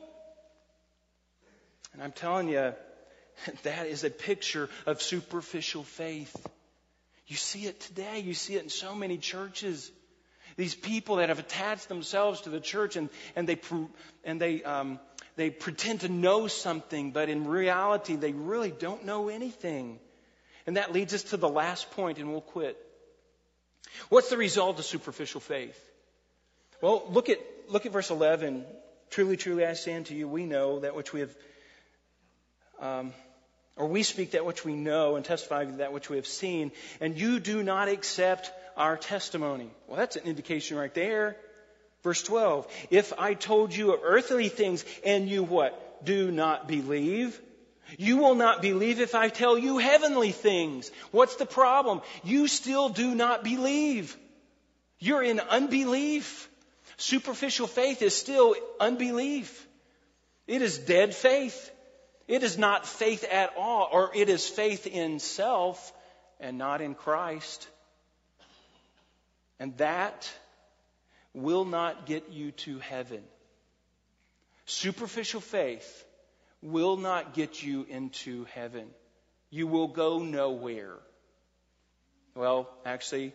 And 1.95 2.03
I'm 2.03 2.13
telling 2.13 2.49
you, 2.49 2.75
that 3.63 3.87
is 3.87 4.05
a 4.05 4.11
picture 4.11 4.69
of 4.87 5.01
superficial 5.01 5.83
faith. 5.83 6.35
You 7.27 7.37
see 7.37 7.67
it 7.67 7.81
today. 7.81 8.21
You 8.21 8.35
see 8.35 8.57
it 8.57 8.63
in 8.63 8.71
so 8.71 8.95
many 8.95 9.19
churches. 9.19 9.91
These 10.57 10.75
people 10.75 11.17
that 11.17 11.29
have 11.29 11.39
attached 11.39 11.89
themselves 11.89 12.43
to 12.43 12.51
the 12.51 12.61
church 12.61 12.97
and, 12.97 13.11
and 13.37 13.49
they, 13.49 13.59
and 14.25 14.41
they, 14.41 14.63
um, 14.65 14.99
they 15.37 15.51
pretend 15.51 16.01
to 16.01 16.09
know 16.09 16.49
something, 16.49 17.13
but 17.13 17.29
in 17.29 17.47
reality, 17.47 18.17
they 18.17 18.33
really 18.33 18.73
don't 18.73 19.05
know 19.05 19.29
anything. 19.29 20.01
And 20.67 20.77
that 20.77 20.93
leads 20.93 21.15
us 21.15 21.23
to 21.25 21.37
the 21.37 21.49
last 21.49 21.91
point, 21.93 22.19
and 22.19 22.31
we'll 22.31 22.41
quit. 22.41 22.77
What's 24.09 24.31
the 24.31 24.37
result 24.37 24.79
of 24.79 24.85
superficial 24.85 25.41
faith? 25.41 25.79
Well, 26.81 27.05
look 27.11 27.29
at, 27.29 27.39
look 27.69 27.87
at 27.87 27.93
verse 27.93 28.11
11. 28.11 28.65
Truly, 29.11 29.37
truly, 29.37 29.67
I 29.67 29.73
say 29.73 29.95
unto 29.95 30.15
you, 30.15 30.29
we 30.29 30.45
know 30.45 30.81
that 30.81 30.95
which 30.95 31.13
we 31.13 31.21
have, 31.21 31.35
um, 32.81 33.13
or 33.77 33.89
we 33.89 34.03
speak 34.03 34.33
that 34.33 34.45
which 34.45 34.65
we 34.65 34.75
know 34.75 35.17
and 35.17 35.25
testify 35.25 35.65
that 35.65 35.93
which 35.93 36.09
we 36.09 36.17
have 36.17 36.27
seen, 36.27 36.71
and 37.01 37.19
you 37.19 37.41
do 37.41 37.63
not 37.63 37.89
accept 37.89 38.53
our 38.77 38.97
testimony. 38.97 39.71
Well, 39.87 39.97
that's 39.97 40.17
an 40.17 40.25
indication 40.25 40.77
right 40.77 40.95
there. 40.95 41.37
Verse 42.05 42.23
12. 42.23 42.67
If 42.91 43.13
I 43.19 43.35
told 43.35 43.75
you 43.75 43.93
of 43.93 44.01
earthly 44.05 44.49
things 44.49 44.85
and 45.05 45.29
you 45.29 45.43
what? 45.43 46.05
Do 46.05 46.31
not 46.31 46.69
believe. 46.69 47.41
You 47.97 48.19
will 48.19 48.35
not 48.35 48.63
believe 48.63 49.01
if 49.01 49.15
I 49.15 49.31
tell 49.31 49.59
you 49.59 49.79
heavenly 49.79 50.31
things. 50.31 50.93
What's 51.11 51.37
the 51.37 51.47
problem? 51.47 52.03
You 52.23 52.47
still 52.47 52.89
do 52.89 53.15
not 53.15 53.43
believe. 53.43 54.17
You're 55.01 55.23
in 55.23 55.41
unbelief. 55.41 56.49
Superficial 56.99 57.69
faith 57.69 58.03
is 58.03 58.15
still 58.15 58.55
unbelief. 58.81 59.67
It 60.47 60.63
is 60.63 60.79
dead 60.79 61.15
faith. 61.15 61.71
It 62.27 62.43
is 62.43 62.59
not 62.59 62.87
faith 62.87 63.25
at 63.25 63.55
all, 63.57 63.89
or 63.91 64.11
it 64.15 64.29
is 64.29 64.47
faith 64.47 64.87
in 64.87 65.19
self 65.19 65.93
and 66.41 66.59
not 66.59 66.81
in 66.81 66.95
Christ. 66.95 67.69
And 69.61 69.77
that 69.79 70.31
will 71.33 71.65
not 71.65 72.05
get 72.05 72.31
you 72.31 72.51
to 72.53 72.79
heaven. 72.81 73.23
Superficial 74.67 75.41
faith 75.41 76.05
will 76.63 76.97
not 76.97 77.33
get 77.33 77.63
you 77.63 77.87
into 77.89 78.45
heaven. 78.55 78.89
You 79.51 79.67
will 79.67 79.89
go 79.89 80.19
nowhere. 80.19 80.97
Well, 82.35 82.69
actually, 82.85 83.33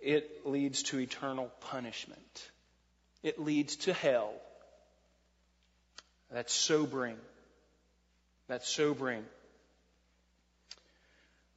it 0.00 0.46
leads 0.46 0.82
to 0.84 1.00
eternal 1.00 1.50
punishment. 1.60 2.50
It 3.22 3.38
leads 3.38 3.76
to 3.76 3.92
hell. 3.92 4.32
That's 6.30 6.52
sobering. 6.52 7.16
That's 8.48 8.68
sobering. 8.68 9.24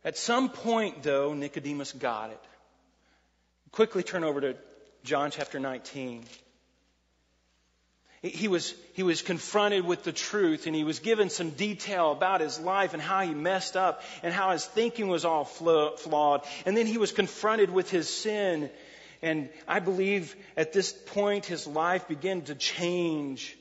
At 0.04 0.18
some 0.18 0.50
point, 0.50 1.04
though, 1.04 1.34
Nicodemus 1.34 1.92
got 1.92 2.32
it. 2.32 2.40
Quickly 3.72 4.04
turn 4.04 4.24
over 4.24 4.42
to 4.42 4.56
John 5.04 5.32
chapter 5.32 5.60
19. 5.60 6.24
He 8.22 8.48
was, 8.48 8.76
he 8.94 9.02
was 9.02 9.24
confronted 9.24 9.84
with 9.84 10.04
the 10.04 10.12
truth 10.12 10.68
and 10.68 10.76
he 10.76 10.84
was 10.84 11.00
given 11.00 11.32
some 11.32 11.50
detail 11.52 12.12
about 12.12 12.42
his 12.42 12.60
life 12.60 12.94
and 12.94 13.02
how 13.02 13.22
he 13.22 13.34
messed 13.34 13.76
up 13.76 14.04
and 14.22 14.32
how 14.32 14.52
his 14.52 14.64
thinking 14.64 15.08
was 15.08 15.26
all 15.26 15.44
flawed. 15.44 16.46
And 16.66 16.78
then 16.78 16.86
he 16.86 17.00
was 17.00 17.12
confronted 17.12 17.72
with 17.72 17.90
his 17.90 18.08
sin. 18.08 18.70
And 19.24 19.50
I 19.68 19.80
believe 19.80 20.36
at 20.56 20.72
this 20.72 20.94
point 20.94 21.46
his 21.46 21.66
life 21.66 22.08
began 22.08 22.42
to 22.44 22.54
change. 22.54 23.58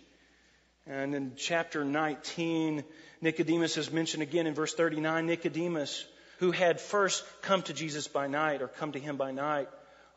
And 0.86 1.14
in 1.14 1.32
chapter 1.36 1.82
19, 1.82 2.84
Nicodemus 3.22 3.78
is 3.78 3.90
mentioned 3.90 4.22
again 4.22 4.46
in 4.46 4.52
verse 4.52 4.74
39. 4.74 5.24
Nicodemus, 5.24 6.04
who 6.38 6.50
had 6.50 6.82
first 6.82 7.24
come 7.40 7.62
to 7.62 7.72
Jesus 7.72 8.08
by 8.08 8.26
night 8.26 8.60
or 8.60 8.68
come 8.68 8.92
to 8.92 8.98
him 8.98 9.16
by 9.16 9.30
night, 9.30 9.68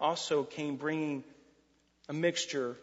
also 0.02 0.44
came 0.44 0.76
bringing 0.76 1.24
a 2.10 2.14
mixture 2.14 2.76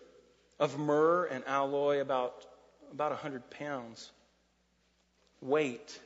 of 0.60 0.78
myrrh 0.78 1.24
and 1.24 1.42
aloe, 1.48 1.98
about, 1.98 2.46
about 2.92 3.10
100 3.10 3.50
pounds. 3.50 4.12
Weight. 5.40 5.98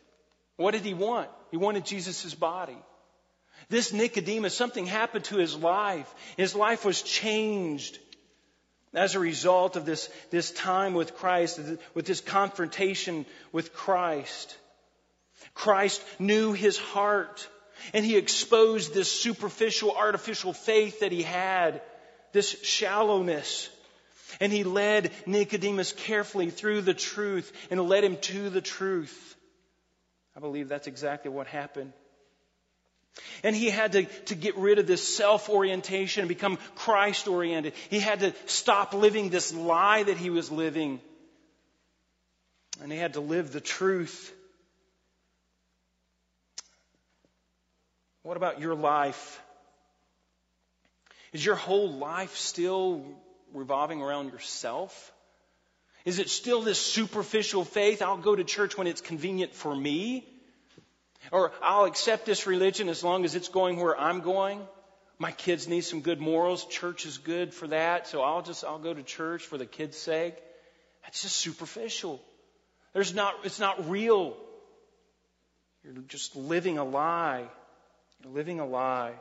What 0.57 0.71
did 0.71 0.83
he 0.83 0.95
want? 0.95 1.29
He 1.51 1.57
wanted 1.57 1.85
Jesus' 1.85 2.35
body. 2.35 2.79
This 3.69 3.93
Nicodemus, 3.93 4.57
something 4.57 4.87
happened 4.87 5.25
to 5.27 5.37
his 5.37 5.57
life. 5.57 6.13
His 6.37 6.55
life 6.55 6.85
was 6.85 7.03
changed 7.03 7.99
as 8.95 9.17
a 9.17 9.21
result 9.21 9.75
of 9.75 9.85
this, 9.85 10.09
this 10.31 10.53
time 10.53 10.95
with 10.95 11.17
Christ, 11.17 11.61
with 11.95 12.07
this 12.07 12.21
confrontation 12.21 13.27
with 13.51 13.75
Christ. 13.75 14.57
Christ 15.53 16.03
knew 16.21 16.53
his 16.53 16.79
heart 16.79 17.49
and 17.93 18.05
he 18.05 18.17
exposed 18.17 18.95
this 18.95 19.11
superficial, 19.11 19.91
artificial 19.93 20.53
faith 20.53 21.01
that 21.01 21.13
he 21.13 21.23
had, 21.23 21.83
this 22.33 22.63
shallowness. 22.63 23.69
And 24.41 24.53
he 24.53 24.65
led 24.65 25.13
Nicodemus 25.27 25.93
carefully 25.93 26.51
through 26.51 26.83
the 26.83 26.95
truth 26.95 27.53
and 27.71 27.89
led 27.89 28.05
him 28.05 28.17
to 28.19 28.51
the 28.51 28.61
truth. 28.61 29.37
I 30.37 30.41
believe 30.41 30.69
that's 30.69 30.87
exactly 30.87 31.31
what 31.31 31.47
happened. 31.47 31.93
And 33.43 33.55
he 33.55 33.71
had 33.71 33.93
to, 33.93 34.05
to 34.05 34.35
get 34.35 34.57
rid 34.57 34.79
of 34.79 34.87
this 34.87 35.07
self 35.07 35.49
orientation 35.49 36.23
and 36.23 36.29
become 36.29 36.59
Christ 36.75 37.29
oriented. 37.29 37.75
He 37.91 38.01
had 38.01 38.21
to 38.21 38.35
stop 38.47 38.93
living 38.93 39.31
this 39.31 39.55
lie 39.55 40.03
that 40.03 40.17
he 40.17 40.31
was 40.31 40.51
living. 40.51 41.01
And 42.83 42.91
he 42.91 42.99
had 42.99 43.13
to 43.13 43.21
live 43.21 43.53
the 43.53 43.61
truth. 43.61 44.33
What 48.23 48.37
about 48.37 48.59
your 48.59 48.75
life? 48.75 49.41
Is 51.33 51.45
your 51.45 51.57
whole 51.57 51.93
life 51.93 52.37
still 52.37 53.05
revolving 53.55 54.03
around 54.03 54.33
yourself? 54.33 55.13
Is 56.05 56.19
it 56.19 56.29
still 56.29 56.61
this 56.61 56.79
superficial 56.79 57.65
faith? 57.65 58.03
I'll 58.03 58.19
go 58.19 58.37
to 58.37 58.45
church 58.45 58.77
when 58.77 58.87
it's 58.87 59.01
convenient 59.01 59.55
for 59.55 59.75
me. 59.75 60.29
Or 61.33 61.53
I'll 61.63 61.87
accept 61.87 62.27
this 62.27 62.47
religion 62.47 62.91
as 62.91 63.03
long 63.03 63.25
as 63.25 63.35
it's 63.35 63.49
going 63.49 63.81
where 63.81 63.99
I'm 63.99 64.21
going. 64.21 64.61
My 65.19 65.31
kids 65.31 65.67
need 65.69 65.83
some 65.83 66.03
good 66.03 66.21
morals. 66.21 66.67
Church 66.67 67.07
is 67.07 67.17
good 67.17 67.55
for 67.55 67.69
that. 67.69 68.07
So 68.07 68.21
I'll 68.21 68.43
just, 68.43 68.65
I'll 68.65 68.79
go 68.79 68.93
to 68.93 69.03
church 69.03 69.47
for 69.47 69.57
the 69.57 69.65
kids' 69.65 69.97
sake. 69.97 70.35
That's 71.05 71.23
just 71.23 71.37
superficial. 71.37 72.21
There's 72.93 73.15
not, 73.15 73.35
it's 73.45 73.61
not 73.61 73.89
real. 73.89 74.37
You're 75.83 75.95
just 76.09 76.37
living 76.37 76.77
a 76.77 76.85
lie. 76.85 77.45
You're 78.23 78.33
living 78.33 78.61
a 78.61 78.67
lie. 78.67 79.13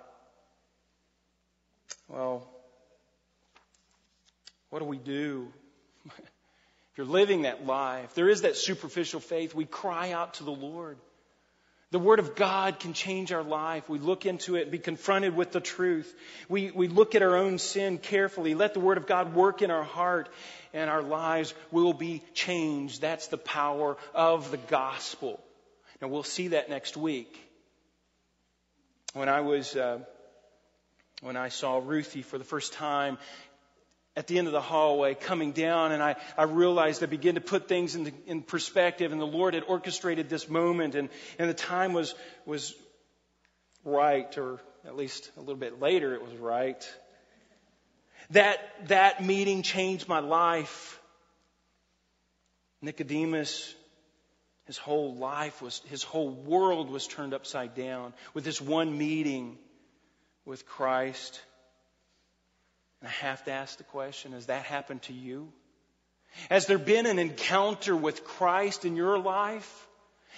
Well, 2.10 2.48
what 4.74 4.80
do 4.80 4.86
we 4.86 4.98
do? 4.98 5.54
if 6.08 6.98
you're 6.98 7.06
living 7.06 7.44
that 7.44 7.64
life, 7.64 8.06
if 8.06 8.16
there 8.16 8.28
is 8.28 8.42
that 8.42 8.58
superficial 8.58 9.20
faith, 9.20 9.54
we 9.54 9.66
cry 9.66 10.14
out 10.14 10.34
to 10.36 10.44
the 10.44 10.52
Lord. 10.52 10.98
The 11.92 12.00
Word 12.00 12.18
of 12.18 12.34
God 12.34 12.80
can 12.80 12.94
change 12.94 13.32
our 13.32 13.44
life. 13.44 13.88
We 13.88 14.00
look 14.00 14.26
into 14.26 14.56
it 14.56 14.64
and 14.64 14.72
be 14.72 14.80
confronted 14.80 15.36
with 15.36 15.52
the 15.52 15.62
truth. 15.62 16.12
We, 16.50 16.72
we 16.72 16.88
look 16.88 17.14
at 17.14 17.22
our 17.22 17.36
own 17.36 17.60
sin 17.60 18.00
carefully. 18.00 18.56
Let 18.56 18.74
the 18.74 18.80
Word 18.80 18.98
of 18.98 19.06
God 19.06 19.36
work 19.36 19.62
in 19.62 19.70
our 19.70 19.84
heart, 19.84 20.28
and 20.74 20.90
our 20.90 21.04
lives 21.04 21.54
will 21.70 21.94
be 21.94 22.24
changed. 22.34 23.00
That's 23.00 23.28
the 23.28 23.38
power 23.38 23.96
of 24.16 24.50
the 24.50 24.58
gospel. 24.58 25.40
Now, 26.02 26.08
we'll 26.08 26.24
see 26.24 26.48
that 26.48 26.68
next 26.68 26.98
week. 26.98 27.40
When 29.14 29.30
I 29.30 29.42
was, 29.42 29.76
uh, 29.76 30.00
when 31.22 31.38
I 31.38 31.50
saw 31.50 31.78
Ruthie 31.78 32.24
for 32.24 32.40
the 32.40 32.44
first 32.44 32.74
time, 32.74 33.20
at 34.16 34.28
the 34.28 34.38
end 34.38 34.48
of 34.48 34.54
the 34.54 34.62
hallway 34.62 35.16
coming 35.16 35.52
down 35.52 35.92
and 35.92 36.02
I, 36.02 36.16
I 36.38 36.44
realized 36.44 37.04
I 37.04 37.08
began 37.08 37.36
to 37.36 37.42
put 37.42 37.68
things 37.68 37.96
in, 37.96 38.12
in 38.28 38.42
perspective 38.44 39.12
and 39.12 39.20
the 39.20 39.26
Lord 39.26 39.54
had 39.56 39.64
orchestrated 39.68 40.30
this 40.30 40.48
moment 40.48 40.96
and, 40.96 41.10
and 41.40 41.50
the 41.50 41.56
time 41.56 41.94
was, 41.94 42.14
was 42.46 42.76
right 43.84 44.38
or 44.38 44.60
at 44.86 44.96
least 44.96 45.32
a 45.38 45.40
little 45.40 45.56
bit 45.56 45.80
later 45.80 46.14
it 46.14 46.22
was 46.22 46.34
right. 46.36 46.88
That, 48.30 48.60
that 48.88 49.24
meeting 49.24 49.64
changed 49.64 50.08
my 50.08 50.20
life. 50.20 51.00
Nicodemus, 52.82 53.74
his 54.66 54.78
whole 54.78 55.16
life 55.16 55.62
was, 55.62 55.82
his 55.88 56.04
whole 56.04 56.30
world 56.30 56.90
was 56.90 57.08
turned 57.08 57.34
upside 57.34 57.76
down 57.76 58.14
with 58.34 58.44
this 58.44 58.62
one 58.62 58.98
meeting 58.98 59.58
with 60.46 60.66
Christ. 60.66 61.42
I 63.04 63.10
have 63.10 63.44
to 63.46 63.52
ask 63.52 63.78
the 63.78 63.84
question 63.84 64.32
has 64.32 64.48
that 64.48 64.64
happened 64.64 65.02
to 65.04 65.14
you? 65.14 65.52
Has 66.50 66.66
there 66.66 66.78
been 66.78 67.06
an 67.06 67.20
encounter 67.20 67.96
with 67.96 68.24
Christ 68.24 68.86
in 68.86 68.96
your 68.96 69.20
life? 69.20 69.88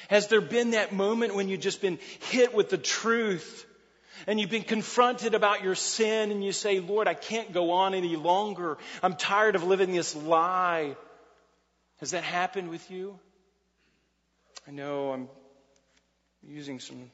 Has 0.10 0.28
there 0.28 0.42
been 0.42 0.72
that 0.72 0.94
moment 0.94 1.36
when 1.36 1.48
you've 1.48 1.62
just 1.62 1.82
been 1.82 2.00
hit 2.30 2.54
with 2.54 2.70
the 2.70 2.78
truth 2.78 3.66
and 4.28 4.40
you've 4.40 4.50
been 4.50 4.64
confronted 4.64 5.36
about 5.36 5.64
your 5.64 5.76
sin 5.76 6.32
and 6.32 6.44
you 6.44 6.52
say, 6.52 6.80
Lord, 6.80 7.08
I 7.08 7.14
can't 7.14 7.54
go 7.54 7.72
on 7.72 7.94
any 7.94 8.16
longer. 8.16 8.78
I'm 9.02 9.16
tired 9.16 9.56
of 9.56 9.64
living 9.64 9.94
this 9.94 10.16
lie. 10.16 10.96
Has 12.00 12.12
that 12.12 12.24
happened 12.24 12.70
with 12.70 12.92
you? 12.92 13.18
I 14.68 14.72
know 14.72 15.12
I'm 15.12 15.30
using 16.44 16.80
some 16.80 17.12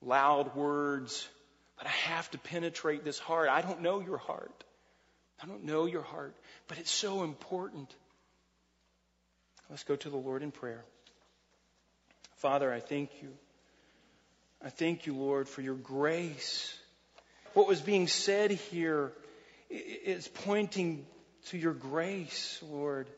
loud 0.00 0.54
words 0.54 1.28
but 1.80 1.86
I 1.86 2.12
have 2.12 2.30
to 2.32 2.38
penetrate 2.38 3.04
this 3.04 3.18
heart. 3.18 3.48
I 3.48 3.62
don't 3.62 3.80
know 3.80 4.00
your 4.00 4.18
heart. 4.18 4.64
I 5.42 5.46
don't 5.46 5.64
know 5.64 5.86
your 5.86 6.02
heart, 6.02 6.36
but 6.68 6.78
it's 6.78 6.90
so 6.90 7.22
important. 7.22 7.90
Let's 9.70 9.84
go 9.84 9.96
to 9.96 10.10
the 10.10 10.18
Lord 10.18 10.42
in 10.42 10.50
prayer. 10.50 10.84
Father, 12.36 12.70
I 12.70 12.80
thank 12.80 13.10
you. 13.22 13.30
I 14.62 14.68
thank 14.68 15.06
you, 15.06 15.14
Lord, 15.14 15.48
for 15.48 15.62
your 15.62 15.74
grace. 15.74 16.76
What 17.54 17.66
was 17.66 17.80
being 17.80 18.08
said 18.08 18.50
here 18.50 19.12
is 19.70 20.28
pointing 20.28 21.06
to 21.46 21.56
your 21.56 21.72
grace, 21.72 22.62
Lord. 22.62 23.08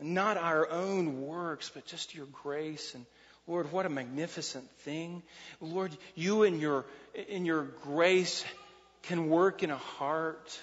Not 0.00 0.38
our 0.38 0.68
own 0.68 1.22
works, 1.22 1.70
but 1.72 1.86
just 1.86 2.16
your 2.16 2.26
grace 2.26 2.96
and 2.96 3.06
Lord, 3.46 3.72
what 3.72 3.86
a 3.86 3.88
magnificent 3.88 4.70
thing. 4.80 5.22
Lord, 5.60 5.96
you 6.14 6.44
in 6.44 6.60
your, 6.60 6.84
in 7.28 7.44
your 7.44 7.64
grace 7.82 8.44
can 9.02 9.28
work 9.28 9.64
in 9.64 9.70
a 9.70 9.76
heart. 9.76 10.60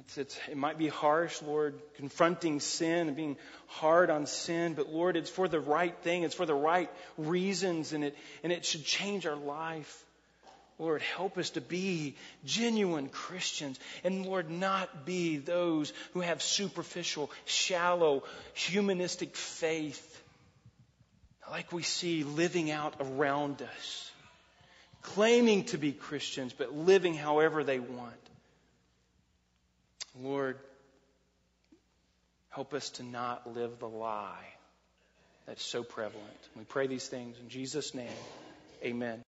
It's, 0.00 0.18
it's, 0.18 0.40
it 0.50 0.56
might 0.56 0.78
be 0.78 0.88
harsh, 0.88 1.42
Lord, 1.42 1.80
confronting 1.96 2.58
sin 2.58 3.06
and 3.06 3.16
being 3.16 3.36
hard 3.68 4.10
on 4.10 4.26
sin, 4.26 4.74
but 4.74 4.88
Lord, 4.88 5.16
it's 5.16 5.30
for 5.30 5.46
the 5.46 5.60
right 5.60 5.96
thing. 6.02 6.24
It's 6.24 6.34
for 6.34 6.46
the 6.46 6.54
right 6.54 6.90
reasons, 7.16 7.92
and 7.92 8.02
it, 8.02 8.16
and 8.42 8.52
it 8.52 8.64
should 8.64 8.84
change 8.84 9.26
our 9.26 9.36
life. 9.36 10.04
Lord, 10.80 11.02
help 11.02 11.36
us 11.36 11.50
to 11.50 11.60
be 11.60 12.16
genuine 12.46 13.10
Christians 13.10 13.78
and 14.02 14.24
Lord, 14.24 14.50
not 14.50 15.04
be 15.04 15.36
those 15.36 15.92
who 16.14 16.20
have 16.20 16.42
superficial, 16.42 17.30
shallow, 17.44 18.22
humanistic 18.54 19.36
faith 19.36 20.09
like 21.50 21.72
we 21.72 21.82
see 21.82 22.22
living 22.22 22.70
out 22.70 22.94
around 23.00 23.60
us, 23.62 24.10
claiming 25.02 25.64
to 25.64 25.78
be 25.78 25.92
Christians, 25.92 26.52
but 26.56 26.74
living 26.74 27.14
however 27.14 27.64
they 27.64 27.80
want. 27.80 28.14
Lord, 30.20 30.58
help 32.50 32.72
us 32.72 32.90
to 32.90 33.02
not 33.02 33.52
live 33.52 33.78
the 33.78 33.88
lie 33.88 34.46
that's 35.46 35.64
so 35.64 35.82
prevalent. 35.82 36.48
We 36.56 36.64
pray 36.64 36.86
these 36.86 37.06
things 37.06 37.36
in 37.40 37.48
Jesus' 37.48 37.94
name. 37.94 38.08
Amen. 38.84 39.22